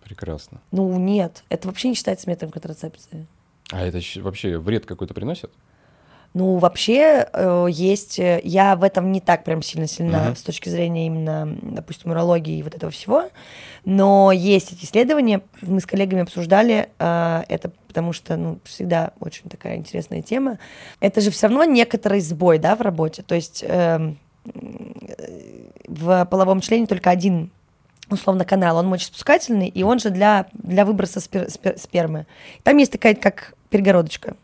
Прекрасно. 0.03 0.61
Ну, 0.71 0.97
нет, 0.99 1.43
это 1.49 1.67
вообще 1.67 1.89
не 1.89 1.95
считается 1.95 2.29
методом 2.29 2.51
контрацепции. 2.51 3.25
А 3.71 3.81
это 3.85 3.99
вообще 4.21 4.57
вред 4.57 4.85
какой-то 4.85 5.13
приносит? 5.13 5.51
Ну, 6.33 6.57
вообще 6.57 7.27
э, 7.31 7.67
есть... 7.69 8.19
э, 8.19 8.41
Я 8.43 8.75
в 8.75 8.83
этом 8.83 9.11
не 9.11 9.21
так 9.21 9.43
прям 9.43 9.61
сильно 9.61 9.87
сильна 9.87 10.25
Мгм. 10.25 10.35
с 10.35 10.41
точки 10.41 10.67
зрения 10.69 11.05
именно, 11.07 11.57
допустим, 11.61 12.11
урологии 12.11 12.57
и 12.57 12.63
вот 12.63 12.73
этого 12.73 12.91
всего. 12.91 13.29
Но 13.85 14.31
есть 14.31 14.73
эти 14.73 14.83
исследования, 14.85 15.41
мы 15.61 15.79
с 15.79 15.85
коллегами 15.85 16.23
обсуждали, 16.23 16.89
э, 16.97 17.43
это 17.49 17.71
потому 17.93 18.11
что, 18.11 18.37
ну, 18.37 18.57
всегда 18.63 19.11
очень 19.19 19.51
такая 19.51 19.75
интересная 19.75 20.23
тема. 20.23 20.57
Это 20.99 21.21
же 21.21 21.29
все 21.29 21.45
равно 21.45 21.63
некоторый 21.63 22.21
сбой, 22.21 22.57
да, 22.57 22.75
в 22.75 22.81
работе. 22.81 23.21
То 23.21 23.35
есть 23.35 23.63
эм, 23.67 24.17
э, 24.45 25.67
в 25.85 26.25
половом 26.25 26.59
члене 26.59 26.87
только 26.87 27.11
один 27.11 27.51
условно 28.09 28.45
канал, 28.45 28.77
он 28.77 28.87
мочеспускательный, 28.87 29.67
и 29.67 29.83
он 29.83 29.99
же 29.99 30.09
для, 30.09 30.47
для 30.53 30.85
выброса 30.85 31.19
спер- 31.19 31.49
спер- 31.49 31.77
спермы. 31.77 32.25
Там 32.63 32.77
есть 32.77 32.91
такая, 32.91 33.13
как 33.13 33.53
перегородочка. 33.69 34.35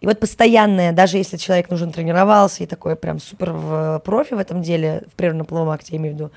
И 0.00 0.06
вот 0.06 0.18
постоянное, 0.18 0.92
даже 0.92 1.16
если 1.18 1.36
человек 1.36 1.70
нужен 1.70 1.92
тренировался 1.92 2.64
и 2.64 2.66
такой 2.66 2.96
прям 2.96 3.20
супер 3.20 3.52
в 3.52 4.02
профи 4.04 4.34
в 4.34 4.38
этом 4.38 4.62
деле, 4.62 5.04
в 5.12 5.14
прерванном 5.14 5.46
половом 5.46 5.70
акте, 5.70 5.92
я 5.92 5.98
имею 5.98 6.14
в 6.14 6.18
виду, 6.18 6.30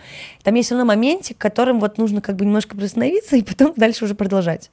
там 0.44 0.54
есть 0.54 0.68
все 0.68 0.76
равно 0.76 0.86
моментик, 0.86 1.38
которым 1.38 1.80
вот 1.80 1.98
нужно 1.98 2.22
как 2.22 2.36
бы 2.36 2.46
немножко 2.46 2.76
приостановиться 2.76 3.38
и 3.38 3.42
потом 3.42 3.74
дальше 3.76 4.06
уже 4.06 4.14
продолжать. 4.14 4.70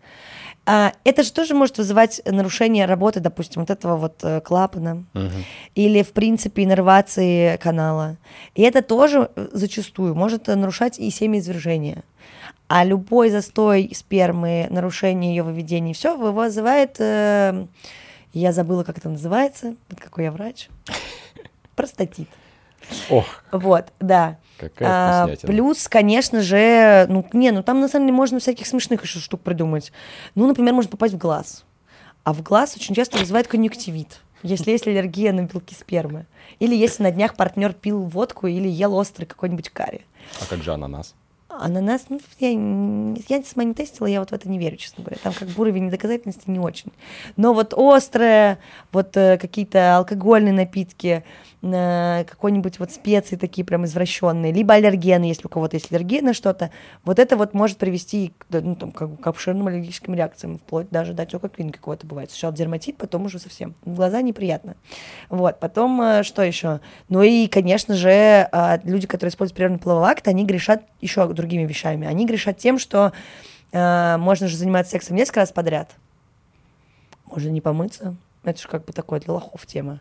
А, 0.66 0.92
это 1.04 1.22
же 1.22 1.32
тоже 1.32 1.54
может 1.54 1.78
вызывать 1.78 2.20
нарушение 2.24 2.84
работы, 2.86 3.20
допустим, 3.20 3.62
вот 3.62 3.70
этого 3.70 3.96
вот 3.96 4.20
э, 4.22 4.40
клапана 4.40 5.04
Мгм. 5.14 5.44
или, 5.74 6.02
в 6.02 6.12
принципе, 6.12 6.62
иннервации 6.62 7.56
канала. 7.56 8.16
И 8.54 8.62
это 8.62 8.82
тоже 8.82 9.30
э, 9.34 9.48
зачастую 9.52 10.14
может 10.14 10.48
э, 10.48 10.54
нарушать 10.54 10.98
и 10.98 11.10
семяизвержение. 11.10 12.04
А 12.68 12.84
любой 12.84 13.30
застой 13.30 13.90
спермы, 13.94 14.68
нарушение 14.70 15.34
ее 15.34 15.42
выведения, 15.42 15.92
все 15.94 16.16
вызывает, 16.16 16.96
э, 17.00 17.66
я 18.32 18.52
забыла, 18.52 18.84
как 18.84 18.98
это 18.98 19.08
называется, 19.08 19.74
вот 19.88 19.98
какой 19.98 20.24
я 20.24 20.30
врач, 20.30 20.68
простатит. 21.74 22.28
Ох, 23.08 23.42
Вот, 23.50 23.86
да. 23.98 24.36
Какая 24.60 25.24
А, 25.24 25.36
плюс, 25.42 25.88
конечно 25.88 26.40
же, 26.42 27.06
ну, 27.08 27.26
не, 27.32 27.50
ну 27.50 27.62
там 27.62 27.80
на 27.80 27.88
самом 27.88 28.06
деле 28.06 28.16
можно 28.16 28.38
всяких 28.38 28.66
смешных 28.66 29.02
еще 29.02 29.18
штук 29.18 29.40
придумать. 29.40 29.92
Ну, 30.34 30.46
например, 30.46 30.74
можно 30.74 30.90
попасть 30.90 31.14
в 31.14 31.18
глаз. 31.18 31.64
А 32.24 32.32
в 32.32 32.42
глаз 32.42 32.76
очень 32.76 32.94
часто 32.94 33.18
вызывает 33.18 33.48
конъюнктивит, 33.48 34.20
если 34.42 34.72
есть 34.72 34.86
аллергия 34.86 35.32
на 35.32 35.42
белки 35.42 35.74
спермы. 35.74 36.26
Или 36.58 36.76
если 36.76 37.02
на 37.02 37.10
днях 37.10 37.34
партнер 37.34 37.72
пил 37.72 38.02
водку 38.02 38.46
или 38.46 38.68
ел 38.68 38.94
острый 38.94 39.24
какой-нибудь 39.24 39.70
карри. 39.70 40.04
А 40.40 40.46
как 40.46 40.62
же 40.62 40.72
ананас? 40.72 41.14
Ананас, 41.60 42.06
ну, 42.08 42.20
я, 42.38 42.50
я 43.28 43.42
сама 43.44 43.64
не 43.64 43.74
тестила, 43.74 44.06
я 44.06 44.20
вот 44.20 44.30
в 44.30 44.32
это 44.32 44.48
не 44.48 44.58
верю, 44.58 44.76
честно 44.76 45.04
говоря. 45.04 45.18
Там 45.22 45.32
как 45.32 45.48
бы 45.48 45.60
уровень 45.60 45.86
недоказательности 45.86 46.48
не 46.48 46.58
очень. 46.58 46.90
Но 47.36 47.52
вот 47.52 47.74
острое, 47.76 48.58
вот 48.92 49.16
э, 49.16 49.36
какие-то 49.36 49.98
алкогольные 49.98 50.54
напитки, 50.54 51.22
э, 51.62 52.24
какой-нибудь 52.24 52.78
вот 52.78 52.92
специи 52.92 53.36
такие 53.36 53.64
прям 53.64 53.84
извращенные, 53.84 54.52
либо 54.52 54.74
аллергены, 54.74 55.24
если 55.24 55.46
у 55.46 55.50
кого-то 55.50 55.76
есть 55.76 55.92
аллергия 55.92 56.22
на 56.22 56.32
что-то, 56.32 56.70
вот 57.04 57.18
это 57.18 57.36
вот 57.36 57.52
может 57.52 57.76
привести 57.76 58.32
к, 58.38 58.46
ну, 58.50 58.74
там, 58.74 58.90
как 58.90 59.20
к 59.20 59.26
обширным 59.26 59.66
аллергическим 59.66 60.14
реакциям, 60.14 60.58
вплоть 60.58 60.88
даже 60.90 61.12
до 61.12 61.22
отека 61.24 61.48
клиники 61.48 61.76
какого-то 61.76 62.06
бывает. 62.06 62.30
Сначала 62.30 62.54
дерматит, 62.54 62.96
потом 62.96 63.26
уже 63.26 63.38
совсем. 63.38 63.74
В 63.84 63.94
глаза 63.94 64.22
неприятно. 64.22 64.76
Вот, 65.28 65.60
потом 65.60 66.00
э, 66.00 66.22
что 66.22 66.42
еще? 66.42 66.80
Ну 67.08 67.22
и, 67.22 67.46
конечно 67.48 67.94
же, 67.94 68.08
э, 68.10 68.78
люди, 68.84 69.06
которые 69.06 69.30
используют 69.30 69.56
прерванный 69.56 69.80
половой 69.80 70.10
акт, 70.10 70.26
они 70.26 70.46
грешат 70.46 70.84
еще 71.00 71.22
другими 71.50 71.66
вещами. 71.66 72.06
Они 72.06 72.26
грешат 72.26 72.58
тем, 72.58 72.78
что 72.78 73.12
э, 73.72 74.16
можно 74.18 74.46
же 74.46 74.56
заниматься 74.56 74.92
сексом 74.92 75.16
несколько 75.16 75.40
раз 75.40 75.50
подряд. 75.52 75.90
Можно 77.26 77.48
не 77.50 77.60
помыться. 77.60 78.14
Это 78.44 78.60
же 78.60 78.68
как 78.68 78.84
бы 78.84 78.92
такое 78.92 79.20
для 79.20 79.34
лохов 79.34 79.66
тема. 79.66 80.00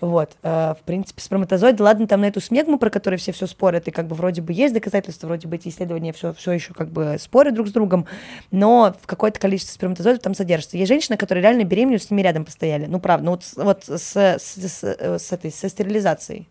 Вот, 0.00 0.36
э, 0.44 0.74
в 0.80 0.84
принципе, 0.84 1.20
сперматозоиды, 1.20 1.82
ладно, 1.82 2.06
там 2.06 2.20
на 2.20 2.26
эту 2.26 2.40
смегму, 2.40 2.78
про 2.78 2.88
которую 2.88 3.18
все 3.18 3.32
все 3.32 3.48
спорят, 3.48 3.88
и 3.88 3.90
как 3.90 4.06
бы 4.06 4.14
вроде 4.14 4.40
бы 4.40 4.52
есть 4.52 4.72
доказательства, 4.72 5.26
вроде 5.26 5.48
бы 5.48 5.56
эти 5.56 5.68
исследования 5.68 6.12
все, 6.12 6.32
все 6.34 6.52
еще 6.52 6.72
как 6.72 6.88
бы 6.90 7.16
спорят 7.18 7.54
друг 7.54 7.66
с 7.66 7.72
другом, 7.72 8.06
но 8.52 8.94
в 9.02 9.08
какое-то 9.08 9.40
количество 9.40 9.72
сперматозоидов 9.72 10.22
там 10.22 10.34
содержится. 10.34 10.76
Есть 10.76 10.88
женщины, 10.88 11.16
которые 11.16 11.42
реально 11.42 11.64
беременеют, 11.64 12.04
с 12.04 12.10
ними 12.12 12.22
рядом 12.22 12.44
постояли. 12.44 12.86
Ну, 12.86 13.00
правда, 13.00 13.24
ну 13.24 13.30
вот, 13.32 13.42
вот 13.56 13.84
с, 13.86 14.16
с, 14.16 14.38
с- 14.38 14.84
э, 14.84 15.18
с 15.18 15.32
этой, 15.32 15.50
со 15.50 15.68
стерилизацией. 15.68 16.46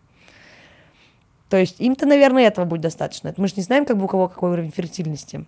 То 1.48 1.56
есть 1.56 1.80
им-то, 1.80 2.06
наверное, 2.06 2.46
этого 2.46 2.64
будет 2.64 2.82
достаточно. 2.82 3.32
Мы 3.36 3.48
же 3.48 3.54
не 3.56 3.62
знаем, 3.62 3.86
как 3.86 3.96
бы 3.96 4.04
у 4.04 4.08
кого 4.08 4.28
какой 4.28 4.50
уровень 4.52 4.70
фертильности. 4.70 5.46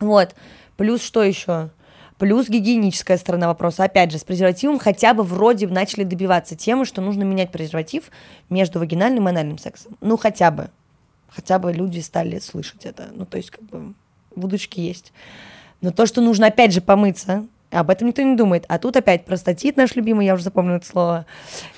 Вот. 0.00 0.34
Плюс 0.76 1.02
что 1.02 1.22
еще? 1.22 1.70
Плюс 2.18 2.48
гигиеническая 2.48 3.16
сторона 3.16 3.46
вопроса. 3.46 3.84
Опять 3.84 4.10
же, 4.10 4.18
с 4.18 4.24
презервативом 4.24 4.80
хотя 4.80 5.14
бы 5.14 5.22
вроде 5.22 5.68
начали 5.68 6.02
добиваться 6.02 6.56
темы, 6.56 6.84
что 6.84 7.00
нужно 7.00 7.22
менять 7.22 7.52
презерватив 7.52 8.10
между 8.50 8.80
вагинальным 8.80 9.28
и 9.28 9.30
анальным 9.30 9.58
сексом. 9.58 9.96
Ну, 10.00 10.16
хотя 10.16 10.50
бы. 10.50 10.70
Хотя 11.28 11.60
бы 11.60 11.72
люди 11.72 12.00
стали 12.00 12.40
слышать 12.40 12.84
это. 12.86 13.08
Ну, 13.12 13.24
то 13.24 13.36
есть, 13.36 13.50
как 13.50 13.62
бы, 13.64 13.94
будочки 14.34 14.80
есть. 14.80 15.12
Но 15.80 15.92
то, 15.92 16.06
что 16.06 16.20
нужно, 16.20 16.48
опять 16.48 16.72
же, 16.72 16.80
помыться, 16.80 17.46
об 17.70 17.90
этом 17.90 18.08
никто 18.08 18.22
не 18.22 18.36
думает. 18.36 18.64
А 18.68 18.78
тут 18.78 18.96
опять 18.96 19.24
простатит 19.24 19.76
наш 19.76 19.94
любимый, 19.94 20.26
я 20.26 20.34
уже 20.34 20.44
запомнила 20.44 20.76
это 20.76 20.86
слово, 20.86 21.26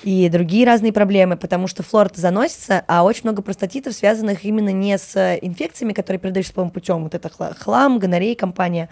и 0.03 0.29
другие 0.29 0.65
разные 0.65 0.93
проблемы, 0.93 1.37
потому 1.37 1.67
что 1.67 1.83
флора-то 1.83 2.19
заносится, 2.19 2.83
а 2.87 3.03
очень 3.03 3.21
много 3.23 3.41
простатитов, 3.41 3.93
связанных 3.93 4.45
именно 4.45 4.69
не 4.69 4.97
с 4.97 5.37
инфекциями, 5.41 5.93
которые 5.93 6.19
передаются 6.19 6.53
половым 6.53 6.71
путем, 6.71 7.03
вот 7.03 7.15
это 7.15 7.29
хла- 7.29 7.53
хлам, 7.57 7.99
гонорея, 7.99 8.35
компания, 8.35 8.89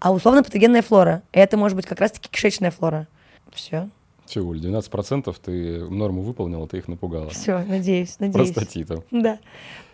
а 0.00 0.12
условно 0.12 0.42
патогенная 0.42 0.82
флора. 0.82 1.22
Это 1.32 1.56
может 1.56 1.76
быть 1.76 1.86
как 1.86 2.00
раз-таки 2.00 2.28
кишечная 2.30 2.70
флора. 2.70 3.08
Все, 3.52 3.88
Все, 4.26 4.40
Оль, 4.40 4.58
12% 4.60 5.34
ты 5.44 5.84
норму 5.90 6.22
выполнила, 6.22 6.66
ты 6.66 6.78
их 6.78 6.88
напугала. 6.88 7.30
все, 7.30 7.58
надеюсь, 7.64 8.16
надеюсь. 8.18 8.52
Простатитом. 8.52 9.04
Да. 9.10 9.38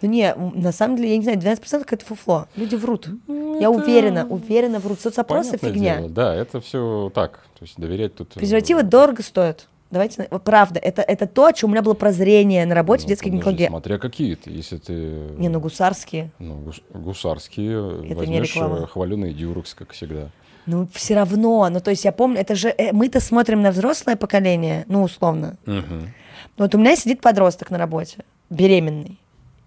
Ну 0.00 0.08
не, 0.08 0.32
на 0.34 0.70
самом 0.70 0.96
деле, 0.96 1.10
я 1.10 1.16
не 1.16 1.22
знаю, 1.24 1.38
12% 1.38 1.86
это 1.90 2.04
фуфло. 2.04 2.46
Люди 2.54 2.76
врут. 2.76 3.08
Я 3.26 3.70
уверена, 3.70 4.26
уверена 4.26 4.78
врут. 4.78 5.00
Соцопросы 5.00 5.52
Понятное 5.58 5.72
фигня. 5.72 5.96
дело, 5.96 6.08
Да, 6.10 6.34
это 6.34 6.60
все 6.60 7.10
так. 7.14 7.44
То 7.58 7.64
есть 7.64 7.76
доверять 7.78 8.14
тут... 8.14 8.36
э, 8.36 8.40
Презервативы 8.40 8.82
дорого 8.84 9.22
стоят. 9.22 9.66
Давайте, 9.90 10.24
правда, 10.44 10.78
это, 10.78 11.00
это 11.00 11.26
то, 11.26 11.46
о 11.46 11.52
чем 11.54 11.70
у 11.70 11.72
меня 11.72 11.82
было 11.82 11.94
прозрение 11.94 12.66
на 12.66 12.74
работе 12.74 13.04
в 13.04 13.04
ну, 13.04 13.08
детской 13.08 13.30
подожди, 13.30 13.38
гинекологии. 13.46 13.66
Смотря 13.68 13.98
какие 13.98 14.34
ты, 14.34 14.50
если 14.50 14.76
ты... 14.76 14.92
Не, 15.38 15.48
ну 15.48 15.60
гусарские. 15.60 16.30
ну, 16.38 16.56
гус- 16.60 16.82
гусарские, 16.92 18.02
не 18.06 18.14
возьмешь 18.14 18.54
реклама. 18.54 18.80
э, 18.82 18.86
хваленый 18.86 19.32
дюрекс, 19.32 19.72
как 19.74 19.92
всегда. 19.92 20.28
Ну, 20.68 20.86
все 20.92 21.14
равно. 21.14 21.66
Ну, 21.70 21.80
то 21.80 21.90
есть 21.90 22.04
я 22.04 22.12
помню, 22.12 22.40
это 22.40 22.54
же 22.54 22.68
э, 22.68 22.92
мы-то 22.92 23.20
смотрим 23.20 23.62
на 23.62 23.70
взрослое 23.70 24.16
поколение, 24.16 24.84
ну, 24.86 25.02
условно. 25.02 25.56
Мгм. 25.64 26.12
Вот 26.58 26.74
у 26.74 26.78
меня 26.78 26.94
сидит 26.94 27.22
подросток 27.22 27.70
на 27.70 27.78
работе, 27.78 28.18
беременный. 28.50 29.18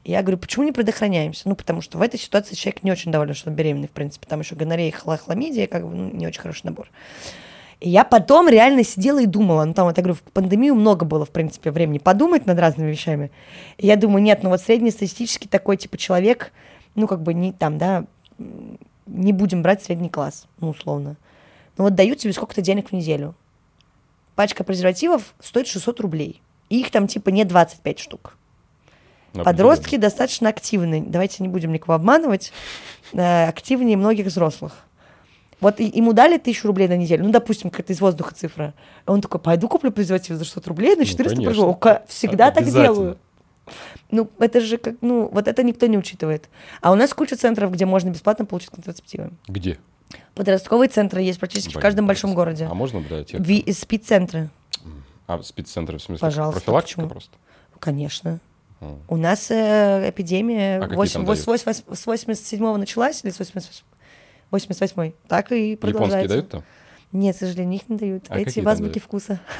Я 0.05 0.21
говорю, 0.21 0.37
почему 0.37 0.63
не 0.63 0.71
предохраняемся? 0.71 1.49
Ну, 1.49 1.55
потому 1.55 1.81
что 1.81 1.97
в 1.97 2.03
этой 2.03 2.19
ситуации 2.19 2.53
человек 2.53 2.83
не 2.83 2.91
очень 2.91 3.11
доволен, 3.11 3.33
что 3.33 3.49
он 3.49 3.55
беременный, 3.55 3.87
в 3.87 3.91
принципе. 3.91 4.27
Там 4.29 4.41
еще 4.41 4.53
гонорея, 4.53 4.91
хла- 4.91 5.17
хламидия, 5.17 5.65
как 5.65 5.87
бы 5.87 5.95
ну, 5.95 6.11
не 6.11 6.27
очень 6.27 6.39
хороший 6.39 6.65
набор. 6.65 6.87
И 7.79 7.89
я 7.89 8.03
потом 8.03 8.47
реально 8.47 8.83
сидела 8.83 9.23
и 9.23 9.25
думала, 9.25 9.65
ну 9.65 9.73
там, 9.73 9.87
вот 9.87 9.97
я 9.97 10.03
говорю, 10.03 10.19
в 10.19 10.31
пандемию 10.31 10.75
много 10.75 11.03
было, 11.03 11.25
в 11.25 11.31
принципе, 11.31 11.71
времени 11.71 11.97
подумать 11.97 12.45
над 12.45 12.59
разными 12.59 12.91
вещами. 12.91 13.31
И 13.79 13.87
я 13.87 13.95
думаю, 13.95 14.21
нет, 14.21 14.43
ну 14.43 14.49
вот 14.49 14.61
среднестатистический 14.61 15.47
такой, 15.47 15.77
типа, 15.77 15.97
человек, 15.97 16.51
ну 16.93 17.07
как 17.07 17.23
бы 17.23 17.33
не 17.33 17.53
там, 17.53 17.79
да, 17.79 18.05
не 19.05 19.33
будем 19.33 19.61
брать 19.61 19.83
средний 19.83 20.09
класс, 20.09 20.47
ну 20.59 20.69
условно. 20.69 21.17
Ну 21.77 21.85
вот 21.85 21.95
дают 21.95 22.19
тебе 22.19 22.33
сколько-то 22.33 22.61
денег 22.61 22.89
в 22.89 22.93
неделю. 22.93 23.35
Пачка 24.35 24.63
презервативов 24.63 25.33
стоит 25.39 25.67
600 25.67 25.99
рублей. 25.99 26.41
И 26.69 26.79
их 26.79 26.91
там 26.91 27.07
типа 27.07 27.29
не 27.29 27.43
25 27.43 27.99
штук. 27.99 28.37
Подростки 29.33 29.95
достаточно 29.97 30.49
активны. 30.49 31.03
Давайте 31.05 31.43
не 31.43 31.49
будем 31.49 31.71
никого 31.71 31.93
обманывать. 31.93 32.51
Э, 33.13 33.47
Активнее 33.47 33.97
многих 33.97 34.27
взрослых. 34.27 34.73
Вот 35.61 35.79
ему 35.79 36.13
дали 36.13 36.37
тысячу 36.37 36.67
рублей 36.67 36.87
на 36.87 36.97
неделю, 36.97 37.23
ну, 37.23 37.31
допустим, 37.31 37.69
какая-то 37.69 37.93
из 37.93 38.01
воздуха 38.01 38.33
цифра. 38.33 38.73
Он 39.05 39.21
такой, 39.21 39.39
пойду 39.39 39.67
куплю 39.67 39.91
презерватив 39.91 40.35
за 40.35 40.43
600 40.43 40.67
рублей, 40.67 40.95
на 40.95 41.05
400 41.05 41.35
конечно. 41.35 41.43
проживу. 41.43 41.79
Всегда 42.07 42.49
так 42.49 42.65
делаю. 42.65 43.17
Ну, 44.11 44.29
это 44.39 44.59
же 44.61 44.77
как, 44.77 44.95
ну, 45.01 45.27
вот 45.31 45.47
это 45.47 45.63
никто 45.63 45.87
не 45.87 45.97
учитывает. 45.97 46.49
А 46.81 46.91
у 46.91 46.95
нас 46.95 47.13
куча 47.13 47.35
центров, 47.37 47.71
где 47.71 47.85
можно 47.85 48.09
бесплатно 48.09 48.45
получить 48.45 48.69
контрацептивы. 48.69 49.31
Где? 49.47 49.77
Подростковые 50.35 50.89
центры 50.89 51.21
есть 51.21 51.39
практически 51.39 51.69
в 51.71 51.73
Блин, 51.75 51.81
каждом 51.81 52.07
большом 52.07 52.33
городе. 52.33 52.67
А 52.69 52.73
можно 52.73 53.01
для 53.01 53.23
тех? 53.23 53.39
Ви- 53.39 53.63
спид-центры, 53.71 54.49
А 55.27 55.41
спеццентры 55.43 55.97
в 55.97 56.01
смысле? 56.01 56.19
Пожалуйста, 56.21 56.59
Профилактика 56.61 57.01
почему? 57.01 57.09
просто? 57.09 57.37
конечно. 57.79 58.39
У 59.07 59.15
нас 59.15 59.51
э, 59.51 60.09
эпидемия 60.09 60.77
А 60.77 60.81
какие 60.81 60.95
восемь- 60.97 61.13
там 61.13 61.25
вось- 61.25 61.45
дают? 61.45 61.65
вось- 61.65 61.83
с 61.95 62.07
87-го 62.07 62.77
началась 62.77 63.23
или 63.23 63.29
с 63.31 63.37
88 63.39 63.83
88 64.49 65.13
так 65.27 65.51
и 65.51 65.71
Японские 65.71 65.77
продолжается. 65.77 66.27
дают 66.29 66.49
там? 66.49 66.63
Нет, 67.11 67.35
к 67.35 67.39
сожалению, 67.39 67.75
их 67.79 67.89
не 67.89 67.97
дают. 67.97 68.25
А 68.29 68.39
Эти 68.39 68.59
в 68.59 68.63
там 68.63 68.67
азбуке 68.69 68.93
дают? 68.93 69.03
вкуса. 69.03 69.39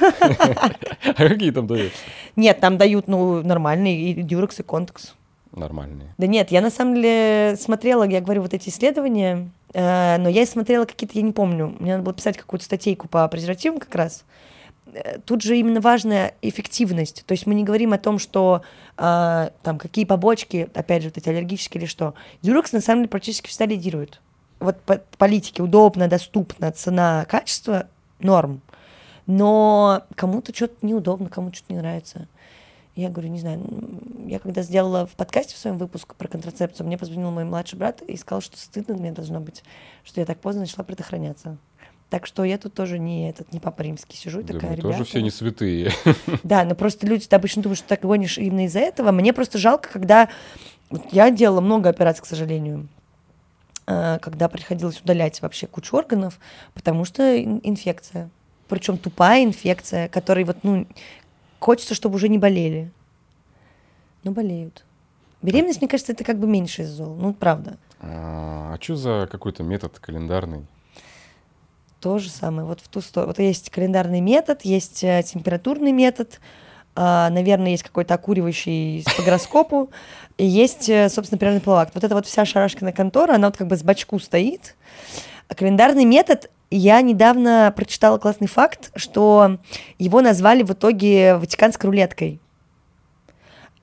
А 1.04 1.28
какие 1.28 1.50
там 1.50 1.66
дают? 1.66 1.92
Нет, 2.36 2.60
там 2.60 2.78
дают, 2.78 3.08
ну, 3.08 3.42
нормальные, 3.42 4.12
и 4.12 4.22
дюрекс, 4.22 4.60
и 4.60 4.62
контекс. 4.62 5.14
Нормальные. 5.54 6.14
Да 6.16 6.26
нет, 6.26 6.50
я 6.50 6.62
на 6.62 6.70
самом 6.70 6.94
деле 6.94 7.56
смотрела, 7.60 8.04
я 8.04 8.20
говорю, 8.22 8.40
вот 8.42 8.54
эти 8.54 8.70
исследования, 8.70 9.50
э, 9.74 10.16
но 10.18 10.28
я 10.30 10.46
смотрела 10.46 10.86
какие-то, 10.86 11.18
я 11.18 11.22
не 11.22 11.32
помню, 11.32 11.76
мне 11.78 11.92
надо 11.92 12.04
было 12.04 12.14
писать 12.14 12.38
какую-то 12.38 12.64
статейку 12.64 13.06
по 13.06 13.28
презервативам 13.28 13.78
как 13.78 13.94
раз. 13.94 14.24
Э, 14.86 15.18
Тут 15.18 15.42
же 15.42 15.58
именно 15.58 15.82
важная 15.82 16.34
эффективность. 16.40 17.24
То 17.26 17.32
есть 17.32 17.46
мы 17.46 17.54
не 17.54 17.64
говорим 17.64 17.92
о 17.92 17.98
том, 17.98 18.18
что 18.18 18.62
э, 18.96 19.50
там 19.62 19.78
какие 19.78 20.06
побочки, 20.06 20.70
опять 20.72 21.02
же, 21.02 21.10
вот 21.10 21.18
эти 21.18 21.28
аллергические 21.28 21.82
или 21.82 21.88
что. 21.88 22.14
Дюрекс 22.40 22.72
на 22.72 22.80
самом 22.80 23.02
деле 23.02 23.10
практически 23.10 23.48
всегда 23.48 23.66
лидирует. 23.66 24.22
Вот 24.62 24.80
по 24.80 25.00
политике 25.18 25.62
удобно, 25.62 26.08
доступно, 26.08 26.70
цена, 26.72 27.24
качество 27.26 27.88
норм. 28.20 28.60
Но 29.26 30.02
кому-то 30.14 30.54
что-то 30.54 30.84
неудобно, 30.84 31.28
кому-то 31.28 31.56
что-то 31.56 31.72
не 31.72 31.78
нравится. 31.80 32.28
Я 32.94 33.08
говорю, 33.08 33.30
не 33.30 33.38
знаю, 33.38 33.62
я 34.26 34.38
когда 34.38 34.60
сделала 34.62 35.06
в 35.06 35.12
подкасте 35.12 35.54
в 35.54 35.58
своем 35.58 35.78
выпуск 35.78 36.14
про 36.14 36.28
контрацепцию, 36.28 36.86
мне 36.86 36.98
позвонил 36.98 37.30
мой 37.30 37.44
младший 37.44 37.78
брат 37.78 38.02
и 38.02 38.16
сказал, 38.16 38.42
что 38.42 38.58
стыдно 38.58 38.94
мне 38.94 39.12
должно 39.12 39.40
быть, 39.40 39.64
что 40.04 40.20
я 40.20 40.26
так 40.26 40.38
поздно 40.38 40.62
начала 40.62 40.84
предохраняться. 40.84 41.56
Так 42.10 42.26
что 42.26 42.44
я 42.44 42.58
тут 42.58 42.74
тоже 42.74 42.98
не 42.98 43.30
этот, 43.30 43.54
не 43.54 43.60
папа 43.60 43.80
римский 43.80 44.18
сижу 44.18 44.40
и 44.40 44.42
Да 44.42 44.52
такая, 44.52 44.72
ребята. 44.72 44.88
тоже 44.88 45.04
все 45.04 45.22
не 45.22 45.30
святые. 45.30 45.92
Да, 46.42 46.64
но 46.64 46.74
просто 46.74 47.06
люди 47.06 47.26
обычно 47.34 47.62
думают, 47.62 47.78
что 47.78 47.88
так 47.88 48.02
гонишь 48.02 48.36
именно 48.36 48.66
из-за 48.66 48.80
этого. 48.80 49.12
Мне 49.12 49.32
просто 49.32 49.56
жалко, 49.56 49.88
когда... 49.90 50.28
вот 50.90 51.10
Я 51.10 51.30
делала 51.30 51.62
много 51.62 51.88
операций, 51.88 52.22
к 52.22 52.26
сожалению, 52.26 52.88
когда 53.84 54.48
приходилось 54.48 55.00
удалять 55.00 55.42
вообще 55.42 55.66
кучу 55.66 55.96
органов, 55.96 56.38
потому 56.74 57.04
что 57.04 57.36
ин- 57.42 57.60
инфекция. 57.62 58.30
Причем 58.68 58.96
тупая 58.96 59.44
инфекция, 59.44 60.08
которой 60.08 60.44
вот, 60.44 60.58
ну, 60.62 60.86
хочется, 61.58 61.94
чтобы 61.94 62.14
уже 62.14 62.28
не 62.28 62.38
болели. 62.38 62.90
Но 64.24 64.30
болеют. 64.30 64.84
Беременность, 65.42 65.80
мне 65.80 65.88
кажется, 65.88 66.12
это 66.12 66.22
как 66.24 66.38
бы 66.38 66.46
меньше 66.46 66.82
из 66.82 66.88
зол. 66.88 67.16
Ну, 67.16 67.34
правда. 67.34 67.76
А 68.00 68.76
что 68.80 68.96
за 68.96 69.28
какой-то 69.30 69.62
метод 69.62 69.98
календарный? 69.98 70.66
То 72.00 72.18
же 72.18 72.30
самое, 72.30 72.66
вот 72.66 72.80
в 72.80 72.88
ту 72.88 73.00
сторону. 73.00 73.30
Вот 73.32 73.38
есть 73.38 73.70
календарный 73.70 74.20
метод, 74.20 74.62
есть 74.62 75.04
э, 75.04 75.22
температурный 75.22 75.92
метод, 75.92 76.40
а, 76.40 76.42
наверное, 76.94 77.70
есть 77.70 77.82
какой-то 77.82 78.14
окуривающий 78.14 79.04
по 79.16 79.22
гороскопу, 79.22 79.90
и 80.38 80.46
есть, 80.46 80.88
э, 80.88 81.08
собственно, 81.08 81.38
природный 81.38 81.60
полуакт. 81.60 81.94
Вот 81.94 82.04
эта 82.04 82.14
вот 82.14 82.26
вся 82.26 82.44
шарашкина 82.44 82.92
контора, 82.92 83.34
она 83.34 83.48
вот 83.48 83.56
как 83.56 83.66
бы 83.66 83.76
с 83.76 83.82
бачку 83.82 84.18
стоит. 84.18 84.74
А 85.48 85.54
календарный 85.54 86.04
метод, 86.04 86.50
я 86.70 87.00
недавно 87.02 87.72
прочитала 87.76 88.18
классный 88.18 88.48
факт, 88.48 88.90
что 88.96 89.58
его 89.98 90.20
назвали 90.20 90.62
в 90.62 90.72
итоге 90.72 91.36
ватиканской 91.36 91.88
рулеткой. 91.88 92.40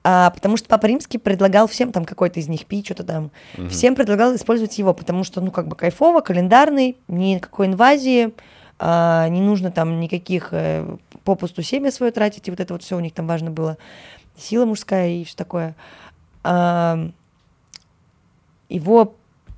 А, 0.04 0.30
потому 0.32 0.58
что 0.58 0.68
Папа 0.68 0.86
Римский 0.86 1.18
предлагал 1.18 1.68
всем 1.68 1.92
там 1.92 2.06
какой-то 2.06 2.40
из 2.40 2.48
них 2.48 2.66
пить, 2.66 2.86
что-то 2.86 3.04
там. 3.04 3.32
Мгм. 3.58 3.70
Всем 3.70 3.96
предлагал 3.96 4.36
использовать 4.36 4.78
его, 4.78 4.94
потому 4.94 5.24
что, 5.24 5.42
ну, 5.42 5.52
как 5.52 5.68
бы 5.68 5.76
кайфово, 5.76 6.22
календарный, 6.22 6.98
никакой 7.08 7.68
инвазии, 7.68 8.34
а, 8.80 9.28
не 9.28 9.42
нужно 9.42 9.72
там 9.72 10.00
никаких 10.00 10.50
э, 10.52 10.86
попусту 11.36 11.62
семя 11.62 11.92
свое 11.92 12.12
тратить, 12.12 12.48
и 12.48 12.52
вот 12.52 12.60
это 12.60 12.74
вот 12.74 12.84
все 12.84 12.98
у 12.98 13.00
них 13.00 13.14
там 13.14 13.28
важно 13.28 13.52
было. 13.52 13.78
Сила 14.38 14.66
мужская 14.66 15.10
и 15.10 15.24
все 15.24 15.36
такое. 15.36 15.76
Его, 18.70 19.16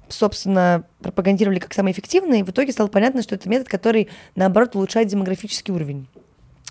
собственно, 0.09 0.83
пропагандировали 1.01 1.59
как 1.59 1.73
самый 1.73 1.91
эффективный, 1.91 2.39
и 2.39 2.43
в 2.43 2.49
итоге 2.49 2.71
стало 2.71 2.87
понятно, 2.87 3.21
что 3.21 3.35
это 3.35 3.49
метод, 3.49 3.67
который, 3.67 4.09
наоборот, 4.35 4.75
улучшает 4.75 5.07
демографический 5.07 5.73
уровень. 5.73 6.07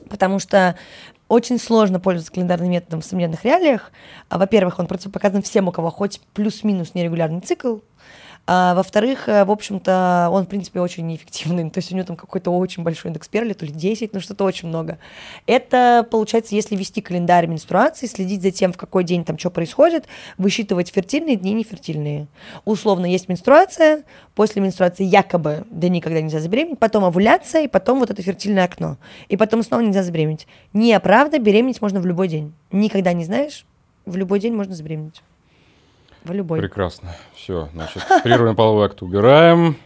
Потому 0.09 0.38
что 0.38 0.76
очень 1.28 1.59
сложно 1.59 2.01
пользоваться 2.01 2.32
календарным 2.32 2.70
методом 2.70 3.03
в 3.03 3.05
современных 3.05 3.44
реалиях. 3.44 3.92
А, 4.28 4.38
Во-первых, 4.38 4.78
он 4.78 4.86
противопоказан 4.86 5.42
всем, 5.42 5.68
у 5.68 5.72
кого 5.72 5.90
хоть 5.90 6.20
плюс-минус 6.34 6.94
нерегулярный 6.94 7.40
цикл. 7.40 7.78
А, 8.53 8.74
во-вторых, 8.74 9.28
э, 9.28 9.44
в 9.44 9.51
общем-то, 9.53 10.28
он, 10.32 10.44
в 10.44 10.48
принципе, 10.48 10.80
очень 10.80 11.07
неэффективный. 11.07 11.70
То 11.70 11.78
есть 11.78 11.92
у 11.92 11.94
него 11.94 12.05
там 12.05 12.16
какой-то 12.16 12.51
очень 12.51 12.82
большой 12.82 13.11
индекс 13.11 13.28
перли, 13.28 13.53
то 13.53 13.64
ли 13.64 13.70
10, 13.70 14.12
ну 14.12 14.18
что-то 14.18 14.42
очень 14.42 14.66
много. 14.66 14.98
Это, 15.46 16.05
получается, 16.11 16.57
если 16.57 16.74
вести 16.74 17.01
календарь 17.01 17.46
менструации, 17.46 18.07
следить 18.07 18.42
за 18.42 18.51
тем, 18.51 18.72
в 18.72 18.76
какой 18.76 19.05
день 19.05 19.24
там 19.24 19.38
что 19.38 19.51
происходит, 19.51 20.07
высчитывать 20.36 20.90
фертильные 20.90 21.36
дни, 21.36 21.53
нефертильные. 21.53 22.26
Условно, 22.64 23.07
есть 23.07 23.28
менструация, 23.28 24.03
после 24.34 24.61
менструации 24.61 25.05
якобы 25.05 25.64
да 25.70 25.88
никогда 25.88 26.20
нельзя 26.20 26.40
забеременеть, 26.40 26.80
потом 26.80 27.05
овуляция, 27.05 27.62
и 27.62 27.68
потом 27.68 28.01
вот 28.01 28.11
это 28.11 28.20
фертильное 28.20 28.64
окно. 28.64 28.96
И 29.28 29.36
потом 29.36 29.62
снова 29.62 29.82
нельзя 29.82 30.03
забеременеть. 30.03 30.48
Неправда, 30.72 31.38
беременеть 31.38 31.80
можно 31.80 32.01
в 32.01 32.07
любой 32.07 32.26
день. 32.26 32.53
Никогда 32.72 33.12
не 33.12 33.24
знаешь, 33.24 33.64
в 34.07 34.16
любой 34.16 34.40
день 34.40 34.55
можно 34.55 34.74
забеременеть. 34.74 35.22
В 36.24 36.32
любой. 36.32 36.60
Прекрасно. 36.60 37.14
Все, 37.34 37.68
значит, 37.72 38.02
прерванный 38.22 38.54
половой 38.54 38.86
акт 38.86 39.02
убираем. 39.02 39.76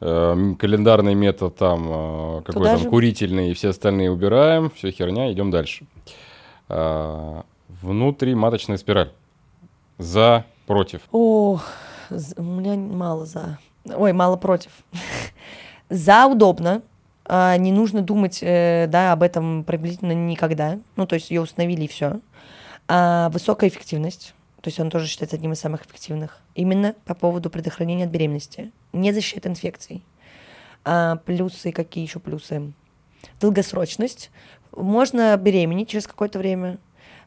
Э, 0.00 0.54
Календарный 0.58 1.14
метод 1.14 1.56
там, 1.56 1.86
э, 1.88 2.42
какой 2.44 2.60
Туда 2.60 2.72
там, 2.72 2.82
же. 2.82 2.88
курительный, 2.88 3.50
и 3.50 3.54
все 3.54 3.70
остальные 3.70 4.10
убираем. 4.10 4.70
Все 4.70 4.90
херня, 4.90 5.32
идем 5.32 5.50
дальше. 5.50 5.86
А, 6.68 7.44
Внутриматочная 7.68 8.76
спираль. 8.76 9.12
За, 9.98 10.44
против. 10.66 11.02
О, 11.12 11.60
у 12.36 12.42
меня 12.42 12.74
мало 12.74 13.26
за. 13.26 13.58
Ой, 13.94 14.12
мало 14.12 14.36
против. 14.36 14.70
За 15.88 16.26
удобно. 16.26 16.82
А, 17.24 17.56
Не 17.56 17.72
нужно 17.72 18.02
думать 18.02 18.40
э, 18.42 18.86
да, 18.88 19.12
об 19.12 19.22
этом 19.22 19.64
приблизительно 19.64 20.12
никогда. 20.12 20.78
Ну, 20.96 21.06
то 21.06 21.14
есть 21.14 21.30
ее 21.30 21.40
установили 21.40 21.84
и 21.84 21.88
все. 21.88 22.20
Высокая 22.88 23.68
эффективность. 23.68 24.32
То 24.66 24.68
есть 24.68 24.80
он 24.80 24.90
тоже 24.90 25.06
считается 25.06 25.36
одним 25.36 25.52
из 25.52 25.60
самых 25.60 25.86
эффективных. 25.86 26.40
Именно 26.56 26.96
по 27.04 27.14
поводу 27.14 27.50
предохранения 27.50 28.02
от 28.02 28.10
беременности. 28.10 28.72
Не 28.92 29.12
защита 29.12 29.48
инфекций. 29.48 30.02
А, 30.84 31.18
плюсы, 31.24 31.70
какие 31.70 32.02
еще 32.02 32.18
плюсы? 32.18 32.72
Долгосрочность. 33.40 34.32
Можно 34.72 35.36
беременеть 35.36 35.90
через 35.90 36.08
какое-то 36.08 36.40
время. 36.40 36.78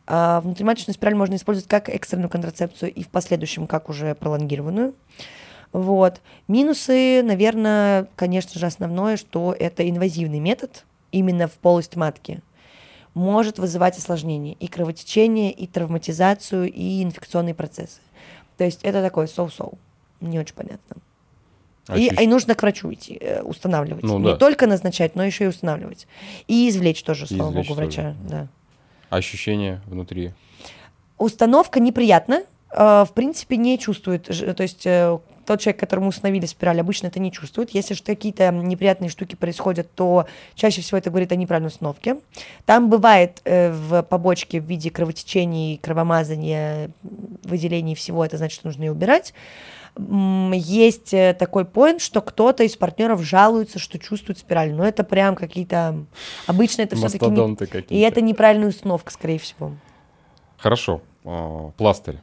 А, 0.06 0.42
внутриматочную 0.42 0.96
спираль 0.96 1.16
можно 1.16 1.36
использовать 1.36 1.70
как 1.70 1.88
экстренную 1.88 2.30
контрацепцию 2.30 2.94
и 2.94 3.04
в 3.04 3.08
последующем 3.08 3.68
как 3.68 3.88
уже 3.88 4.16
пролонгированную. 4.16 4.94
Вот. 5.72 6.20
Минусы, 6.50 7.24
наверное, 7.24 8.10
конечно 8.18 8.60
же, 8.60 8.66
основное, 8.66 9.16
что 9.16 9.56
это 9.58 9.90
инвазивный 9.90 10.42
метод 10.42 10.84
именно 11.14 11.48
в 11.48 11.54
полость 11.54 11.96
матки. 11.96 12.42
Может 13.20 13.60
вызывать 13.60 13.98
осложнения 13.98 14.56
и 14.62 14.68
кровотечение, 14.68 15.52
и 15.52 15.68
травматизацию, 15.68 16.72
и 16.72 17.04
инфекционные 17.04 17.54
процессы. 17.54 18.00
То 18.58 18.64
есть 18.64 18.80
это 18.82 19.02
такое 19.04 19.28
соу-соу. 19.28 19.78
Не 20.22 20.40
очень 20.40 20.56
понятно. 20.56 20.96
И, 21.90 22.08
Ощущ- 22.08 22.24
и 22.24 22.28
нужно 22.28 22.56
к 22.56 22.62
врачу 22.62 22.94
идти, 22.94 23.18
э, 23.20 23.42
устанавливать. 23.42 24.04
Ну 24.04 24.20
Не 24.20 24.26
да. 24.26 24.36
только 24.38 24.68
назначать, 24.68 25.16
но 25.18 25.26
еще 25.26 25.44
и 25.44 25.48
устанавливать. 25.48 26.08
И 26.48 26.70
извлечь 26.70 27.04
тоже, 27.04 27.26
И 27.26 27.36
слава 27.36 27.50
извлечь 27.52 27.68
богу, 27.68 27.82
врача. 27.82 28.16
да. 28.24 28.30
Да. 28.30 28.48
Ощущения 29.18 29.82
внутри. 29.86 30.32
Установка 31.18 31.82
неприятна, 31.82 32.44
э, 32.72 33.04
в 33.06 33.12
принципе, 33.14 33.58
не 33.58 33.78
чувствует. 33.78 34.24
То 34.56 34.64
есть 34.64 34.86
э, 34.86 35.20
тот 35.50 35.62
человек, 35.62 35.80
которому 35.80 36.10
установили 36.10 36.46
спираль, 36.46 36.80
обычно 36.80 37.08
это 37.08 37.20
не 37.20 37.32
чувствует. 37.32 37.72
Если 37.72 37.96
же 37.96 38.04
какие-то 38.04 38.52
неприятные 38.52 39.10
штуки 39.10 39.34
происходят, 39.34 39.92
то 39.96 40.28
чаще 40.54 40.82
всего 40.82 41.00
это 41.00 41.10
говорит 41.10 41.32
о 41.32 41.36
неправильной 41.36 41.70
установке. 41.70 42.18
Там 42.68 42.88
бывает 42.88 43.42
э, 43.46 43.72
в 43.72 44.04
побочке 44.04 44.62
в 44.62 44.66
виде 44.66 44.92
кровотечений, 44.92 45.80
кровомазания, 45.82 46.92
выделений 47.02 47.96
всего, 47.96 48.24
это 48.24 48.38
значит, 48.38 48.60
что 48.60 48.68
нужно 48.68 48.84
ее 48.84 48.92
убирать. 48.92 49.34
Есть 49.98 51.16
э, 51.16 51.34
такой 51.34 51.66
поинт, 51.66 52.02
что 52.02 52.22
кто-то 52.22 52.64
из 52.64 52.76
партнеров 52.76 53.24
жалуется, 53.24 53.80
что 53.80 53.98
чувствует 53.98 54.38
спираль. 54.38 54.72
Но 54.72 54.88
это 54.88 55.04
прям 55.04 55.36
какие-то... 55.36 56.06
Обычно 56.46 56.84
это 56.84 56.96
все-таки... 56.96 57.26
Какие-то. 57.56 57.92
И 57.92 57.98
это 58.02 58.22
неправильная 58.22 58.70
установка, 58.70 59.12
скорее 59.12 59.40
всего. 59.40 59.72
Хорошо. 60.58 61.02
А, 61.26 61.72
Пластырь. 61.76 62.20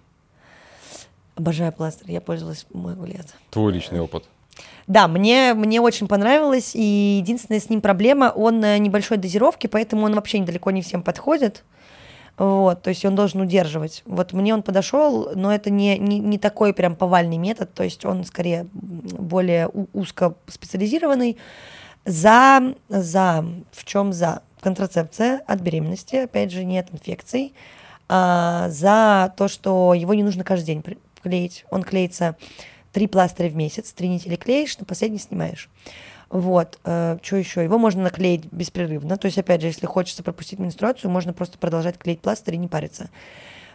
Обожаю 1.37 1.73
пластырь, 1.73 2.13
я 2.13 2.21
пользовалась 2.21 2.67
много 2.73 3.05
лет. 3.07 3.35
Твой 3.51 3.73
личный 3.73 4.01
опыт. 4.01 4.25
Да, 4.87 5.07
мне, 5.07 5.53
мне 5.55 5.81
очень 5.81 6.09
понравилось, 6.09 6.75
и 6.75 7.19
единственная 7.21 7.61
с 7.61 7.69
ним 7.69 7.81
проблема, 7.81 8.33
он 8.35 8.65
э, 8.65 8.79
небольшой 8.79 9.19
дозировки, 9.19 9.67
поэтому 9.67 10.07
он 10.07 10.15
вообще 10.15 10.39
недалеко 10.39 10.71
не 10.71 10.81
всем 10.81 11.03
подходит. 11.03 11.65
Вот, 12.39 12.83
то 12.83 12.91
есть 12.91 13.05
он 13.05 13.15
должен 13.15 13.41
удерживать. 13.41 14.03
Вот 14.07 14.33
мне 14.33 14.55
он 14.55 14.63
подошел, 14.63 15.31
но 15.35 15.53
это 15.53 15.71
не, 15.71 15.99
не, 15.99 16.19
не 16.21 16.39
такой 16.39 16.73
прям 16.75 16.95
повальный 16.95 17.39
метод, 17.39 17.73
то 17.73 17.83
есть 17.83 18.05
он 18.05 18.25
скорее 18.25 18.67
более 18.73 19.69
узко 19.93 20.35
специализированный. 20.47 21.39
За, 22.05 22.75
за, 22.89 23.45
в 23.73 23.85
чем 23.85 24.13
за? 24.13 24.43
Контрацепция 24.61 25.43
от 25.47 25.61
беременности, 25.61 26.17
опять 26.17 26.51
же, 26.51 26.65
нет 26.65 26.89
инфекций. 26.93 27.55
а, 28.09 28.69
за 28.71 29.33
то, 29.37 29.49
что 29.49 29.95
его 29.95 30.15
не 30.15 30.23
нужно 30.23 30.45
каждый 30.45 30.67
день 30.67 30.83
клеить. 31.27 31.65
Он 31.71 31.83
клеится 31.83 32.37
три 32.93 33.09
пластыря 33.09 33.49
в 33.49 33.57
месяц, 33.57 33.93
три 33.93 34.09
недели 34.09 34.37
клеишь, 34.37 34.79
на 34.79 34.85
последний 34.85 35.19
снимаешь. 35.19 35.69
Вот, 36.31 36.79
э, 36.85 37.19
что 37.21 37.37
еще? 37.37 37.63
Его 37.63 37.79
можно 37.79 38.05
наклеить 38.05 38.47
беспрерывно. 38.53 39.17
То 39.17 39.27
есть, 39.27 39.39
опять 39.39 39.61
же, 39.61 39.67
если 39.67 39.87
хочется 39.87 40.23
пропустить 40.23 40.59
менструацию, 40.59 41.11
можно 41.11 41.33
просто 41.33 41.59
продолжать 41.59 41.99
клеить 41.99 42.21
пластырь 42.21 42.55
и 42.55 42.59
не 42.59 42.69
париться. 42.69 43.11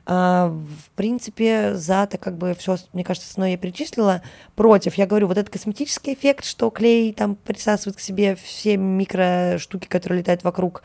А, 0.06 0.48
в 0.48 0.90
принципе, 0.96 1.76
за 1.76 2.04
это 2.04 2.18
как 2.18 2.38
бы 2.38 2.56
все, 2.58 2.78
мне 2.94 3.04
кажется, 3.04 3.30
основное 3.30 3.52
я 3.52 3.58
перечислила. 3.58 4.22
Против, 4.56 4.96
я 4.96 5.06
говорю, 5.06 5.28
вот 5.28 5.38
этот 5.38 5.52
косметический 5.52 6.14
эффект, 6.14 6.46
что 6.46 6.70
клей 6.70 7.14
там 7.14 7.36
присасывает 7.36 7.98
к 7.98 8.02
себе 8.02 8.36
все 8.36 8.78
микроштуки, 8.78 9.88
которые 9.88 10.20
летают 10.20 10.44
вокруг. 10.44 10.84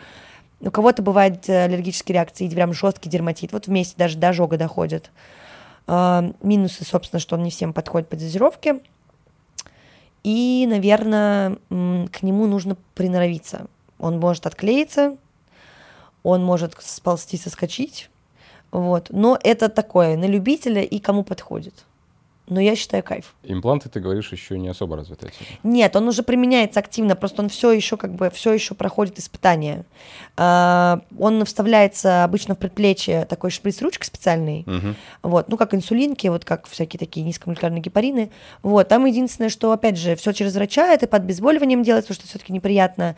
У 0.61 0.71
кого-то 0.71 1.03
бывает 1.03 1.49
э, 1.49 1.65
аллергические 1.65 2.15
реакции, 2.15 2.49
прям 2.49 2.73
жесткий 2.73 3.09
дерматит. 3.09 3.53
Вот 3.53 3.67
вместе 3.67 3.95
даже 3.97 4.19
до 4.19 4.29
ожога 4.29 4.57
доходит. 4.57 5.11
А, 5.87 6.33
минусы, 6.43 6.85
собственно, 6.85 7.21
что 7.21 7.37
он 7.37 7.43
не 7.43 7.51
всем 7.51 7.73
подходит 7.73 8.09
по 8.09 8.17
дозировке. 8.17 8.81
И, 10.23 10.67
наверное, 10.69 11.57
к 11.69 12.23
нему 12.23 12.47
нужно 12.47 12.77
приноровиться. 12.95 13.67
Он 13.99 14.19
может 14.19 14.47
отклеиться, 14.47 15.17
он 16.23 16.45
может 16.45 16.75
сползти, 16.81 17.37
соскочить, 17.37 18.11
вот. 18.73 19.09
Но 19.11 19.39
это 19.43 19.69
такое, 19.69 20.17
на 20.17 20.27
любителя 20.27 20.83
и 20.83 20.99
кому 20.99 21.23
подходит 21.23 21.86
но 22.49 22.61
я 22.61 22.77
считаю 22.77 23.03
кайф. 23.03 23.35
Импланты, 23.43 23.89
ты 23.89 24.01
говоришь, 24.01 24.31
еще 24.33 24.59
не 24.59 24.69
особо 24.69 24.97
развиты. 24.97 25.33
Нет, 25.63 25.97
он 25.97 26.09
уже 26.09 26.23
применяется 26.23 26.81
активно, 26.81 27.17
просто 27.17 27.43
он 27.43 27.49
все 27.49 27.73
еще 27.73 27.97
как 27.97 28.15
бы 28.15 28.31
все 28.31 28.53
еще 28.53 28.75
проходит 28.75 29.19
испытания. 29.19 29.85
А, 30.37 31.01
он 31.19 31.45
вставляется 31.45 32.25
обычно 32.25 32.55
в 32.55 32.59
предплечье 32.59 33.25
такой 33.25 33.51
шприц-ручкой 33.51 34.07
специальный, 34.07 34.65
угу. 34.67 34.95
вот, 35.23 35.49
ну 35.49 35.57
как 35.57 35.75
инсулинки, 35.75 36.29
вот 36.29 36.45
как 36.45 36.67
всякие 36.67 36.99
такие 36.99 37.25
низкомолекулярные 37.27 37.83
гепарины. 37.83 38.31
Вот, 38.63 38.89
там 38.89 39.05
единственное, 39.07 39.51
что 39.51 39.73
опять 39.73 39.97
же 39.97 40.15
все 40.17 40.33
через 40.33 40.55
врача, 40.55 40.93
это 40.93 41.07
под 41.07 41.23
обезболиванием 41.23 41.83
делается, 41.83 42.09
потому 42.09 42.21
что 42.21 42.29
все-таки 42.29 42.53
неприятно. 42.53 43.17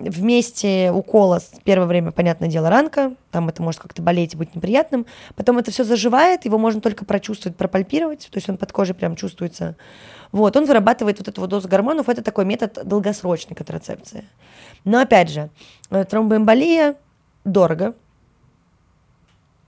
Вместе 0.00 0.90
укола 0.92 1.40
первое 1.62 1.86
время, 1.86 2.10
понятное 2.10 2.48
дело, 2.48 2.70
ранка, 2.70 3.12
там 3.30 3.50
это 3.50 3.62
может 3.62 3.82
как-то 3.82 4.00
болеть 4.00 4.32
и 4.32 4.36
быть 4.36 4.54
неприятным, 4.54 5.04
потом 5.36 5.58
это 5.58 5.70
все 5.70 5.84
заживает, 5.84 6.46
его 6.46 6.56
можно 6.56 6.80
только 6.80 7.04
прочувствовать, 7.04 7.58
пропальпировать, 7.58 8.28
то 8.30 8.38
есть 8.38 8.48
он 8.48 8.56
под 8.56 8.72
кожей 8.72 8.94
прям 8.94 9.14
чувствуется. 9.14 9.76
Вот, 10.32 10.56
он 10.56 10.64
вырабатывает 10.64 11.18
вот 11.18 11.28
эту 11.28 11.42
вот 11.42 11.50
дозу 11.50 11.68
гормонов, 11.68 12.08
это 12.08 12.22
такой 12.22 12.46
метод 12.46 12.78
долгосрочной 12.82 13.54
контрацепции. 13.54 14.24
Но 14.84 15.00
опять 15.00 15.28
же, 15.28 15.50
э, 15.90 16.02
тромбоэмболия 16.04 16.96
дорого, 17.44 17.94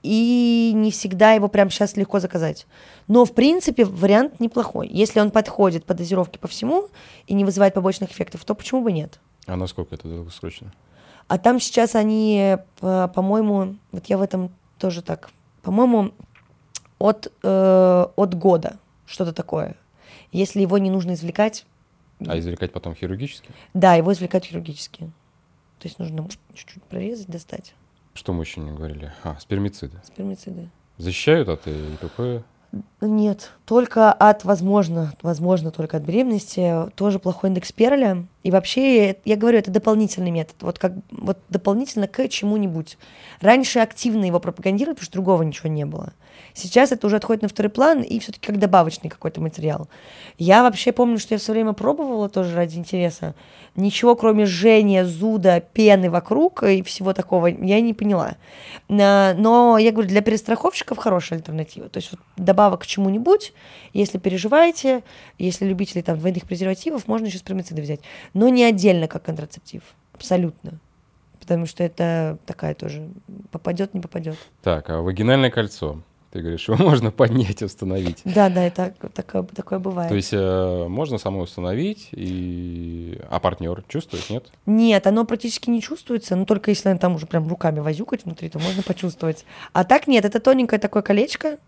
и 0.02 0.72
не 0.74 0.90
всегда 0.90 1.32
его 1.32 1.48
прям 1.48 1.68
сейчас 1.68 1.96
легко 1.98 2.20
заказать. 2.20 2.66
Но, 3.06 3.26
в 3.26 3.34
принципе, 3.34 3.84
вариант 3.84 4.40
неплохой. 4.40 4.88
Если 4.88 5.20
он 5.20 5.30
подходит 5.30 5.84
по 5.84 5.92
дозировке 5.92 6.38
по 6.38 6.48
всему 6.48 6.88
и 7.26 7.34
не 7.34 7.44
вызывает 7.44 7.74
побочных 7.74 8.10
эффектов, 8.10 8.44
то 8.46 8.54
почему 8.54 8.82
бы 8.82 8.92
нет? 8.92 9.20
А 9.46 9.56
насколько 9.56 9.94
это 9.94 10.08
долгосрочно? 10.08 10.72
А 11.28 11.38
там 11.38 11.60
сейчас 11.60 11.94
они, 11.94 12.56
по-моему, 12.80 13.76
вот 13.90 14.06
я 14.06 14.18
в 14.18 14.22
этом 14.22 14.50
тоже 14.78 15.02
так, 15.02 15.30
по-моему, 15.62 16.12
от, 16.98 17.32
э, 17.42 18.06
от 18.16 18.34
года 18.34 18.78
что-то 19.06 19.32
такое. 19.32 19.76
Если 20.30 20.60
его 20.60 20.78
не 20.78 20.90
нужно 20.90 21.14
извлекать... 21.14 21.66
А 22.26 22.38
извлекать 22.38 22.72
потом 22.72 22.94
хирургически? 22.94 23.50
Да, 23.74 23.94
его 23.94 24.12
извлекать 24.12 24.44
хирургически. 24.44 25.10
То 25.78 25.88
есть 25.88 25.98
нужно 25.98 26.28
чуть-чуть 26.54 26.82
прорезать, 26.84 27.26
достать. 27.26 27.74
Что 28.14 28.32
мы 28.32 28.44
еще 28.44 28.60
не 28.60 28.70
говорили? 28.70 29.12
А, 29.24 29.36
спермициды. 29.40 30.00
Спермициды. 30.04 30.68
Защищают 30.98 31.48
от 31.48 31.66
ИПП? 31.66 32.44
Нет, 33.00 33.52
только 33.64 34.12
от, 34.12 34.44
возможно, 34.44 35.12
возможно, 35.22 35.70
только 35.70 35.96
от 35.96 36.04
беременности, 36.04 36.90
тоже 36.94 37.18
плохой 37.18 37.50
индекс 37.50 37.72
Перля. 37.72 38.26
И 38.42 38.50
вообще, 38.50 39.16
я 39.24 39.36
говорю, 39.36 39.58
это 39.58 39.70
дополнительный 39.70 40.30
метод, 40.30 40.56
вот 40.60 40.78
как 40.78 40.92
вот 41.10 41.38
дополнительно 41.48 42.08
к 42.08 42.28
чему-нибудь. 42.28 42.98
Раньше 43.40 43.78
активно 43.78 44.24
его 44.24 44.40
пропагандировали, 44.40 44.94
потому 44.94 45.04
что 45.04 45.12
другого 45.12 45.42
ничего 45.42 45.68
не 45.68 45.84
было. 45.84 46.12
Сейчас 46.54 46.92
это 46.92 47.06
уже 47.06 47.16
отходит 47.16 47.42
на 47.42 47.48
второй 47.48 47.70
план 47.70 48.02
и 48.02 48.18
все-таки 48.18 48.46
как 48.46 48.58
добавочный 48.58 49.10
какой-то 49.10 49.40
материал. 49.40 49.88
Я 50.38 50.62
вообще 50.62 50.92
помню, 50.92 51.18
что 51.18 51.34
я 51.34 51.38
все 51.38 51.52
время 51.52 51.72
пробовала 51.72 52.28
тоже 52.28 52.54
ради 52.56 52.76
интереса. 52.76 53.34
Ничего, 53.76 54.16
кроме 54.16 54.44
жжения, 54.44 55.04
зуда, 55.04 55.60
пены 55.60 56.10
вокруг 56.10 56.62
и 56.62 56.82
всего 56.82 57.12
такого, 57.12 57.46
я 57.46 57.80
не 57.80 57.94
поняла. 57.94 58.36
Но 58.88 59.78
я 59.78 59.92
говорю, 59.92 60.08
для 60.08 60.20
перестраховщиков 60.20 60.98
хорошая 60.98 61.38
альтернатива. 61.38 61.88
То 61.88 61.98
есть 61.98 62.10
вот 62.12 62.20
добавок 62.36 62.82
к 62.82 62.86
чему-нибудь, 62.86 63.52
если 63.92 64.18
переживаете, 64.18 65.04
если 65.38 65.64
любители 65.64 66.02
там 66.02 66.18
двойных 66.18 66.44
презервативов, 66.44 67.08
можно 67.08 67.26
еще 67.26 67.38
спермициды 67.38 67.80
взять. 67.82 68.00
Но 68.34 68.48
не 68.48 68.64
отдельно 68.64 69.08
как 69.08 69.22
контрацептив. 69.22 69.82
Абсолютно 70.12 70.80
потому 71.42 71.66
что 71.66 71.82
это 71.82 72.38
такая 72.46 72.74
тоже 72.74 73.08
попадет, 73.50 73.94
не 73.94 74.00
попадет. 74.00 74.36
Так, 74.62 74.88
а 74.90 75.02
вагинальное 75.02 75.50
кольцо. 75.50 75.98
Ты 76.30 76.40
говоришь, 76.40 76.66
его 76.66 76.78
можно 76.82 77.10
поднять, 77.10 77.62
установить. 77.62 78.22
Да, 78.24 78.48
да, 78.48 78.62
это 78.62 78.94
такое, 79.12 79.42
такое 79.42 79.78
бывает. 79.80 80.08
То 80.08 80.14
есть 80.14 80.32
э, 80.32 80.86
можно 80.88 81.18
самой 81.18 81.42
установить, 81.42 82.08
и... 82.12 83.20
а 83.28 83.38
партнер 83.38 83.84
чувствует, 83.88 84.30
нет? 84.30 84.50
Нет, 84.64 85.06
оно 85.06 85.26
практически 85.26 85.68
не 85.68 85.82
чувствуется, 85.82 86.36
но 86.36 86.46
только 86.46 86.70
если 86.70 86.94
там 86.94 87.16
уже 87.16 87.26
прям 87.26 87.48
руками 87.48 87.80
возюкать 87.80 88.24
внутри, 88.24 88.48
то 88.48 88.58
можно 88.58 88.82
почувствовать. 88.82 89.44
А 89.72 89.84
так 89.84 90.06
нет, 90.06 90.24
это 90.24 90.40
тоненькое 90.40 90.80
такое 90.80 91.02
колечко, 91.02 91.58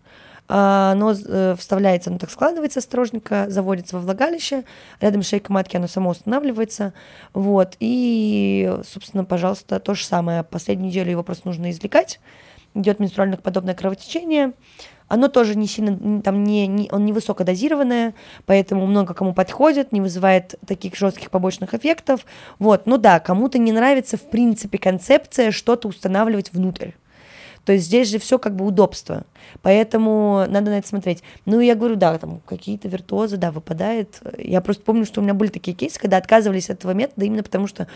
оно 0.46 1.12
э, 1.12 1.54
вставляется, 1.58 2.10
оно 2.10 2.18
так 2.18 2.30
складывается 2.30 2.80
осторожненько, 2.80 3.46
заводится 3.48 3.96
во 3.96 4.02
влагалище, 4.02 4.64
рядом 5.00 5.22
с 5.22 5.28
шейкой 5.28 5.54
матки 5.54 5.76
оно 5.76 5.86
само 5.86 6.10
устанавливается, 6.10 6.92
вот, 7.32 7.76
и, 7.80 8.72
собственно, 8.86 9.24
пожалуйста, 9.24 9.80
то 9.80 9.94
же 9.94 10.04
самое, 10.04 10.42
последнюю 10.42 10.88
неделю 10.88 11.10
его 11.12 11.22
просто 11.22 11.48
нужно 11.48 11.70
извлекать, 11.70 12.20
идет 12.74 13.00
менструально 13.00 13.36
подобное 13.36 13.74
кровотечение. 13.74 14.52
Оно 15.06 15.28
тоже 15.28 15.54
не 15.54 15.66
сильно, 15.66 16.22
там 16.22 16.44
не, 16.44 16.66
не, 16.66 16.88
он 16.90 17.04
не 17.04 17.12
высокодозированное, 17.12 18.14
поэтому 18.46 18.86
много 18.86 19.12
кому 19.12 19.34
подходит, 19.34 19.92
не 19.92 20.00
вызывает 20.00 20.54
таких 20.66 20.96
жестких 20.96 21.30
побочных 21.30 21.74
эффектов. 21.74 22.24
Вот, 22.58 22.86
ну 22.86 22.96
да, 22.96 23.20
кому-то 23.20 23.58
не 23.58 23.70
нравится 23.70 24.16
в 24.16 24.22
принципе 24.30 24.78
концепция 24.78 25.50
что-то 25.50 25.88
устанавливать 25.88 26.52
внутрь. 26.52 26.92
То 27.64 27.72
есть 27.72 27.86
здесь 27.86 28.10
же 28.10 28.18
все 28.18 28.38
как 28.38 28.54
бы 28.54 28.66
удобство. 28.66 29.24
Поэтому 29.62 30.44
надо 30.48 30.70
на 30.70 30.78
это 30.78 30.88
смотреть. 30.88 31.22
Ну, 31.46 31.60
я 31.60 31.74
говорю, 31.74 31.96
да, 31.96 32.18
там 32.18 32.40
какие-то 32.46 32.88
виртуозы, 32.88 33.36
да, 33.36 33.50
выпадает. 33.50 34.20
Я 34.38 34.60
просто 34.60 34.82
помню, 34.82 35.06
что 35.06 35.20
у 35.20 35.24
меня 35.24 35.34
были 35.34 35.48
такие 35.48 35.76
кейсы, 35.76 35.98
когда 35.98 36.16
отказывались 36.16 36.70
от 36.70 36.78
этого 36.78 36.92
метода 36.92 37.24
именно 37.24 37.42
потому, 37.42 37.66
что 37.66 37.88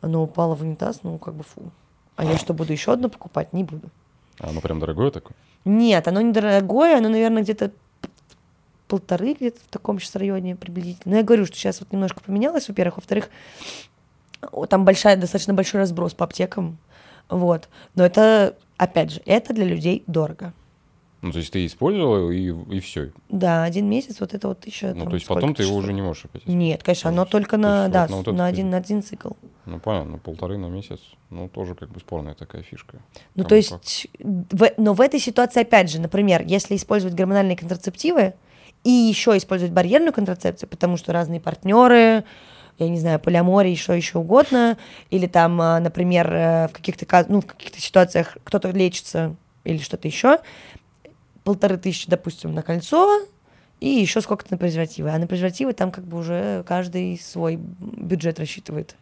оно 0.00 0.22
упало 0.22 0.54
в 0.54 0.62
унитаз, 0.62 1.00
ну, 1.02 1.18
как 1.18 1.34
бы 1.34 1.44
фу. 1.44 1.70
А 2.16 2.24
я 2.24 2.36
что, 2.36 2.54
буду 2.54 2.72
еще 2.72 2.92
одно 2.92 3.08
покупать? 3.08 3.52
Не 3.52 3.64
буду. 3.64 3.90
А 4.38 4.48
оно 4.48 4.60
прям 4.60 4.80
дорогое 4.80 5.10
такое? 5.10 5.36
Нет, 5.64 6.06
оно 6.08 6.20
недорогое, 6.20 6.98
оно, 6.98 7.08
наверное, 7.08 7.42
где-то 7.42 7.70
полторы 8.88 9.34
где-то 9.34 9.58
в 9.60 9.68
таком 9.68 9.98
сейчас 9.98 10.16
районе 10.16 10.56
приблизительно. 10.56 11.12
Но 11.12 11.16
я 11.18 11.22
говорю, 11.22 11.46
что 11.46 11.56
сейчас 11.56 11.80
вот 11.80 11.92
немножко 11.92 12.20
поменялось, 12.20 12.68
во-первых. 12.68 12.96
Во-вторых, 12.96 13.30
там 14.68 14.84
большая, 14.84 15.16
достаточно 15.16 15.54
большой 15.54 15.80
разброс 15.80 16.14
по 16.14 16.24
аптекам. 16.24 16.78
Вот. 17.28 17.68
Но 17.94 18.04
это, 18.04 18.56
опять 18.76 19.10
же, 19.10 19.22
это 19.24 19.52
для 19.54 19.64
людей 19.64 20.04
дорого. 20.06 20.52
Ну, 21.22 21.32
то 21.32 21.38
есть 21.38 21.52
ты 21.52 21.64
использовал 21.64 22.30
и, 22.30 22.54
и 22.76 22.80
все. 22.80 23.10
Да, 23.28 23.64
один 23.64 23.88
месяц, 23.88 24.20
вот 24.20 24.34
это 24.34 24.48
вот 24.48 24.66
еще. 24.66 24.92
Ну, 24.92 25.06
то 25.06 25.14
есть 25.14 25.26
потом 25.26 25.54
ты 25.54 25.64
его 25.64 25.76
уже 25.76 25.92
не 25.92 26.02
можешь 26.02 26.26
опять 26.26 26.46
Нет, 26.46 26.82
конечно, 26.82 27.10
оно 27.10 27.24
только 27.24 27.56
на, 27.56 27.88
да, 27.88 28.06
вот 28.06 28.26
на, 28.26 28.32
на, 28.32 28.46
один, 28.46 28.70
на 28.70 28.76
один 28.76 29.02
цикл. 29.02 29.30
Ну, 29.64 29.80
понятно, 29.80 30.12
ну, 30.12 30.18
полторы 30.18 30.58
на 30.58 30.66
месяц, 30.66 31.00
ну, 31.30 31.48
тоже 31.48 31.74
как 31.74 31.90
бы 31.90 31.98
спорная 32.00 32.34
такая 32.34 32.62
фишка. 32.62 32.98
Ну, 33.34 33.42
Кому 33.42 33.48
то 33.48 33.54
есть, 33.56 34.08
в, 34.20 34.72
но 34.76 34.92
в 34.92 35.00
этой 35.00 35.18
ситуации, 35.18 35.62
опять 35.62 35.90
же, 35.90 36.00
например, 36.00 36.42
если 36.46 36.76
использовать 36.76 37.16
гормональные 37.16 37.56
контрацептивы 37.56 38.34
и 38.84 38.90
еще 38.90 39.36
использовать 39.36 39.72
барьерную 39.72 40.12
контрацепцию, 40.12 40.68
потому 40.68 40.96
что 40.96 41.12
разные 41.12 41.40
партнеры, 41.40 42.24
я 42.78 42.88
не 42.88 42.98
знаю, 42.98 43.18
полиамория, 43.18 43.74
что 43.76 43.94
еще 43.94 44.18
угодно, 44.18 44.76
или 45.10 45.26
там, 45.26 45.60
а, 45.60 45.80
например, 45.80 46.32
э, 46.32 46.68
в 46.68 46.72
каких-то, 46.72 47.26
ну, 47.28 47.40
в 47.40 47.46
каких-то 47.46 47.80
ситуациях 47.80 48.36
кто-то 48.44 48.70
лечится 48.70 49.34
или 49.64 49.78
что-то 49.78 50.08
еще, 50.08 50.38
полторы 51.44 51.78
тысячи, 51.78 52.08
допустим, 52.08 52.54
на 52.54 52.62
кольцо, 52.62 53.26
и 53.80 53.88
еще 53.88 54.20
сколько-то 54.20 54.52
на 54.52 54.58
презервативы. 54.58 55.10
А 55.10 55.18
на 55.18 55.26
презервативы 55.26 55.72
там 55.72 55.90
как 55.90 56.04
бы 56.04 56.18
уже 56.18 56.64
каждый 56.66 57.18
свой 57.18 57.56
бюджет 57.56 58.38
рассчитывает. 58.38 58.96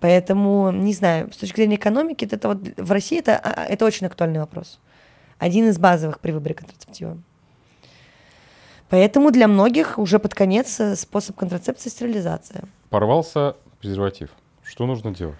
Поэтому, 0.00 0.70
не 0.70 0.92
знаю, 0.92 1.32
с 1.32 1.36
точки 1.36 1.56
зрения 1.56 1.76
экономики, 1.76 2.28
это 2.30 2.48
вот 2.48 2.58
в 2.76 2.92
России 2.92 3.18
это, 3.18 3.38
а, 3.38 3.64
это 3.64 3.84
очень 3.86 4.06
актуальный 4.06 4.38
вопрос. 4.38 4.78
Один 5.38 5.68
из 5.68 5.78
базовых 5.78 6.20
при 6.20 6.32
выборе 6.32 6.54
контрацептива. 6.54 7.18
Поэтому 8.88 9.30
для 9.30 9.48
многих 9.48 9.98
уже 9.98 10.18
под 10.18 10.34
конец 10.34 10.78
э, 10.78 10.94
способ 10.94 11.36
контрацепции– 11.36 11.88
стерилизация. 11.90 12.64
Порвался 12.90 13.56
презерватив. 13.80 14.30
Что 14.64 14.86
нужно 14.86 15.14
делать? 15.14 15.36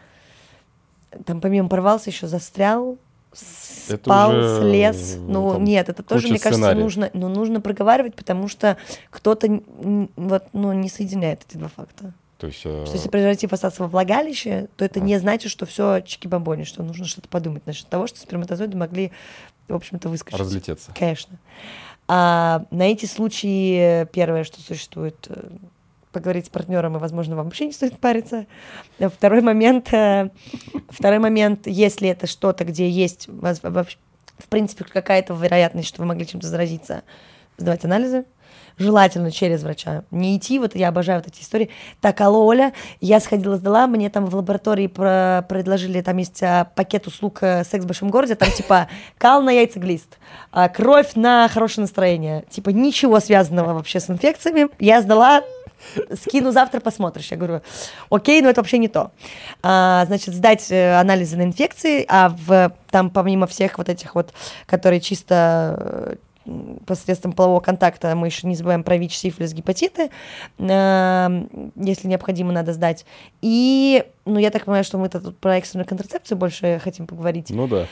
Там 1.25 1.41
помимо 1.41 1.69
порвался 1.69 2.11
еще 2.11 2.27
застрял, 2.27 2.99
спал, 3.33 4.31
уже, 4.31 4.61
слез. 4.61 5.17
Ну, 5.19 5.59
нет, 5.59 5.89
это 5.89 6.03
тоже, 6.03 6.29
мне 6.29 6.39
кажется, 6.39 6.75
нужно, 6.75 7.11
ну, 7.13 7.29
нужно 7.29 7.61
проговаривать, 7.61 8.15
потому 8.15 8.49
что 8.49 8.77
кто-то 9.11 9.63
вот, 10.17 10.45
ну, 10.53 10.73
не 10.73 10.89
соединяет 10.89 11.45
эти 11.49 11.57
два 11.57 11.69
факта. 11.69 12.13
То 12.39 12.49
есть, 12.49 12.61
э, 12.65 12.85
Что 12.85 12.95
если 12.95 13.09
презерватив 13.09 13.53
остался 13.53 13.83
во 13.83 13.89
влагалище, 13.89 14.69
то 14.77 14.85
это 14.85 15.01
А. 15.01 15.03
не 15.03 15.19
значит, 15.19 15.51
что 15.51 15.65
все 15.65 16.01
чики-бомбони, 16.01 16.65
что 16.65 16.83
нужно 16.83 17.07
что-то 17.07 17.29
подумать 17.29 17.67
насчет 17.67 17.89
того, 17.89 18.07
что 18.07 18.21
сперматозоиды 18.21 18.77
могли, 18.77 19.11
в 19.69 19.75
общем-то, 19.75 20.11
выскочить. 20.11 20.39
разлететься. 20.39 20.93
Конечно. 20.95 21.39
А 22.09 22.65
на 22.71 22.83
эти 22.83 23.07
случаи 23.07 24.05
первое, 24.13 24.45
что 24.45 24.61
существует, 24.61 25.27
э, 25.31 25.49
поговорить 26.17 26.47
с 26.47 26.49
партнером, 26.49 26.97
и, 26.97 26.99
возможно, 26.99 27.37
вам 27.37 27.45
вообще 27.45 27.67
не 27.67 27.73
стоит 27.73 27.99
париться. 27.99 28.47
А 28.99 29.11
Второй 29.11 29.43
момент, 29.43 29.93
э, 29.93 30.31
второй 30.89 31.19
момент, 31.19 31.67
если 31.67 32.09
это 32.09 32.27
что-то, 32.27 32.65
где 32.65 32.89
есть, 32.89 33.29
в 33.29 34.49
принципе, 34.49 34.85
какая-то 34.85 35.35
вероятность, 35.35 35.89
что 35.89 36.01
вы 36.01 36.09
могли 36.09 36.27
чем-то 36.27 36.47
заразиться, 36.47 37.03
сдавать 37.59 37.85
анализы, 37.85 38.25
желательно 38.79 39.31
через 39.31 39.63
врача. 39.63 40.05
Не 40.11 40.39
идти, 40.39 40.59
вот 40.59 40.75
я 40.75 40.89
обожаю 40.89 41.21
вот 41.21 41.29
эти 41.29 41.43
истории. 41.43 41.69
Так, 42.01 42.19
алло, 42.23 42.47
Оля, 42.47 42.73
я 43.03 43.21
сходила, 43.21 43.57
сдала, 43.57 43.87
мне 43.87 44.09
там 44.09 44.25
в 44.25 44.35
лаборатории 44.35 44.87
про- 44.87 45.45
предложили, 45.47 46.01
там 46.01 46.17
есть 46.17 46.43
а, 46.43 46.65
пакет 46.65 47.07
услуг 47.07 47.39
э, 47.43 47.63
«Секс 47.65 47.85
в 47.85 47.89
большом 47.89 48.09
городе», 48.11 48.37
там 48.37 48.51
типа 48.51 48.89
кал 49.19 49.43
на 49.43 49.51
яйцеглист, 49.51 50.19
а, 50.51 50.69
кровь 50.71 51.15
на 51.15 51.49
хорошее 51.49 51.83
настроение. 51.83 52.45
Типа 52.49 52.71
ничего 52.71 53.21
связанного 53.21 53.75
вообще 53.75 54.01
с 54.01 54.09
инфекциями. 54.11 54.69
Я 54.79 55.03
сдала, 55.03 55.43
скину 56.15 56.53
завтра, 56.53 56.81
посмотришь. 56.81 57.31
Я 57.31 57.37
говорю, 57.37 57.61
окей, 58.11 58.43
но 58.43 58.49
это 58.49 58.61
вообще 58.61 58.79
не 58.79 58.89
то. 58.89 59.11
А, 59.63 60.05
значит, 60.07 60.35
сдать 60.35 60.71
э, 60.71 60.99
анализы 60.99 61.37
на 61.37 61.43
инфекции, 61.43 62.05
а 62.09 62.29
в, 62.29 62.73
там 62.91 63.11
помимо 63.11 63.47
всех 63.47 63.79
вот 63.79 63.89
этих 63.89 64.15
вот, 64.15 64.33
которые 64.67 65.01
чисто 65.01 66.17
э, 66.47 66.51
посредством 66.87 67.33
полового 67.33 67.61
контакта, 67.61 68.15
мы 68.15 68.29
еще 68.29 68.47
не 68.47 68.55
забываем 68.55 68.85
про 68.85 68.97
ВИЧ, 68.97 69.17
сифилис, 69.17 69.53
гепатиты, 69.53 70.11
э, 70.59 71.47
если 71.77 72.09
необходимо, 72.09 72.53
надо 72.53 72.73
сдать. 72.73 73.05
И, 73.43 74.05
ну, 74.25 74.39
я 74.39 74.51
так 74.51 74.65
понимаю, 74.65 74.85
что 74.85 74.99
мы 74.99 75.09
тут 75.09 75.39
про 75.39 75.59
экстренную 75.59 75.87
контрацепцию 75.87 76.39
больше 76.39 76.81
хотим 76.83 77.07
поговорить. 77.07 77.51
Ну 77.51 77.67
да. 77.67 77.87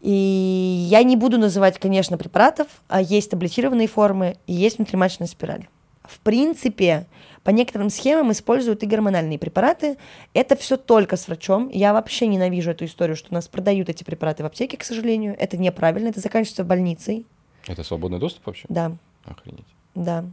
И 0.00 0.86
я 0.88 1.02
не 1.02 1.16
буду 1.16 1.38
называть, 1.38 1.78
конечно, 1.78 2.16
препаратов, 2.16 2.68
а 2.88 3.02
есть 3.02 3.30
таблетированные 3.30 3.86
формы 3.86 4.36
и 4.46 4.54
есть 4.54 4.78
внутриматочная 4.78 5.28
спираль. 5.28 5.68
В 6.02 6.18
принципе, 6.20 7.06
по 7.44 7.50
некоторым 7.50 7.88
схемам 7.90 8.32
используют 8.32 8.82
и 8.82 8.86
гормональные 8.86 9.38
препараты. 9.38 9.96
Это 10.34 10.56
все 10.56 10.76
только 10.76 11.16
с 11.16 11.26
врачом. 11.26 11.70
Я 11.72 11.92
вообще 11.92 12.26
ненавижу 12.26 12.70
эту 12.72 12.84
историю, 12.84 13.16
что 13.16 13.28
у 13.30 13.34
нас 13.34 13.48
продают 13.48 13.88
эти 13.88 14.04
препараты 14.04 14.42
в 14.42 14.46
аптеке, 14.46 14.76
к 14.76 14.84
сожалению. 14.84 15.34
Это 15.38 15.56
неправильно, 15.56 16.08
это 16.08 16.20
заканчивается 16.20 16.64
больницей. 16.64 17.26
Это 17.66 17.82
свободный 17.82 18.18
доступ 18.18 18.46
вообще? 18.46 18.66
Да, 18.68 18.92
Охренеть. 19.24 19.64
да. 19.94 20.24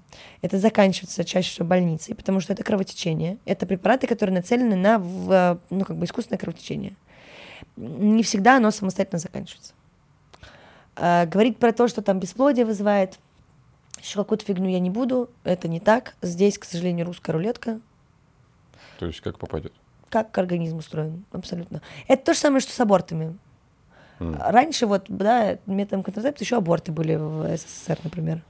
Это 0.41 0.57
заканчивается 0.59 1.23
чаще 1.23 1.49
всего 1.51 1.65
больницей, 1.65 2.13
потому 2.15 2.39
что 2.41 2.51
это 2.53 2.63
кровотечение. 2.63 3.37
Это 3.45 3.65
препараты, 3.65 4.07
которые 4.07 4.35
нацелены 4.35 4.75
на 4.75 4.97
в- 4.99 5.59
ну, 5.69 5.85
как 5.85 5.97
бы 5.97 6.05
искусственное 6.05 6.39
кровотечение. 6.39 6.95
Не 7.77 8.21
всегда 8.23 8.57
оно 8.57 8.69
самостоятельно 8.71 9.19
заканчивается. 9.19 9.73
А, 10.95 11.25
говорить 11.25 11.57
про 11.57 11.71
то, 11.73 11.87
что 11.87 12.01
там 12.01 12.19
бесплодие 12.19 12.65
вызывает, 12.65 13.19
еще 14.01 14.19
какую-то 14.19 14.45
фигню 14.45 14.69
я 14.69 14.79
не 14.79 14.89
буду. 14.89 15.29
Это 15.43 15.67
не 15.67 15.79
так. 15.79 16.15
Здесь, 16.21 16.57
к 16.57 16.65
сожалению, 16.65 17.05
русская 17.05 17.31
рулетка. 17.31 17.79
То 18.99 19.05
есть 19.05 19.21
как 19.21 19.37
попадет? 19.37 19.73
Как 20.09 20.37
организм 20.37 20.77
устроен, 20.77 21.25
абсолютно. 21.31 21.81
Это 22.07 22.25
то 22.25 22.33
же 22.33 22.39
самое, 22.39 22.61
что 22.61 22.71
с 22.71 22.79
абортами. 22.79 23.37
М. 24.19 24.35
Раньше 24.39 24.87
вот, 24.87 25.05
да, 25.09 25.57
методом 25.65 26.03
контрацепции 26.03 26.43
еще 26.45 26.57
аборты 26.57 26.91
были 26.91 27.15
в 27.15 27.57
СССР, 27.57 27.99
например. 28.03 28.41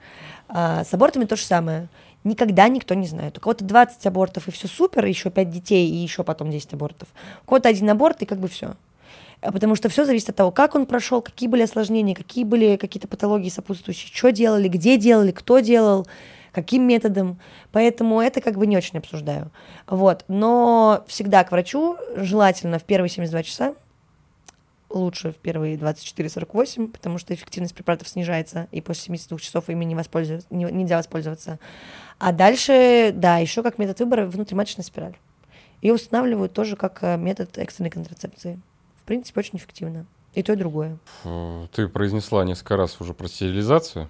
А 0.47 0.83
с 0.83 0.93
абортами 0.93 1.25
то 1.25 1.35
же 1.35 1.43
самое. 1.43 1.89
Никогда 2.23 2.67
никто 2.67 2.93
не 2.93 3.07
знает. 3.07 3.37
У 3.37 3.41
кого-то 3.41 3.65
20 3.65 4.05
абортов 4.05 4.47
и 4.47 4.51
все 4.51 4.67
супер, 4.67 5.05
и 5.05 5.09
еще 5.09 5.29
5 5.29 5.49
детей, 5.49 5.89
и 5.89 5.95
еще 5.95 6.23
потом 6.23 6.51
10 6.51 6.73
абортов. 6.73 7.09
У 7.43 7.49
кого-то 7.49 7.69
один 7.69 7.89
аборт, 7.89 8.21
и 8.21 8.25
как 8.25 8.39
бы 8.39 8.47
все. 8.47 8.75
Потому 9.41 9.75
что 9.75 9.88
все 9.89 10.05
зависит 10.05 10.29
от 10.29 10.35
того, 10.35 10.51
как 10.51 10.75
он 10.75 10.85
прошел, 10.85 11.21
какие 11.21 11.47
были 11.47 11.61
осложнения, 11.61 12.15
какие 12.15 12.43
были 12.43 12.75
какие-то 12.75 13.07
патологии 13.07 13.49
сопутствующие, 13.49 14.09
что 14.13 14.31
делали, 14.31 14.67
где 14.67 14.97
делали, 14.97 15.31
кто 15.31 15.59
делал, 15.59 16.07
каким 16.51 16.88
методом. 16.88 17.39
Поэтому 17.71 18.19
это 18.19 18.41
как 18.41 18.57
бы 18.57 18.65
не 18.65 18.75
очень 18.77 18.97
обсуждаю. 18.97 19.51
Вот. 19.85 20.25
Но 20.27 21.03
всегда 21.07 21.43
к 21.43 21.51
врачу, 21.51 21.97
желательно 22.15 22.79
в 22.79 22.83
первые 22.83 23.09
72 23.09 23.43
часа, 23.43 23.75
лучше 24.89 25.31
в 25.31 25.35
первые 25.35 25.75
24-48, 25.75 26.88
потому 26.88 27.17
что 27.17 27.33
эффективность 27.33 27.75
препаратов 27.75 28.07
снижается, 28.07 28.67
и 28.71 28.81
после 28.81 29.03
72 29.03 29.38
часов 29.39 29.69
ими 29.69 29.85
не 29.85 29.95
воспользоваться, 29.95 30.47
не- 30.49 30.71
нельзя 30.71 30.97
воспользоваться. 30.97 31.59
А 32.19 32.31
дальше, 32.31 33.11
да, 33.13 33.38
еще 33.38 33.63
как 33.63 33.77
метод 33.77 33.99
выбора 33.99 34.25
внутриматочная 34.25 34.85
спираль. 34.85 35.15
Ее 35.81 35.93
устанавливают 35.93 36.53
тоже 36.53 36.75
как 36.75 37.03
э, 37.03 37.17
метод 37.17 37.55
экстренной 37.57 37.91
контрацепции. 37.91 38.59
В 39.07 39.09
принципе, 39.09 39.39
очень 39.39 39.57
эффективно. 39.57 40.05
И 40.33 40.43
то, 40.43 40.51
и 40.51 40.57
другое. 40.57 40.97
Фу, 41.23 41.69
Ты 41.71 41.87
произнесла 41.87 42.43
несколько 42.43 42.75
раз 42.75 42.99
уже 42.99 43.13
про 43.13 43.29
стерилизацию. 43.29 44.09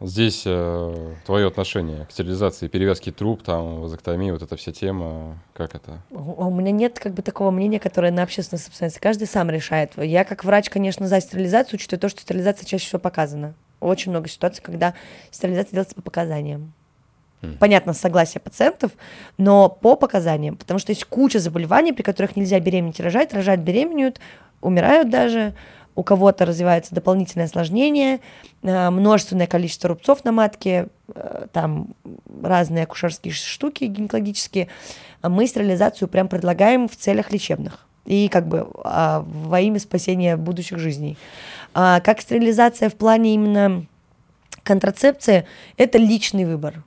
Здесь 0.00 0.42
э, 0.46 1.14
твое 1.24 1.46
отношение 1.46 2.06
к 2.06 2.10
стерилизации, 2.10 2.66
перевязки 2.66 3.12
труб, 3.12 3.44
там, 3.44 3.82
вазоктомии, 3.82 4.32
вот 4.32 4.42
эта 4.42 4.56
вся 4.56 4.72
тема, 4.72 5.38
как 5.54 5.76
это? 5.76 6.02
У 6.10 6.44
у 6.44 6.50
меня 6.50 6.72
нет 6.72 6.98
как 6.98 7.14
бы 7.14 7.22
такого 7.22 7.52
мнения, 7.52 7.78
которое 7.78 8.10
на 8.10 8.24
общественной 8.24 8.58
собственности. 8.58 8.98
Каждый 8.98 9.28
сам 9.28 9.48
решает. 9.48 9.92
Я 9.96 10.24
как 10.24 10.42
врач, 10.42 10.68
конечно, 10.68 11.06
за 11.06 11.20
стерилизацию, 11.20 11.76
учитывая 11.76 12.00
то, 12.00 12.08
что 12.08 12.22
стерилизация 12.22 12.66
чаще 12.66 12.86
всего 12.86 12.98
показана. 12.98 13.54
Очень 13.78 14.10
много 14.10 14.28
ситуаций, 14.28 14.60
когда 14.60 14.94
стерилизация 15.30 15.70
делается 15.70 15.94
по 15.94 16.02
показаниям. 16.02 16.72
Понятно, 17.60 17.92
с 17.92 18.00
согласия 18.00 18.40
пациентов, 18.40 18.92
но 19.38 19.68
по 19.68 19.94
показаниям. 19.96 20.56
Потому 20.56 20.78
что 20.78 20.92
есть 20.92 21.04
куча 21.04 21.38
заболеваний, 21.38 21.92
при 21.92 22.02
которых 22.02 22.34
нельзя 22.36 22.58
беременеть 22.60 22.98
и 23.00 23.02
рожать. 23.02 23.34
Рожать 23.34 23.60
беременеют, 23.60 24.20
умирают 24.60 25.10
даже. 25.10 25.54
У 25.94 26.02
кого-то 26.02 26.44
развивается 26.44 26.94
дополнительное 26.94 27.46
осложнение, 27.46 28.20
э, 28.62 28.90
множественное 28.90 29.46
количество 29.46 29.88
рубцов 29.88 30.24
на 30.24 30.32
матке, 30.32 30.88
э, 31.14 31.46
там 31.52 31.94
разные 32.42 32.84
акушерские 32.84 33.32
штуки 33.32 33.84
гинекологические. 33.84 34.68
Мы 35.22 35.46
стерилизацию 35.46 36.08
прям 36.08 36.28
предлагаем 36.28 36.86
в 36.88 36.96
целях 36.96 37.32
лечебных 37.32 37.86
и 38.06 38.28
как 38.28 38.46
бы 38.46 38.68
а, 38.84 39.24
во 39.26 39.60
имя 39.60 39.80
спасения 39.80 40.36
будущих 40.36 40.78
жизней. 40.78 41.16
А 41.74 42.00
как 42.00 42.20
стерилизация 42.20 42.88
в 42.88 42.94
плане 42.94 43.34
именно 43.34 43.86
контрацепции, 44.62 45.46
это 45.76 45.98
личный 45.98 46.44
выбор. 46.44 46.82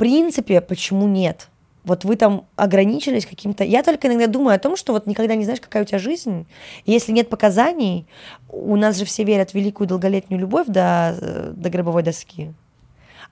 Принципе, 0.00 0.62
почему 0.62 1.06
нет? 1.06 1.48
Вот 1.84 2.04
вы 2.06 2.16
там 2.16 2.46
ограничились 2.56 3.26
каким-то... 3.26 3.64
Я 3.64 3.82
только 3.82 4.08
иногда 4.08 4.28
думаю 4.28 4.56
о 4.56 4.58
том, 4.58 4.74
что 4.74 4.94
вот 4.94 5.06
никогда 5.06 5.34
не 5.34 5.44
знаешь, 5.44 5.60
какая 5.60 5.82
у 5.82 5.84
тебя 5.84 5.98
жизнь. 5.98 6.46
Если 6.86 7.12
нет 7.12 7.28
показаний, 7.28 8.06
у 8.48 8.76
нас 8.76 8.96
же 8.96 9.04
все 9.04 9.24
верят 9.24 9.50
в 9.50 9.54
великую 9.54 9.86
долголетнюю 9.88 10.40
любовь 10.40 10.68
до, 10.68 11.14
э, 11.20 11.52
до 11.54 11.68
гробовой 11.68 12.02
доски. 12.02 12.54